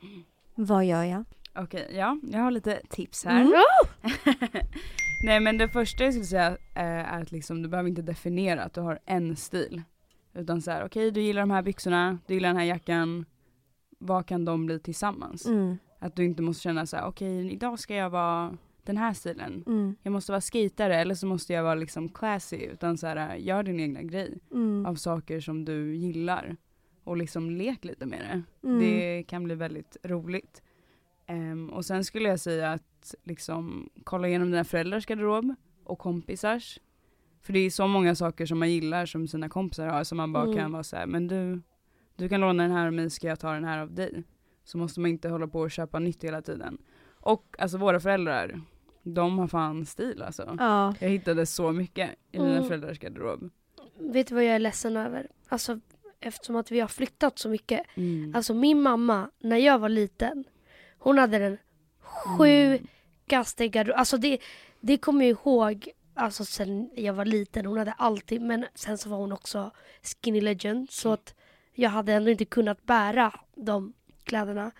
Vad 0.54 0.84
gör 0.84 1.04
jag? 1.04 1.24
Okej, 1.58 1.90
ja, 1.94 2.18
jag 2.22 2.40
har 2.40 2.50
lite 2.50 2.80
tips 2.88 3.24
här. 3.24 3.40
Mm. 3.40 3.52
Nej 5.24 5.40
men 5.40 5.58
det 5.58 5.68
första 5.68 6.04
jag 6.04 6.12
skulle 6.12 6.26
säga 6.26 6.48
eh, 6.50 6.82
är 7.14 7.22
att 7.22 7.32
liksom, 7.32 7.62
du 7.62 7.68
behöver 7.68 7.88
inte 7.88 8.02
definiera 8.02 8.62
att 8.64 8.74
du 8.74 8.80
har 8.80 8.98
en 9.04 9.36
stil. 9.36 9.82
Utan 10.34 10.62
så 10.62 10.70
här, 10.70 10.84
okej 10.84 11.10
du 11.10 11.20
gillar 11.22 11.42
de 11.42 11.50
här 11.50 11.62
byxorna, 11.62 12.18
du 12.26 12.34
gillar 12.34 12.48
den 12.48 12.56
här 12.56 12.64
jackan. 12.64 13.24
Vad 13.98 14.26
kan 14.26 14.44
de 14.44 14.66
bli 14.66 14.80
tillsammans? 14.80 15.46
Mm. 15.46 15.78
Att 15.98 16.16
du 16.16 16.24
inte 16.24 16.42
måste 16.42 16.62
känna 16.62 16.86
så 16.86 16.96
här, 16.96 17.06
okej 17.06 17.52
idag 17.52 17.78
ska 17.78 17.94
jag 17.94 18.10
vara 18.10 18.56
den 18.84 18.96
här 18.96 19.12
stilen. 19.14 19.64
Mm. 19.66 19.96
Jag 20.02 20.12
måste 20.12 20.32
vara 20.32 20.40
skitare 20.40 20.96
eller 20.96 21.14
så 21.14 21.26
måste 21.26 21.52
jag 21.52 21.62
vara 21.62 21.74
liksom 21.74 22.08
classy. 22.08 22.56
Utan 22.56 22.98
så 22.98 23.06
här, 23.06 23.36
gör 23.36 23.62
din 23.62 23.80
egna 23.80 24.02
grej 24.02 24.38
Mm. 24.52 24.86
av 24.86 24.94
saker 24.94 25.40
som 25.40 25.64
du 25.64 25.96
gillar. 25.96 26.56
Och 27.04 27.16
liksom 27.16 27.50
lek 27.50 27.84
lite 27.84 28.06
med 28.06 28.20
det. 28.20 28.68
Mm. 28.68 28.80
Det 28.80 29.22
kan 29.28 29.44
bli 29.44 29.54
väldigt 29.54 29.96
roligt. 30.04 30.62
Ehm, 31.28 31.70
och 31.70 31.84
sen 31.84 32.04
skulle 32.04 32.28
jag 32.28 32.40
säga 32.40 32.72
att 32.72 33.14
liksom 33.24 33.90
kolla 34.04 34.28
igenom 34.28 34.50
dina 34.50 34.64
föräldrars 34.64 35.06
garderob 35.06 35.54
och 35.84 35.98
kompisars. 35.98 36.78
För 37.42 37.52
det 37.52 37.58
är 37.58 37.70
så 37.70 37.86
många 37.86 38.14
saker 38.14 38.46
som 38.46 38.58
man 38.58 38.70
gillar 38.70 39.06
som 39.06 39.28
sina 39.28 39.48
kompisar 39.48 39.86
har 39.86 40.04
som 40.04 40.16
man 40.16 40.32
bara 40.32 40.44
Mm. 40.44 40.56
kan 40.56 40.72
vara 40.72 40.82
så 40.82 40.96
här, 40.96 41.06
men 41.06 41.28
du, 41.28 41.60
du 42.16 42.28
kan 42.28 42.40
låna 42.40 42.62
den 42.62 42.72
här 42.72 42.86
av 42.86 42.92
mig, 42.92 43.10
ska 43.10 43.26
jag 43.28 43.40
ta 43.40 43.52
den 43.52 43.64
här 43.64 43.78
av 43.78 43.92
dig? 43.94 44.22
Så 44.64 44.78
måste 44.78 45.00
man 45.00 45.10
inte 45.10 45.28
hålla 45.28 45.46
på 45.46 45.60
och 45.60 45.70
köpa 45.70 45.98
nytt 45.98 46.24
hela 46.24 46.42
tiden. 46.42 46.78
Och 47.20 47.56
alltså 47.58 47.78
våra 47.78 48.00
föräldrar, 48.00 48.60
de 49.02 49.38
har 49.38 49.46
fan 49.48 49.86
stil 49.86 50.22
alltså. 50.22 50.56
Ja. 50.58 50.94
Jag 51.00 51.08
hittade 51.08 51.46
så 51.46 51.72
mycket 51.72 52.10
i 52.32 52.38
mina 52.38 52.52
Mm. 52.56 52.64
föräldrars 52.64 52.98
garderob. 52.98 53.50
Vet 53.98 54.26
du 54.26 54.34
vad 54.34 54.44
jag 54.44 54.54
är 54.54 54.58
ledsen 54.58 54.96
över? 54.96 55.28
Alltså 55.48 55.80
eftersom 56.20 56.56
att 56.56 56.70
vi 56.70 56.80
har 56.80 56.88
flyttat 56.88 57.38
så 57.38 57.48
mycket. 57.48 57.80
Mm. 57.94 58.32
Alltså 58.34 58.54
min 58.54 58.82
mamma, 58.82 59.30
när 59.38 59.56
jag 59.56 59.78
var 59.78 59.88
liten, 59.88 60.44
hon 60.98 61.18
hade 61.18 61.38
den 61.38 61.58
sjukaste 62.02 63.68
garderoben. 63.68 63.98
Alltså 63.98 64.16
det, 64.16 64.38
det 64.80 64.98
kommer 64.98 65.24
jag 65.24 65.30
ihåg 65.30 65.88
alltså 66.14 66.44
sen 66.44 66.90
jag 66.94 67.12
var 67.14 67.24
liten. 67.24 67.66
Hon 67.66 67.78
hade 67.78 67.92
alltid, 67.92 68.42
men 68.42 68.66
sen 68.74 68.98
så 68.98 69.08
var 69.08 69.16
hon 69.16 69.32
också 69.32 69.70
skinny 70.22 70.40
legend. 70.40 70.90
Så 70.90 71.12
att 71.12 71.34
jag 71.74 71.90
hade 71.90 72.12
ändå 72.12 72.30
inte 72.30 72.44
kunnat 72.44 72.82
bära 72.86 73.32
de 73.54 73.92
kläderna. 74.24 74.70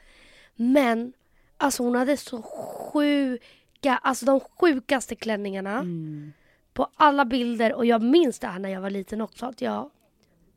Men 0.56 1.12
alltså 1.56 1.82
hon 1.82 1.94
hade 1.94 2.16
så 2.16 2.42
sjuka, 2.42 3.96
alltså 4.02 4.26
de 4.26 4.40
sjukaste 4.40 5.14
klänningarna 5.14 5.78
Mm. 5.78 6.32
på 6.72 6.88
alla 6.96 7.24
bilder 7.24 7.72
och 7.74 7.86
jag 7.86 8.02
minns 8.02 8.38
det 8.38 8.46
här 8.46 8.58
när 8.58 8.68
jag 8.68 8.80
var 8.80 8.90
liten 8.90 9.20
också 9.20 9.46
att 9.46 9.60
jag 9.60 9.90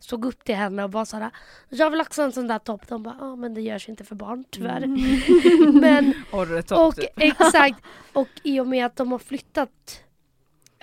såg 0.03 0.25
upp 0.25 0.43
till 0.43 0.55
henne 0.55 0.83
och 0.83 0.91
var 0.91 1.05
såhär 1.05 1.31
Jag 1.69 1.89
vill 1.89 2.01
också 2.01 2.21
en 2.21 2.31
sån 2.31 2.47
där 2.47 2.59
topp. 2.59 2.87
De 2.87 3.03
bara 3.03 3.17
ja 3.19 3.35
men 3.35 3.53
det 3.53 3.61
görs 3.61 3.89
inte 3.89 4.03
för 4.03 4.15
barn 4.15 4.43
tyvärr. 4.49 4.87
men 5.81 6.13
Orretopp 6.31 6.79
och 6.79 6.95
typ. 6.95 7.09
exakt 7.15 7.83
och 8.13 8.27
i 8.43 8.59
och 8.59 8.67
med 8.67 8.85
att 8.85 8.95
de 8.95 9.11
har 9.11 9.19
flyttat 9.19 10.03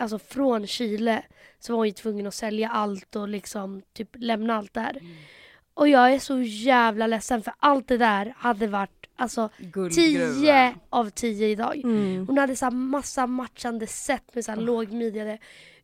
Alltså 0.00 0.18
från 0.18 0.66
Chile 0.66 1.22
så 1.60 1.72
var 1.72 1.76
hon 1.76 1.86
ju 1.86 1.92
tvungen 1.92 2.26
att 2.26 2.34
sälja 2.34 2.68
allt 2.68 3.16
och 3.16 3.28
liksom 3.28 3.82
typ 3.92 4.08
lämna 4.14 4.56
allt 4.56 4.74
där. 4.74 5.00
Och 5.74 5.88
jag 5.88 6.12
är 6.12 6.18
så 6.18 6.40
jävla 6.40 7.06
ledsen 7.06 7.42
för 7.42 7.54
allt 7.58 7.88
det 7.88 7.96
där 7.96 8.34
hade 8.36 8.66
varit 8.66 9.06
alltså 9.16 9.48
Guldgruva. 9.58 10.34
10 10.34 10.74
av 10.90 11.10
10 11.10 11.48
idag. 11.48 11.76
Mm. 11.76 12.26
Hon 12.26 12.38
hade 12.38 12.56
så 12.56 12.64
här 12.64 12.70
massa 12.70 13.26
matchande 13.26 13.86
set 13.86 14.34
med 14.34 14.44
så 14.44 14.52
här 14.52 14.58
lågmidjade 14.58 15.38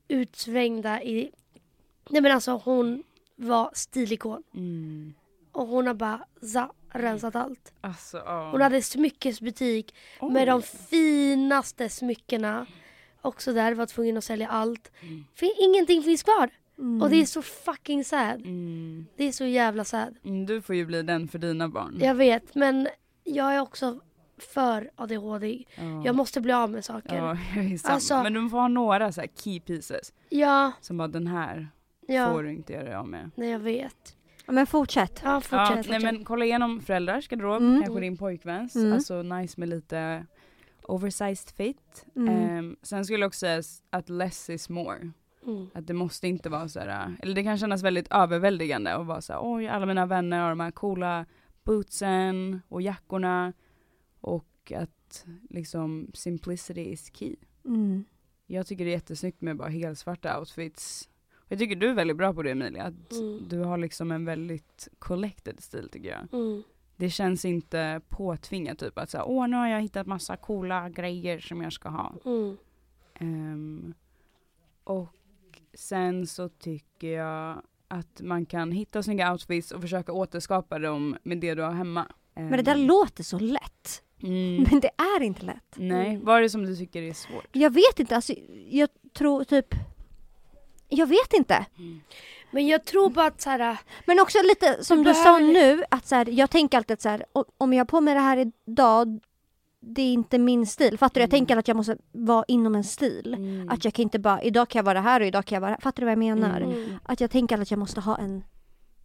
utsvängda 0.09 1.03
i... 1.03 1.31
Nej 2.11 2.23
men 2.23 2.33
alltså 2.33 2.61
hon 2.65 3.03
var 3.37 3.71
stilikon. 3.75 4.43
Mm. 4.55 5.15
Och 5.53 5.67
hon 5.67 5.87
har 5.87 5.95
bara 5.95 6.25
za, 6.43 6.73
rensat 6.89 7.37
allt. 7.37 7.73
Alltså 7.81 8.17
ja. 8.27 8.51
Hon 8.51 8.61
hade 8.61 8.83
smyckesbutik 8.83 9.95
med 10.33 10.49
de 10.49 10.63
finaste 10.63 11.89
smyckena. 11.89 12.67
Också 13.23 13.53
där, 13.53 13.75
var 13.75 13.87
tvungen 13.87 14.17
att 14.17 14.25
sälja 14.25 14.49
allt. 14.49 14.93
För 15.35 15.65
ingenting 15.65 16.03
finns 16.03 16.23
kvar. 16.23 16.51
Och 17.03 17.11
det 17.11 17.17
är 17.17 17.25
så 17.27 17.43
fucking 17.43 18.05
sad. 18.05 18.41
Mm. 18.41 19.07
Det 19.17 19.25
är 19.25 19.33
så 19.33 19.45
jävla 19.45 19.85
sad. 19.85 20.17
Mm, 20.25 20.47
Du 20.47 20.63
får 20.63 20.75
ju 20.75 20.87
bli 20.87 21.03
den 21.03 21.29
för 21.29 21.39
dina 21.39 21.69
barn. 21.69 21.99
Jag 22.01 22.15
vet 22.15 22.55
men 22.55 22.89
jag 23.25 23.55
är 23.55 23.61
också 23.61 24.01
för 24.39 24.91
ADHD. 24.97 25.65
Ja. 25.75 25.83
Jag 26.05 26.15
måste 26.17 26.41
bli 26.41 26.53
av 26.53 26.71
med 26.71 26.85
saker. 26.85 27.15
Ja, 27.17 27.37
samma. 27.79 27.95
Alltså- 27.95 28.23
Men 28.23 28.33
du 28.33 28.49
får 28.51 28.59
ha 28.59 28.69
några 28.69 29.13
så 29.13 29.21
här 29.21 29.29
key 29.37 29.61
pieces. 29.61 30.13
Ja, 30.29 30.73
Som 30.81 30.97
bara 30.97 31.09
den 31.09 31.27
här 31.27 31.69
ja. 32.09 32.33
får 32.33 32.43
du 32.43 32.53
inte 32.53 32.73
göra 32.73 33.01
av 33.01 33.09
med. 33.09 33.31
Nej 33.35 33.51
jag 33.51 33.59
vet. 33.59 34.17
Ja, 34.47 34.53
Men 34.53 34.67
fortsätt. 34.67 35.21
Ja, 35.25 35.31
Ja, 35.35 35.41
fortsätt. 35.41 35.75
nej 35.75 35.83
fortsätt. 35.83 36.03
men 36.03 36.25
kolla 36.25 36.45
igenom 36.45 36.81
föräldrars 36.81 37.29
garderob, 37.29 37.63
Mm. 37.63 37.83
kanske 37.83 38.01
din 38.01 38.17
pojkväns. 38.17 38.77
Mm. 38.77 38.93
Alltså 38.93 39.23
nice 39.23 39.61
med 39.61 39.69
lite 39.69 40.27
oversized 40.83 41.51
fit. 41.57 42.07
Mm. 42.17 42.29
Ehm, 42.29 42.77
sen 42.83 43.05
skulle 43.05 43.21
jag 43.21 43.27
också 43.29 43.39
säga 43.39 43.63
att 43.91 44.09
less 44.09 44.51
is 44.51 44.69
more. 44.69 45.11
Mm. 45.47 45.67
Att 45.75 45.87
det 45.87 45.95
måste 45.95 46.29
inte 46.29 46.49
vara 46.49 46.69
så 46.69 46.81
här, 46.81 47.17
eller 47.23 47.35
det 47.35 47.43
kan 47.43 47.59
kännas 47.59 47.83
väldigt 47.83 48.09
överväldigande 48.11 48.95
och 48.97 49.07
vara 49.07 49.21
så 49.21 49.33
här, 49.33 49.41
oj 49.43 49.69
alla 49.69 49.87
mina 49.87 50.07
vänner 50.07 50.41
har 50.41 50.49
de 50.49 50.61
här 50.61 50.71
coola 50.71 51.27
bootsen 51.65 52.61
och 52.69 52.83
jackorna. 52.83 53.53
Och 54.21 54.73
att 54.77 55.27
liksom 55.51 56.11
simplicity 56.15 56.81
is 56.81 57.11
key. 57.17 57.37
Mm. 57.65 58.05
Jag 58.47 58.67
tycker 58.67 58.85
det 58.85 58.91
är 58.91 58.95
jättesnyggt 58.95 59.41
med 59.41 59.57
bara 59.57 59.69
helsvarta 59.69 60.39
outfits. 60.39 61.09
Jag 61.55 61.59
tycker 61.59 61.77
du 61.77 61.89
är 61.91 61.95
väldigt 61.95 62.17
bra 62.17 62.33
på 62.35 62.43
det 62.43 62.51
Emilia, 62.51 62.83
att 62.85 63.13
Mm. 63.13 63.47
du 63.49 63.59
har 63.59 63.79
liksom 63.79 64.13
en 64.13 64.25
väldigt 64.25 64.89
collected 64.99 65.61
stil 65.63 65.89
tycker 65.93 66.09
jag. 66.09 66.41
Mm. 66.41 66.63
Det 66.97 67.11
känns 67.11 67.45
inte 67.45 68.01
påtvingat 68.09 68.79
typ 68.79 68.99
att 68.99 69.11
säga 69.11 69.25
åh 69.25 69.49
nu 69.49 69.57
har 69.57 69.69
jag 69.69 69.81
hittat 69.81 70.07
massa 70.07 70.37
coola 70.37 70.89
grejer 70.89 71.39
som 71.39 71.63
jag 71.63 71.73
ska 71.73 71.89
ha. 71.89 72.13
Mm. 72.25 72.57
Ehm, 73.15 73.95
och 74.85 75.09
sen 75.75 76.27
så 76.27 76.49
tycker 76.49 77.09
jag 77.09 77.63
att 77.89 78.21
man 78.21 78.47
kan 78.47 78.73
hitta 78.73 79.03
snygga 79.03 79.33
outfits 79.33 79.73
och 79.73 79.81
försöka 79.81 80.13
återskapa 80.13 80.79
dem 80.79 81.17
med 81.23 81.39
det 81.39 81.55
du 81.55 81.63
har 81.63 81.73
hemma. 81.73 82.07
Men 82.35 82.51
det 82.53 82.63
där 82.63 82.77
låter 82.77 83.23
så 83.23 83.39
lätt. 83.39 84.03
mm, 84.23 84.63
Men 84.71 84.81
det 84.81 84.91
är 84.97 85.23
inte 85.23 85.47
lätt. 85.47 85.75
Nej, 85.77 86.21
vad 86.23 86.37
är 86.39 86.43
det 86.43 86.51
som 86.51 86.67
du 86.67 86.77
tycker 86.77 87.03
är 87.03 87.13
svårt? 87.13 87.49
Jag 87.53 87.71
vet 87.75 88.01
inte, 88.01 88.17
alltså 88.17 88.35
jag 88.69 88.89
tror 89.13 89.45
typ... 89.45 89.75
Jag 90.95 91.07
vet 91.07 91.33
inte. 91.33 91.67
Men 92.51 92.67
jag 92.67 92.85
tror 92.85 93.11
bara 93.11 93.27
att 93.27 93.41
så 93.41 93.51
här, 93.51 93.79
Men 94.07 94.21
också 94.21 94.39
lite 94.43 94.85
som 94.85 94.99
Du 94.99 95.05
du, 95.05 95.15
sa 95.15 95.39
nu, 95.39 95.83
att 95.91 96.07
så 96.07 96.15
här, 96.15 96.29
jag 96.31 96.51
tänker 96.51 96.79
alltid 96.79 97.01
så 97.01 97.09
här, 97.09 97.25
om 97.59 97.73
jag 97.73 97.81
har 97.81 97.85
på 97.85 98.01
mig 98.01 98.15
det 98.15 98.21
här 98.21 98.53
idag, 98.67 99.21
det 99.81 100.03
är 100.03 100.13
inte 100.13 100.39
min 100.39 100.67
stil. 100.67 100.99
Fattar 100.99 101.15
du? 101.15 101.21
Jag 101.21 101.29
Mm. 101.29 101.31
tänker 101.31 101.57
att 101.57 101.69
jag 101.69 101.77
måste 101.77 101.97
vara 102.13 102.45
inom 102.49 102.75
en 102.75 102.85
stil. 102.85 103.35
Mm. 103.39 103.69
Att 103.69 103.85
jag 103.85 103.95
kan 103.95 104.03
inte 104.03 104.19
bara, 104.19 104.43
idag 104.43 104.69
kan 104.69 104.79
jag 104.79 104.85
vara 104.85 105.01
här 105.01 105.21
och 105.21 105.27
idag 105.27 105.45
kan 105.45 105.57
jag 105.57 105.61
vara 105.61 105.71
här. 105.71 105.79
Fattar 105.81 106.01
du 106.01 106.05
vad 106.05 106.13
jag 106.13 106.19
menar? 106.19 106.61
Mm. 106.61 106.73
mm. 106.85 106.99
Att 107.03 107.21
jag 107.21 107.31
tänker 107.31 107.59
att 107.59 107.71
jag 107.71 107.79
måste 107.79 108.01
ha 108.01 108.17
en, 108.19 108.45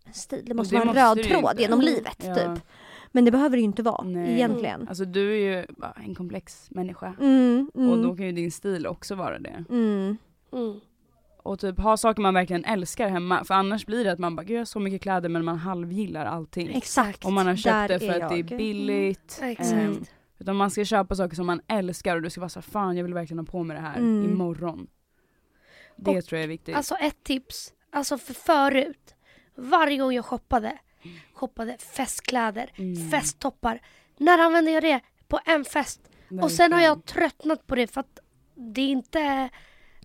en 0.05 0.13
stil. 0.13 0.43
Det 0.45 0.53
måste 0.53 0.75
det 0.75 0.79
vara 0.85 0.89
en 0.89 1.13
måste 1.15 1.21
röd 1.21 1.27
tråd 1.41 1.51
inte. 1.51 1.61
genom 1.61 1.79
Mm. 1.79 1.93
livet 1.93 2.23
Ja. 2.25 2.35
typ. 2.35 2.63
Men 3.11 3.25
det 3.25 3.31
behöver 3.31 3.57
det 3.57 3.59
ju 3.61 3.65
inte 3.65 3.83
vara 3.83 4.03
Nej. 4.03 4.33
egentligen. 4.33 4.87
Alltså 4.89 5.05
du 5.05 5.31
är 5.31 5.57
ju 5.57 5.65
en 6.05 6.15
komplex 6.15 6.67
människa. 6.71 7.13
Mm, 7.21 7.71
mm, 7.75 7.89
Och 7.89 7.97
då 7.97 8.15
kan 8.15 8.25
ju 8.25 8.31
din 8.31 8.51
stil 8.51 8.87
också 8.87 9.15
vara 9.15 9.39
det. 9.39 9.63
mm. 9.69 10.17
Mm. 11.45 11.51
Och 11.53 11.59
typ 11.59 11.79
ha 11.79 11.97
saker 11.97 12.21
man 12.21 12.33
verkligen 12.33 12.65
älskar 12.65 13.09
hemma. 13.09 13.43
För 13.43 13.53
annars 13.53 13.85
blir 13.85 14.03
det 14.03 14.11
att 14.11 14.19
man 14.19 14.35
bara, 14.35 14.43
gud 14.43 14.55
jag 14.55 14.59
har 14.61 14.65
så 14.65 14.79
mycket 14.79 15.01
kläder 15.01 15.29
men 15.29 15.45
man 15.45 15.57
halvgillar 15.57 16.25
allting. 16.25 16.75
Exakt. 16.75 17.25
Och 17.25 17.33
man 17.33 17.47
har 17.47 17.55
köpt 17.55 17.87
det 17.87 17.99
för 17.99 18.19
att 18.21 18.29
det 18.29 18.35
är 18.35 18.37
jag. 18.37 18.45
billigt. 18.45 19.39
Exakt. 19.41 19.71
Ehm, 19.71 20.03
utan 20.39 20.55
man 20.55 20.71
ska 20.71 20.85
köpa 20.85 21.15
saker 21.15 21.35
som 21.35 21.45
man 21.47 21.61
älskar 21.67 22.15
och 22.15 22.21
du 22.21 22.29
ska 22.29 22.41
vara 22.41 22.49
så 22.49 22.61
fan 22.61 22.97
jag 22.97 23.03
vill 23.03 23.13
verkligen 23.13 23.39
ha 23.39 23.45
på 23.45 23.63
mig 23.63 23.75
det 23.77 23.81
här 23.83 23.97
Mm. 23.97 24.25
imorgon. 24.31 24.87
Det 25.95 26.17
Och, 26.17 26.25
tror 26.25 26.37
jag 26.37 26.43
är 26.43 26.47
viktigt. 26.47 26.75
Alltså 26.75 26.95
ett 26.95 27.23
tips, 27.23 27.73
alltså 27.91 28.17
för 28.17 28.33
förut, 28.33 29.15
varje 29.55 29.97
gång 29.97 30.13
jag 30.13 30.25
shoppade, 30.25 30.77
shoppade 31.33 31.77
festkläder, 31.77 32.69
Mm. 32.75 33.09
festtoppar. 33.09 33.81
När 34.17 34.37
använde 34.39 34.71
jag 34.71 34.83
det? 34.83 34.99
På 35.27 35.39
en 35.45 35.65
fest. 35.65 36.01
Och 36.41 36.51
sen 36.51 36.71
har 36.71 36.79
Verkligen. 36.79 36.83
jag 36.83 37.05
tröttnat 37.05 37.67
på 37.67 37.75
det 37.75 37.87
för 37.87 37.99
att 38.01 38.19
det 38.55 38.81
är 38.81 38.87
inte, 38.87 39.49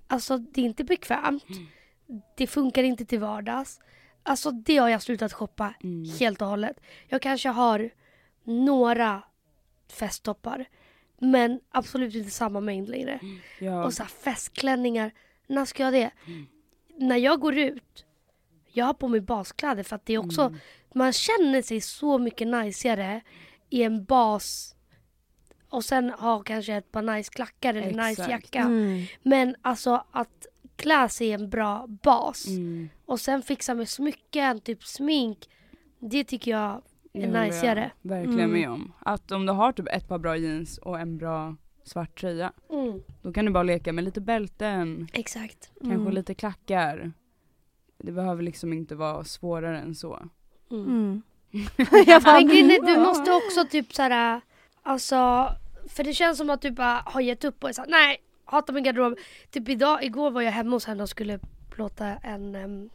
alltså 0.06 0.38
det 0.38 0.60
är 0.60 0.64
inte 0.64 0.84
bekvämt. 0.84 1.44
Mm. 1.48 1.66
Det 2.36 2.46
funkar 2.46 2.82
inte 2.82 3.04
till 3.04 3.20
vardags. 3.20 3.80
Alltså 4.22 4.50
det 4.50 4.76
har 4.76 4.88
jag 4.88 5.02
slutat 5.02 5.32
shoppa 5.32 5.74
Mm. 5.82 6.04
helt 6.20 6.42
och 6.42 6.48
hållet. 6.48 6.76
Jag 7.08 7.22
kanske 7.22 7.48
har 7.48 7.90
några 8.44 9.22
festtoppar. 9.92 10.64
Men 11.18 11.60
absolut 11.70 12.14
inte 12.14 12.30
samma 12.30 12.60
mängd 12.60 12.88
längre. 12.88 13.20
Ja. 13.58 13.84
Och 13.84 13.92
så 13.92 14.02
här 14.02 14.10
festklänningar. 14.10 15.10
När 15.46 15.64
ska 15.64 15.82
jag 15.82 15.92
det? 15.92 16.10
Mm. 16.26 16.46
När 16.98 17.16
jag 17.16 17.40
går 17.40 17.58
ut. 17.58 18.04
Jag 18.72 18.84
har 18.86 18.94
på 18.94 19.08
mig 19.08 19.20
baskläder 19.20 19.82
för 19.82 19.96
att 19.96 20.06
det 20.06 20.12
är 20.14 20.18
också, 20.18 20.42
Mm. 20.42 20.58
man 20.94 21.12
känner 21.12 21.62
sig 21.62 21.80
så 21.80 22.18
mycket 22.18 22.48
najsigare 22.48 23.20
i 23.70 23.82
en 23.82 24.04
bas 24.04 24.73
och 25.74 25.84
sen 25.84 26.10
ha 26.10 26.42
kanske 26.42 26.74
ett 26.74 26.92
par 26.92 27.02
nice 27.02 27.30
klackar 27.32 27.74
eller 27.74 27.86
nice 28.08 28.22
Exakt. 28.22 28.30
jacka. 28.30 28.58
Mm. 28.60 29.04
Men 29.22 29.56
alltså 29.62 30.04
att 30.10 30.46
klä 30.76 31.08
sig 31.08 31.26
i 31.28 31.32
en 31.32 31.50
bra 31.50 31.86
bas 32.02 32.46
Mm. 32.48 32.88
och 33.06 33.20
sen 33.20 33.42
fixa 33.42 33.74
med 33.74 33.88
smycken, 33.88 34.60
typ 34.60 34.84
smink. 34.84 35.48
Det 35.98 36.24
tycker 36.24 36.50
jag 36.50 36.60
är 36.60 36.72
håller 36.72 37.26
jag 37.26 37.32
najsigare. 37.32 37.90
Verkligen 38.02 38.38
Mm. 38.40 38.52
med 38.52 38.70
om. 38.70 38.92
Att 38.98 39.32
om 39.32 39.46
du 39.46 39.52
har 39.52 39.72
typ 39.72 39.86
ett 39.90 40.08
par 40.08 40.18
bra 40.18 40.36
jeans 40.36 40.78
och 40.78 41.00
en 41.00 41.18
bra 41.18 41.56
svart 41.84 42.20
tröja. 42.20 42.52
Mm, 42.72 43.02
Då 43.22 43.32
kan 43.32 43.44
du 43.44 43.50
bara 43.52 43.62
leka 43.62 43.92
med 43.92 44.04
lite 44.04 44.20
bälten, 44.20 45.08
exakt. 45.12 45.70
kanske 45.80 45.94
Mm. 46.00 46.12
lite 46.14 46.34
klackar. 46.34 47.12
Det 47.98 48.12
behöver 48.12 48.42
liksom 48.42 48.72
inte 48.72 48.94
vara 48.94 49.24
svårare 49.24 49.78
än 49.80 49.94
så. 49.94 50.22
Mm. 50.70 50.84
Mm. 50.86 51.22
Men 52.24 52.46
grejen 52.48 52.84
du 52.86 52.96
måste 53.00 53.32
också 53.32 53.64
typ 53.70 53.94
såhär, 53.94 54.40
alltså, 54.82 55.48
för 55.88 56.04
det 56.04 56.14
känns 56.14 56.38
som 56.38 56.50
att 56.50 56.62
du 56.62 56.70
bara 56.70 57.02
har 57.06 57.20
gett 57.20 57.44
upp 57.44 57.64
och 57.64 57.68
är 57.68 57.72
såhär, 57.72 57.90
nej, 57.90 58.20
hatar 58.44 58.72
min 58.72 58.84
garderob. 58.84 59.18
Typ 59.50 59.68
idag, 59.68 60.04
igår 60.04 60.30
var 60.30 60.42
jag 60.42 60.52
hemma 60.52 60.76
hos 60.76 60.84
henne 60.84 61.02
och 61.02 61.08
skulle 61.08 61.38
plåta 61.70 62.06
en, 62.06 62.54
um, 62.54 62.90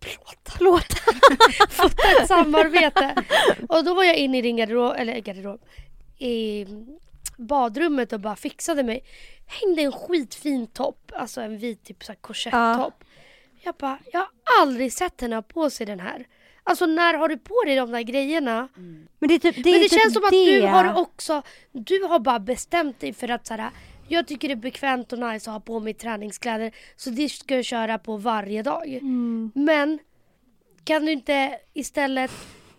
plåta, 0.00 0.58
plåta, 0.58 0.96
fota 1.68 2.02
ett 2.20 2.28
samarbete. 2.28 3.24
Och 3.68 3.84
då 3.84 3.94
var 3.94 4.04
jag 4.04 4.16
inne 4.16 4.38
i 4.38 4.42
din 4.42 4.56
garderob, 4.56 4.94
eller 4.96 5.18
garderob, 5.20 5.60
i 6.18 6.66
badrummet 7.36 8.12
och 8.12 8.20
bara 8.20 8.36
fixade 8.36 8.82
mig. 8.82 9.04
Hängde 9.46 9.82
en 9.82 9.92
skitfin 9.92 10.66
topp, 10.66 11.12
alltså 11.14 11.40
en 11.40 11.58
vit 11.58 11.84
typ 11.84 12.04
såhär 12.04 12.18
korsetttopp. 12.20 13.04
Jag 13.60 13.74
bara, 13.74 13.98
jag 14.12 14.20
har 14.20 14.62
aldrig 14.62 14.92
sett 14.92 15.20
henne 15.20 15.34
ha 15.34 15.42
på 15.42 15.70
sig 15.70 15.86
den 15.86 16.00
här. 16.00 16.26
Alltså 16.68 16.86
när 16.86 17.14
har 17.14 17.28
du 17.28 17.38
på 17.38 17.62
dig 17.66 17.76
de 17.76 17.90
där 17.90 18.02
grejerna? 18.02 18.68
Men 19.18 19.28
det, 19.28 19.38
typ, 19.38 19.56
det, 19.64 19.70
Men 19.70 19.80
det 19.80 19.88
typ 19.88 20.02
känns 20.02 20.14
som 20.14 20.24
att 20.24 20.30
det. 20.30 20.60
du 20.60 20.66
har 20.66 21.00
också, 21.00 21.42
du 21.72 22.02
har 22.02 22.18
bara 22.18 22.38
bestämt 22.38 23.00
dig 23.00 23.12
för 23.12 23.28
att 23.28 23.46
såhär, 23.46 23.70
jag 24.08 24.26
tycker 24.26 24.48
det 24.48 24.54
är 24.54 24.56
bekvämt 24.56 25.12
och 25.12 25.18
nice 25.18 25.50
att 25.50 25.54
ha 25.54 25.60
på 25.60 25.80
mig 25.80 25.94
träningskläder 25.94 26.72
så 26.96 27.10
det 27.10 27.28
ska 27.28 27.54
jag 27.54 27.64
köra 27.64 27.98
på 27.98 28.16
varje 28.16 28.62
dag. 28.62 28.88
Mm. 28.88 29.52
Men 29.54 29.98
kan 30.84 31.04
du 31.04 31.12
inte 31.12 31.58
istället, 31.74 32.30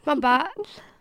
man 0.04 0.20
bara 0.20 0.48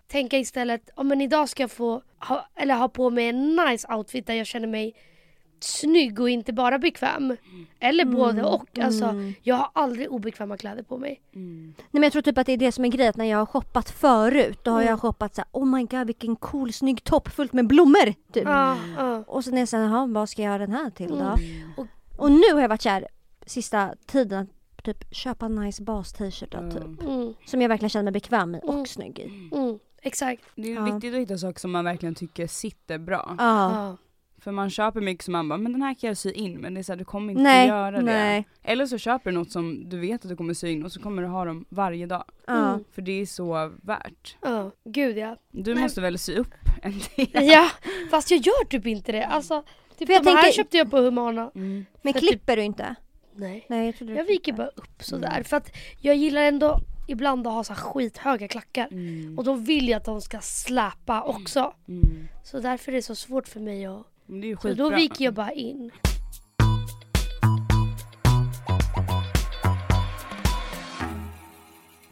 tänka 0.09 0.39
istället, 0.39 0.91
ja 0.97 1.03
men 1.03 1.20
idag 1.20 1.49
ska 1.49 1.62
jag 1.62 1.70
få 1.70 2.03
ha, 2.18 2.49
eller 2.57 2.74
ha 2.74 2.89
på 2.89 3.11
mig 3.11 3.28
en 3.28 3.57
nice 3.57 3.95
outfit 3.95 4.26
där 4.26 4.34
jag 4.34 4.47
känner 4.47 4.68
mig 4.68 4.95
snygg 5.61 6.20
och 6.20 6.30
inte 6.30 6.52
bara 6.52 6.78
bekväm. 6.78 7.36
Eller 7.80 8.04
både 8.04 8.44
och. 8.44 8.78
Alltså, 8.78 9.04
mm. 9.04 9.34
jag 9.42 9.57
har 9.57 9.70
aldrig 9.72 10.11
obekväma 10.11 10.57
kläder 10.57 10.82
på 10.82 10.98
mig. 10.98 11.20
Mm. 11.34 11.74
Nej 11.76 11.86
men 11.92 12.02
jag 12.02 12.12
tror 12.12 12.22
typ 12.22 12.38
att 12.38 12.46
det 12.46 12.52
är 12.52 12.57
det 12.57 12.72
som 12.72 12.84
är 12.84 12.88
grejen, 12.88 13.12
när 13.16 13.24
jag 13.24 13.38
har 13.38 13.46
shoppat 13.46 13.90
förut 13.90 14.59
då 14.62 14.70
har 14.70 14.80
Mm. 14.80 14.90
jag 14.90 15.00
shoppat 15.00 15.34
så 15.34 15.40
här, 15.40 15.48
oh 15.52 15.66
my 15.66 15.84
god 15.84 16.07
vilken 16.07 16.36
cool 16.36 16.72
snygg 16.72 17.04
topp 17.04 17.28
fullt 17.28 17.52
med 17.52 17.66
blommor 17.66 18.14
typ. 18.32 18.44
Ja. 18.44 18.76
Och 19.26 19.44
sen 19.44 19.54
är 19.54 19.59
jag 19.59 19.68
såhär, 19.68 20.07
vad 20.14 20.28
ska 20.28 20.42
jag 20.42 20.50
ha 20.50 20.59
den 20.59 20.72
här 20.72 20.90
till 20.90 21.09
då? 21.09 21.14
Mm. 21.16 21.72
Och, 21.76 21.86
och 22.16 22.30
nu 22.32 22.52
har 22.52 22.61
jag 22.61 22.68
varit 22.68 22.82
kär 22.82 23.09
sista 23.46 23.94
tiden 24.07 24.48
att 24.76 24.84
typ 24.84 25.14
köpa 25.14 25.46
en 25.46 25.54
nice 25.54 25.82
bas 25.82 26.12
t-shirt 26.12 26.52
då, 26.52 26.70
typ. 26.70 27.02
Mm, 27.02 27.34
Som 27.46 27.62
jag 27.62 27.68
verkligen 27.68 27.90
känner 27.90 28.04
mig 28.04 28.12
bekväm 28.12 28.54
i 28.54 28.61
och 28.62 28.72
Mm. 28.74 28.86
snygg 28.86 29.18
i. 29.18 29.57
mm, 29.57 29.78
exakt. 30.02 30.42
Det 30.54 30.70
är 30.72 30.74
Ja. 30.74 30.82
viktigt 30.84 31.14
att 31.14 31.20
hitta 31.20 31.38
saker 31.38 31.61
som 31.61 31.70
man 31.72 31.84
verkligen 31.84 32.14
tycker 32.14 32.46
sitter 32.46 32.98
bra. 32.98 33.34
Ja. 33.38 33.96
För 34.47 34.53
man 34.53 34.70
köper 34.70 35.01
mycket 35.01 35.24
som 35.24 35.32
man 35.32 35.49
bara, 35.49 35.59
men 35.59 35.72
den 35.72 35.82
här 35.82 35.94
kan 35.94 36.09
jag 36.09 36.16
sy 36.16 36.30
in 36.32 36.61
men 36.61 36.74
det 36.74 36.80
är 36.80 36.82
så 36.82 36.92
här, 36.92 36.97
du 36.99 37.05
kommer 37.05 37.30
inte 37.32 37.42
Nej, 37.42 37.68
göra 37.68 37.90
det. 37.90 38.03
nej. 38.03 38.49
Eller 38.62 38.86
så 38.86 38.99
köper 38.99 39.30
du 39.30 39.36
något 39.38 39.51
som 39.51 39.88
du 39.88 39.99
vet 40.01 40.24
att 40.24 40.28
du 40.28 40.36
kommer 40.36 40.55
sy 40.55 40.68
in 40.68 40.84
och 40.84 40.92
så 40.92 41.01
kommer 41.01 41.22
du 41.22 41.28
ha 41.28 41.44
dem 41.44 41.64
varje 41.68 42.07
dag. 42.07 42.24
Mm. 42.49 42.84
För 42.92 43.03
det 43.03 43.20
är 43.20 43.26
så 43.26 43.72
värt. 43.82 44.36
Ja, 44.42 44.70
gud 44.84 45.18
ja. 45.18 45.36
Du 45.51 45.74
Nej. 45.74 45.82
måste 45.82 46.01
väl 46.01 46.18
sy 46.18 46.36
upp 46.36 46.55
en 46.82 46.92
del? 46.92 47.28
Ja, 47.53 47.68
fast 48.11 48.30
jag 48.30 48.40
gör 48.40 48.64
typ 48.64 48.86
inte 48.86 49.12
det. 49.12 49.24
Alltså, 49.26 49.62
typ 49.99 50.07
För 50.09 50.14
jag 50.14 50.24
de 50.24 50.30
här 50.30 50.42
tänker- 50.42 50.57
köpte 50.57 50.76
jag 50.76 50.90
på 50.90 50.99
Humana. 50.99 51.51
Mm. 51.55 51.86
Men 52.03 52.12
För 52.12 52.20
klipper 52.20 52.57
du 52.57 52.62
inte? 52.62 52.94
Nej. 53.34 53.66
Nej 53.68 53.94
jag 54.01 54.11
Jag 54.11 54.24
viker 54.24 54.53
bara 54.53 54.68
upp 54.68 55.03
sådär. 55.03 55.42
För 55.42 55.57
att 55.57 55.76
jag 56.01 56.16
gillar 56.16 56.42
ändå 56.42 56.78
ibland 57.09 57.47
att 57.47 57.53
ha 57.53 57.64
så 57.64 57.72
här 57.72 57.80
skithöga 57.80 58.49
klackar. 58.49 58.88
Mm. 58.90 59.38
Och 59.38 59.44
då 59.44 59.55
vill 59.55 59.88
jag 59.88 59.97
att 59.97 60.05
de 60.05 60.20
ska 60.20 60.38
släpa 60.40 61.22
också. 61.22 61.72
Mm. 61.88 62.28
Så 62.44 62.61
därför 62.61 62.92
är 62.92 62.97
det 62.97 63.03
så 63.03 63.14
svårt 63.14 63.49
för 63.49 63.61
mig 63.61 63.86
att... 63.86 64.03
Men 64.27 64.41
det 64.41 64.47
är 64.47 64.49
ju 64.49 64.57
Så 64.57 64.74
då 64.74 64.91
viker 64.91 65.24
jag 65.24 65.35
bara 65.35 65.53
in. 65.53 65.91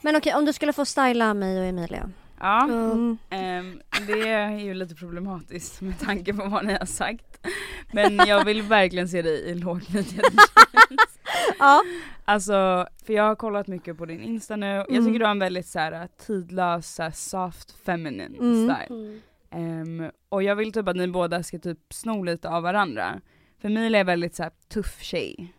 Men 0.00 0.16
okej 0.16 0.34
om 0.34 0.44
du 0.44 0.52
skulle 0.52 0.72
få 0.72 0.84
styla 0.84 1.34
mig 1.34 1.58
och 1.60 1.64
Emilia. 1.66 2.10
Ja. 2.40 2.64
Mm. 2.64 3.18
ehm, 3.30 3.80
det 4.06 4.28
är 4.28 4.50
ju 4.58 4.74
lite 4.74 4.94
problematiskt 4.94 5.80
med 5.80 5.98
tanke 6.00 6.34
på 6.34 6.44
vad 6.48 6.64
ni 6.66 6.72
har 6.72 6.86
sagt. 6.86 7.46
Men 7.92 8.16
jag 8.16 8.44
vill 8.44 8.62
verkligen 8.62 9.08
se 9.08 9.22
dig 9.22 9.40
i 9.44 9.54
lågmidjad 9.54 10.24
Ja. 11.58 11.82
Alltså, 12.24 12.86
för 13.06 13.12
jag 13.12 13.22
har 13.24 13.34
kollat 13.34 13.66
mycket 13.66 13.98
på 13.98 14.06
din 14.06 14.20
Insta 14.22 14.56
nu. 14.56 14.66
Jag 14.66 14.90
Mm. 14.90 15.04
tycker 15.06 15.18
du 15.18 15.24
har 15.24 15.30
en 15.30 15.38
väldigt 15.38 15.66
så 15.66 15.78
här, 15.78 16.08
tidlös, 16.26 16.94
så 16.94 17.02
här, 17.02 17.10
soft 17.10 17.70
feminine 17.86 18.36
Mm. 18.38 18.70
style. 18.74 19.20
Ehm, 19.54 20.10
och 20.28 20.42
jag 20.42 20.56
vill 20.56 20.72
typ 20.72 20.88
att 20.88 20.96
ni 20.96 21.08
båda 21.08 21.42
ska 21.42 21.58
typ 21.58 21.78
sno 21.92 22.22
lite 22.22 22.48
av 22.48 22.62
varandra. 22.62 23.20
För 23.58 23.68
Emilia 23.68 24.00
är 24.00 24.04
väldigt 24.04 24.34
så 24.34 24.42
här, 24.42 24.52
tuff 24.68 25.02
tjej. 25.02 25.52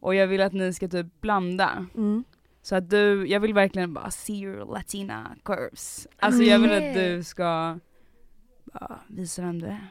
Och 0.00 0.14
jag 0.14 0.26
vill 0.26 0.40
att 0.40 0.52
ni 0.52 0.72
ska 0.72 0.88
typ 0.88 1.20
blanda. 1.20 1.86
Mm. 1.94 2.24
Så 2.62 2.76
att 2.76 2.90
du, 2.90 3.26
jag 3.26 3.40
vill 3.40 3.54
verkligen 3.54 3.94
bara 3.94 4.10
see 4.10 4.34
your 4.42 4.72
latina 4.74 5.36
curves. 5.44 6.08
Alltså 6.18 6.42
jag 6.42 6.58
vill 6.58 6.72
att 6.72 6.94
du 6.94 7.22
ska 7.24 7.78
bara 8.64 9.00
visa 9.08 9.42
vem 9.42 9.58
du 9.58 9.66
är. 9.66 9.86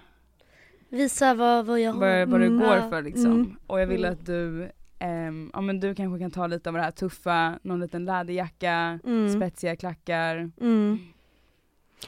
Visa 0.90 1.34
vad, 1.34 1.66
vad 1.66 1.80
jag 1.80 1.94
har. 1.94 2.00
Vad, 2.00 2.30
vad 2.30 2.40
du 2.42 2.46
Mm. 2.46 2.60
går 2.60 2.90
för 2.90 3.02
liksom. 3.02 3.32
Mm. 3.32 3.56
Och 3.68 3.80
jag 3.82 3.88
vill 3.88 4.06
Mm. 4.06 4.14
att 4.20 4.26
du, 4.26 4.72
ehm, 5.00 5.52
ja 5.54 5.62
men 5.62 5.80
du 5.80 5.96
kanske 5.96 6.20
kan 6.20 6.32
ta 6.32 6.48
lite 6.48 6.70
av 6.70 6.76
det 6.76 6.82
här 6.82 6.92
tuffa, 6.92 7.60
någon 7.64 7.80
liten 7.80 8.06
läderjacka, 8.06 9.00
Mm. 9.06 9.30
spetsiga 9.30 9.76
klackar. 9.76 10.52
Mm. 10.62 11.00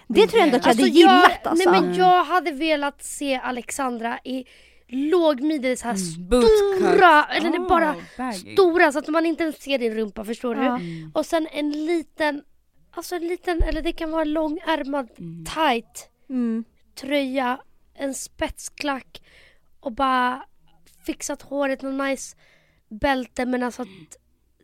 Det 0.07 0.27
tror 0.27 0.39
jag 0.39 0.47
ändå 0.47 0.57
att 0.57 0.65
jag 0.65 0.69
Alltså, 0.69 0.83
hade 0.83 0.97
gillat 0.97 1.39
jag, 1.43 1.51
alltså. 1.51 1.69
Nej 1.69 1.81
men 1.81 1.95
jag 1.95 2.23
hade 2.23 2.51
velat 2.51 3.03
se 3.03 3.35
Alexandra 3.43 4.19
i 4.23 4.45
lågmidjade 4.87 5.77
så 5.77 5.83
här 5.87 5.95
Mm, 5.95 6.41
stora, 6.41 7.23
eller 7.25 7.49
Oh, 7.49 7.67
bara 7.69 7.95
baggy. 8.17 8.53
stora 8.53 8.91
så 8.91 8.99
att 8.99 9.07
man 9.07 9.25
inte 9.25 9.43
ens 9.43 9.61
ser 9.61 9.77
din 9.77 9.93
rumpa 9.95 10.25
förstår 10.25 10.55
du. 10.55 10.61
Ja. 10.63 10.75
Mm. 10.77 11.11
Och 11.13 11.25
sen 11.25 11.47
en 11.51 11.85
liten, 11.85 12.41
alltså 12.91 13.15
en 13.15 13.27
liten, 13.27 13.63
eller 13.63 13.81
det 13.81 13.91
kan 13.91 14.11
vara 14.11 14.21
en 14.21 14.33
långärmad 14.33 15.09
Mm. 15.19 15.45
tight 15.45 16.09
Mm. 16.29 16.63
tröja, 16.95 17.59
en 17.93 18.13
spetsklack 18.13 19.21
och 19.79 19.91
bara 19.91 20.43
fixat 21.05 21.41
håret, 21.41 21.81
någon 21.81 21.97
nice 21.97 22.35
bälte 22.89 23.45
men 23.45 23.63
alltså 23.63 23.81
att 23.81 23.87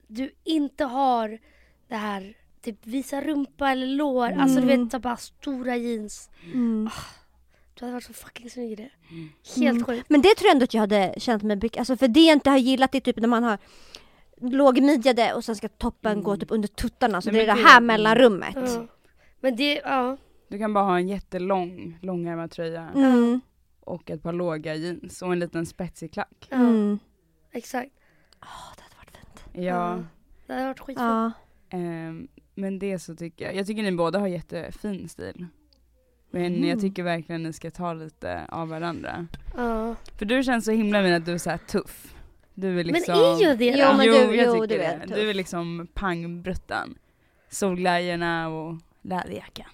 du 0.07 0.31
inte 0.43 0.83
har 0.85 1.39
det 1.89 1.95
här 1.95 2.37
typ 2.61 2.87
visa 2.87 3.21
rumpa 3.21 3.71
eller 3.71 3.87
lår, 3.87 4.31
alltså 4.31 4.59
du 4.61 4.63
Mm. 4.71 4.83
vet 4.83 4.91
så 4.91 4.99
bara 4.99 5.17
stora 5.17 5.75
jeans. 5.77 6.29
Mm. 6.53 6.89
Du 7.73 7.85
hade 7.85 7.93
varit 7.93 8.03
så 8.03 8.13
fucking 8.13 8.49
snygg 8.49 8.71
i 8.71 8.75
det. 8.75 8.89
Mm. 9.11 9.29
Helt 9.55 9.71
Mm. 9.77 9.85
sjukt. 9.85 10.09
Men 10.09 10.21
det 10.21 10.35
tror 10.35 10.47
jag 10.47 10.53
ändå 10.55 10.63
att 10.63 10.73
jag 10.73 10.81
hade 10.81 11.13
känt 11.17 11.43
mig 11.43 11.55
bekväm, 11.57 11.81
alltså 11.81 11.97
för 11.97 12.07
det 12.07 12.19
jag 12.19 12.35
inte 12.35 12.49
har 12.49 12.57
gillat 12.57 12.95
är 12.95 12.99
typ 12.99 13.17
när 13.17 13.27
man 13.27 13.43
har 13.43 13.57
lågmidjade 14.41 15.33
och 15.33 15.43
sen 15.45 15.55
ska 15.55 15.67
toppen 15.67 16.23
gå 16.23 16.37
typ 16.37 16.51
under 16.51 16.67
tuttarna 16.67 17.21
så 17.21 17.31
Nej, 17.31 17.39
det 17.39 17.43
är 17.43 17.47
men 17.47 17.55
det 17.57 17.63
det- 17.63 17.69
här 17.69 17.81
mellanrummet. 17.81 18.55
Ja. 18.55 18.87
Men 19.39 19.55
det, 19.55 19.73
ja. 19.85 20.17
Du 20.47 20.57
kan 20.59 20.73
bara 20.73 20.83
ha 20.83 20.97
en 20.97 21.07
jättelång, 21.07 21.97
långärmad 22.01 22.51
tröja 22.51 22.89
Mm. 22.95 23.41
och 23.79 24.09
ett 24.11 24.23
par 24.23 24.33
låga 24.33 24.75
jeans 24.75 25.21
och 25.21 25.31
en 25.33 25.39
liten 25.39 25.65
spetsig 25.65 26.13
klack. 26.13 26.47
ja 26.49 26.55
Mm. 26.57 26.99
Exakt. 27.51 27.91
Åh, 28.41 28.75
det 28.77 28.83
hade 28.83 28.95
varit 28.97 29.17
fint. 29.17 29.55
Ja, 29.55 29.61
Ja. 29.63 30.03
Det 30.47 30.53
hade 30.53 30.65
varit 30.67 30.79
skitfint. 30.79 30.99
Ja. 30.99 31.31
ehm, 31.69 32.27
men 32.61 32.79
det 32.79 32.99
så 32.99 33.15
tycker 33.15 33.45
jag, 33.45 33.55
jag 33.55 33.67
tycker 33.67 33.83
ni 33.83 33.91
båda 33.91 34.19
har 34.19 34.27
jättefin 34.27 35.09
stil. 35.09 35.45
Men 36.31 36.43
jag 36.43 36.63
Mm. 36.63 36.79
tycker 36.79 37.03
verkligen 37.03 37.43
ni 37.43 37.53
ska 37.53 37.71
ta 37.71 37.93
lite 37.93 38.45
av 38.49 38.67
varandra. 38.69 39.27
Ja. 39.57 39.95
För 40.17 40.25
du 40.25 40.43
känns 40.43 40.65
så 40.65 40.71
himla 40.71 41.01
min 41.01 41.13
att 41.13 41.25
du 41.25 41.33
är 41.33 41.37
så 41.37 41.49
här 41.49 41.57
tuff. 41.57 42.13
Du 42.53 42.79
är 42.79 42.83
liksom... 42.83 43.15
Men 43.15 43.25
är 43.25 43.49
ju 43.49 43.55
det 43.55 43.65
Jo, 43.79 43.97
men 43.97 44.05
jo, 44.05 44.13
du- 44.13 44.35
jag 44.35 44.45
jo, 44.47 44.53
tycker 44.53 44.67
du 44.67 44.77
det. 44.77 44.83
är 44.85 44.99
tuff. 45.07 45.15
Du 45.15 45.29
är 45.29 45.33
liksom 45.33 45.87
pangbruttan. 45.93 46.95
Solglajjorna 47.49 48.49
och 48.49 48.75
läderjackan. 49.01 49.69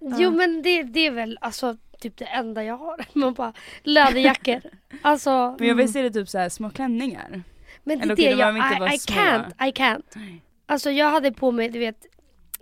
Jo 0.00 0.30
men 0.30 0.62
det, 0.62 0.82
det 0.82 1.06
är 1.06 1.10
väl 1.10 1.38
alltså 1.40 1.76
typ 2.00 2.16
det 2.16 2.24
enda 2.24 2.64
jag 2.64 2.76
har. 2.76 3.04
Man 3.18 3.34
bara 3.34 3.52
läderjackor. 3.82 4.60
Alltså. 5.02 5.56
Men 5.58 5.68
jag 5.68 5.74
vill 5.74 5.92
se 5.92 6.02
det 6.02 6.10
typ 6.10 6.28
så 6.28 6.38
här 6.38 6.48
små 6.48 6.70
klänningar. 6.70 7.42
Men 7.84 7.98
det 7.98 8.04
är 8.04 8.16
det 8.16 8.22
jag, 8.22 8.36
behöver 8.38 8.58
inte 8.68 8.80
vara 8.80 8.92
I, 8.92 8.94
I 8.94 8.98
små. 8.98 9.16
can't, 9.16 9.68
I 9.68 9.72
can't. 9.72 10.38
Alltså 10.66 10.90
jag 10.90 11.10
hade 11.10 11.32
på 11.32 11.50
mig, 11.50 11.68
du 11.68 11.78
vet, 11.78 12.06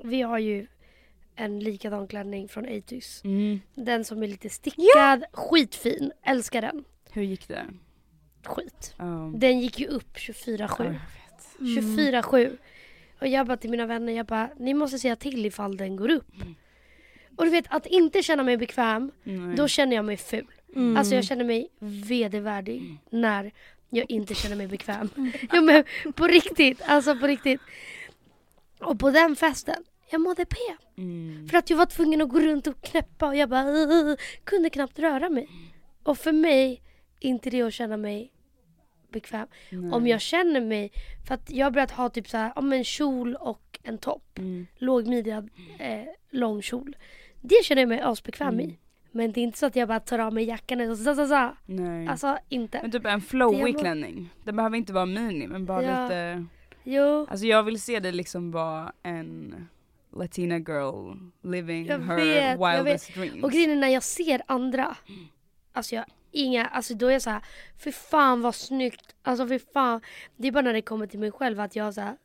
vi 0.05 0.23
har 0.23 0.39
ju 0.39 0.67
en 1.37 1.61
likadan 1.61 2.09
klänning 2.09 2.49
från 2.49 2.65
Atys. 2.65 3.25
Mm. 3.25 3.61
Den 3.75 4.05
som 4.05 4.23
är 4.23 4.27
lite 4.27 4.51
stickad, 4.51 5.25
skitfin, 5.33 6.13
älskar 6.23 6.63
den. 6.63 6.85
Hur 7.13 7.23
gick 7.23 7.49
det? 7.49 7.67
Skit. 8.45 8.95
Ja. 8.99 9.33
Den 9.35 9.61
gick 9.61 9.79
ju 9.79 9.87
upp 9.87 10.17
24-7. 10.17 10.59
Ja, 10.59 10.85
jag 10.85 10.91
vet. 10.91 12.23
24-7. 12.23 12.57
Och 13.21 13.27
jag 13.29 13.47
bara 13.47 13.57
till 13.57 13.71
mina 13.71 13.87
vänner, 13.87 14.13
jag 14.13 14.27
bara, 14.27 14.51
ni 14.57 14.75
måste 14.75 14.99
säga 14.99 15.17
till 15.17 15.47
ifall 15.47 15.77
den 15.77 15.97
går 15.97 16.11
upp. 16.11 16.35
Mm. 16.43 16.55
Och 17.37 17.45
du 17.45 17.51
vet, 17.51 17.65
att 17.69 17.87
inte 17.87 18.23
känna 18.23 18.43
mig 18.43 18.57
bekväm, 18.57 19.11
Nej. 19.23 19.57
då 19.57 19.69
känner 19.69 19.97
jag 19.97 20.05
mig 20.05 20.17
ful. 20.17 20.47
Mm. 20.77 20.97
Alltså 20.97 21.15
jag 21.15 21.25
känner 21.25 21.45
mig 21.45 21.69
vedervärdig 21.79 22.97
när 23.11 23.53
jag 23.91 24.11
inte 24.11 24.35
känner 24.35 24.57
mig 24.57 24.67
bekväm. 24.67 25.11
Jo 25.53 25.63
men 25.63 25.85
på 26.15 26.27
riktigt, 26.27 26.83
alltså 26.87 27.17
på 27.17 27.27
riktigt. 27.27 27.61
Och 28.81 28.99
på 28.99 29.11
den 29.11 29.37
festen, 29.37 29.85
jag 30.11 30.21
mådde 30.21 30.45
P. 30.45 30.57
Mm. 30.97 31.49
För 31.49 31.59
att 31.59 31.71
jag 31.71 31.77
var 31.77 31.87
tvungen 31.87 32.23
att 32.23 32.29
gå 32.29 32.41
runt 32.41 32.67
och 32.67 32.81
knäppa 32.83 33.27
och 33.27 33.37
jag 33.37 33.49
bara 33.49 33.65
"Ugh", 33.69 34.17
kunde 34.45 34.71
knappt 34.71 34.99
röra 34.99 35.29
mig. 35.31 35.49
Och 36.03 36.19
för 36.19 36.33
mig, 36.33 36.83
inte 37.21 37.51
det 37.51 37.63
att 37.63 37.73
känna 37.75 37.97
mig 37.97 38.33
bekväm. 39.13 39.47
Nej. 39.71 39.93
Om 39.93 40.07
jag 40.07 40.21
känner 40.21 40.61
mig, 40.61 40.93
för 41.27 41.35
att 41.35 41.51
jag 41.51 41.67
har 41.67 41.71
börjat 41.71 41.91
ha 41.91 42.09
typ 42.09 42.29
så 42.29 42.37
här, 42.37 42.53
om 42.59 42.73
en 42.73 42.85
kjol 42.85 43.35
och 43.35 43.79
en 43.83 43.99
topp. 43.99 44.39
Mm. 44.39 44.67
Lågmidjad, 44.77 45.51
eh, 45.79 46.05
lång 46.31 46.63
kjol. 46.63 46.97
Det 47.41 47.65
känner 47.65 47.83
jag 47.83 47.89
mig 47.89 48.01
asbekväm 48.01 48.49
Mm. 48.49 48.61
i. 48.71 48.79
Men 49.11 49.33
det 49.33 49.41
är 49.41 49.43
inte 49.43 49.59
så 49.59 49.67
att 49.67 49.77
jag 49.77 49.89
bara 49.89 50.01
tar 50.01 50.19
av 50.19 50.33
mig 50.35 50.45
jackan 50.45 50.81
och 50.91 50.99
så, 50.99 51.15
så, 51.15 51.27
så. 51.27 51.51
Nej. 51.67 52.09
Alltså 52.09 52.39
inte. 52.49 52.79
men 52.83 52.91
typ 52.91 53.07
en 53.07 53.21
flowig 53.21 53.79
klänning. 53.79 54.31
Den 54.45 54.57
behöver 54.57 54.77
inte 54.77 54.93
vara 54.93 55.07
mini 55.07 55.47
men 55.47 55.67
bara 55.67 55.83
Ja. 55.83 56.03
lite 56.03 56.47
Jo, 56.91 57.27
Alltså 57.31 57.47
jag 57.47 57.63
vill 57.63 57.81
se 57.83 58.01
det 58.01 58.13
liksom 58.13 58.51
vara 58.51 58.93
en 59.03 59.69
Latina 60.13 60.59
girl 60.59 61.15
living 61.43 61.87
Jag 61.87 61.99
her 61.99 62.17
vet, 62.17 62.59
wildest 62.87 63.15
dreams. 63.15 63.45
och 63.45 63.53
grejen 63.53 63.71
är 63.71 63.77
när 63.77 63.89
jag 63.89 64.03
ser 64.03 64.43
andra. 64.47 64.97
Alltså 65.73 65.95
jag 65.95 66.05
inga, 66.33 66.67
alltså 66.67 66.95
då 66.95 67.07
är 67.07 67.11
jag 67.13 67.23
så 67.23 67.31
här, 67.31 67.43
för 67.79 67.91
fan 67.91 68.41
vad 68.43 68.55
snyggt. 68.55 69.15
Alltså 69.23 69.47
för 69.49 69.61
fan. 69.73 70.01
Det 70.37 70.49
är 70.49 70.53
bara 70.53 70.63
när 70.63 70.73
det 70.73 70.83
kommer 70.83 71.07
till 71.07 71.19
mig 71.21 71.33
själv 71.33 71.61
att 71.61 71.77
jag 71.77 71.95
så 71.95 72.01
här. 72.01 72.17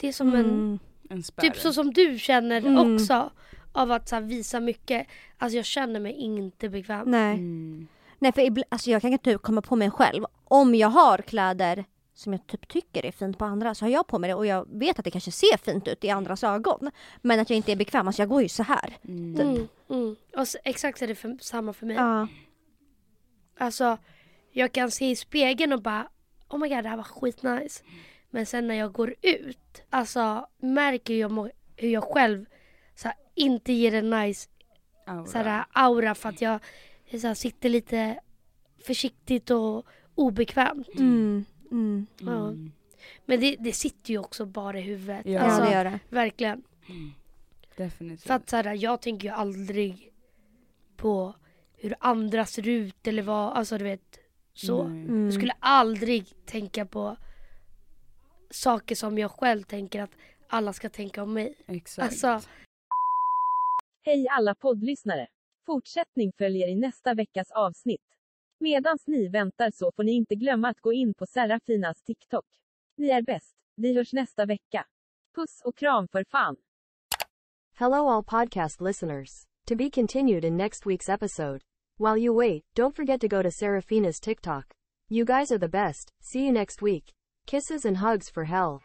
Det 0.00 0.08
är 0.08 0.12
som 0.12 0.28
en, 0.34 0.44
Mm. 0.44 0.78
en 1.10 1.22
spärr. 1.22 1.42
typ 1.42 1.56
så 1.56 1.72
som 1.72 1.92
du 1.92 2.18
känner 2.18 2.58
Mm. 2.66 2.94
också. 2.94 3.30
Av 3.72 3.92
att 3.92 4.08
så 4.08 4.14
här, 4.14 4.22
visa 4.22 4.60
mycket. 4.60 5.06
Alltså 5.38 5.56
jag 5.56 5.64
känner 5.64 6.00
mig 6.00 6.12
inte 6.12 6.68
bekväm. 6.68 7.10
Nej. 7.10 7.34
Mm. 7.34 7.86
Nej 8.18 8.32
för 8.32 8.64
alltså 8.68 8.90
jag 8.90 9.02
kan 9.02 9.12
inte 9.12 9.32
typ 9.32 9.42
komma 9.42 9.62
på 9.62 9.76
mig 9.76 9.90
själv. 9.90 10.24
Om 10.44 10.74
jag 10.74 10.88
har 10.88 11.18
kläder 11.18 11.84
som 12.18 12.32
jag 12.32 12.46
typ 12.46 12.68
tycker 12.68 13.06
är 13.06 13.12
fint 13.12 13.38
på 13.38 13.44
andra 13.44 13.74
så 13.74 13.84
har 13.84 13.90
jag 13.90 14.06
på 14.06 14.18
mig 14.18 14.28
det 14.28 14.34
och 14.34 14.46
jag 14.46 14.66
vet 14.70 14.98
att 14.98 15.04
det 15.04 15.10
kanske 15.10 15.32
ser 15.32 15.56
fint 15.56 15.88
ut 15.88 16.04
i 16.04 16.10
andras 16.10 16.44
ögon. 16.44 16.90
Men 17.22 17.40
att 17.40 17.50
jag 17.50 17.56
inte 17.56 17.72
är 17.72 17.76
bekväm, 17.76 18.06
alltså 18.06 18.22
jag 18.22 18.28
går 18.28 18.42
ju 18.42 18.48
så 18.48 18.62
här. 18.62 18.96
Mm. 19.04 19.40
Mm, 19.40 19.68
mm. 19.90 20.16
Och 20.36 20.48
så, 20.48 20.58
exakt 20.64 20.98
så 20.98 21.04
är 21.04 21.08
det 21.08 21.14
för, 21.14 21.38
samma 21.40 21.72
för 21.72 21.86
mig. 21.86 21.96
Ja. 21.96 22.28
Alltså 23.58 23.98
jag 24.52 24.72
kan 24.72 24.90
se 24.90 25.10
i 25.10 25.16
spegeln 25.16 25.72
och 25.72 25.82
bara 25.82 26.08
Oh 26.48 26.58
my 26.58 26.68
god 26.68 26.84
det 26.84 26.88
här 26.88 26.96
var 26.96 27.04
skitnice. 27.04 27.82
Men 28.30 28.46
sen 28.46 28.66
när 28.66 28.74
jag 28.74 28.92
går 28.92 29.14
ut, 29.22 29.82
alltså 29.90 30.46
märker 30.58 31.14
jag 31.14 31.50
hur 31.76 31.88
jag 31.88 32.04
själv 32.04 32.46
så 32.94 33.08
här, 33.08 33.16
inte 33.34 33.72
ger 33.72 33.94
en 33.94 34.10
nice 34.10 34.48
Aura. 35.06 35.26
så 35.26 35.38
här, 35.38 35.64
aura 35.72 36.14
för 36.14 36.28
att 36.28 36.40
jag 36.40 36.60
så 37.20 37.26
här, 37.26 37.34
sitter 37.34 37.68
lite 37.68 38.20
försiktigt 38.84 39.50
och 39.50 39.86
obekvämt. 40.14 40.94
Mm. 40.94 41.44
Mm. 41.70 42.06
Ja. 42.18 42.48
Mm. 42.48 42.72
Men 43.26 43.40
det, 43.40 43.56
det 43.58 43.72
sitter 43.72 44.10
ju 44.10 44.18
också 44.18 44.46
bara 44.46 44.78
i 44.78 44.82
huvudet. 44.82 45.26
Ja. 45.26 45.40
Alltså, 45.40 45.62
det 45.62 45.72
gör 45.72 45.84
det. 45.84 46.00
Verkligen. 46.08 46.62
Definitivt. 47.76 48.26
För 48.26 48.34
att 48.34 48.48
så 48.48 48.56
här, 48.56 48.74
jag 48.74 49.02
tänker 49.02 49.28
ju 49.28 49.34
aldrig 49.34 50.12
på 50.96 51.34
hur 51.76 51.94
andra 52.00 52.44
ser 52.46 52.68
ut 52.68 53.06
eller 53.06 53.22
vad, 53.22 53.52
alltså 53.52 53.78
du 53.78 53.84
vet 53.84 54.18
så. 54.52 54.82
Mm. 54.82 55.24
Jag 55.24 55.34
skulle 55.34 55.54
aldrig 55.60 56.46
tänka 56.46 56.86
på 56.86 57.16
saker 58.50 58.94
som 58.94 59.18
jag 59.18 59.30
själv 59.30 59.62
tänker 59.62 60.02
att 60.02 60.10
alla 60.48 60.72
ska 60.72 60.88
tänka 60.88 61.22
om 61.22 61.32
mig. 61.32 61.54
Exakt. 61.66 62.08
Alltså, 62.08 62.50
Hej 64.02 64.26
alla 64.30 64.54
poddlyssnare! 64.54 65.26
Fortsättning 65.66 66.32
följer 66.38 66.68
i 66.68 66.74
nästa 66.74 67.14
veckas 67.14 67.50
avsnitt. 67.50 68.00
Medans 68.60 69.06
ni 69.06 69.28
väntar 69.28 69.70
så 69.70 69.92
får 69.96 70.04
ni 70.04 70.12
inte 70.12 70.34
glömma 70.34 70.68
att 70.68 70.80
gå 70.80 70.92
in 70.92 71.14
på 71.14 71.26
Serafinas 71.26 72.02
TikTok. 72.02 72.44
Ni 72.96 73.08
är 73.08 73.22
bäst. 73.22 73.56
Vi 73.76 73.96
hörs 73.96 74.12
nästa 74.12 74.46
vecka. 74.46 74.86
Puss 75.34 75.60
och 75.64 75.76
kram 75.76 76.08
för 76.08 76.24
fan! 76.30 76.56
Hello, 77.74 78.08
all 78.08 78.24
podcast 78.24 78.80
listeners. 78.80 79.44
To 79.66 79.76
be 79.76 79.90
continued 79.90 80.44
in 80.44 80.56
next 80.56 80.86
week's 80.86 81.08
episode. 81.14 81.60
While 81.98 82.16
you 82.24 82.38
wait, 82.38 82.64
don't 82.76 82.96
forget 82.96 83.20
to 83.20 83.28
go 83.28 83.42
to 83.42 83.50
Serafina's 83.50 84.20
TikTok. 84.20 84.64
You 85.10 85.24
guys 85.24 85.52
are 85.52 85.58
the 85.58 85.68
best. 85.68 86.12
See 86.20 86.46
you 86.46 86.52
next 86.52 86.82
week. 86.82 87.12
Kisses 87.46 87.84
and 87.84 87.96
hugs 87.96 88.30
for 88.30 88.44
hell. 88.44 88.82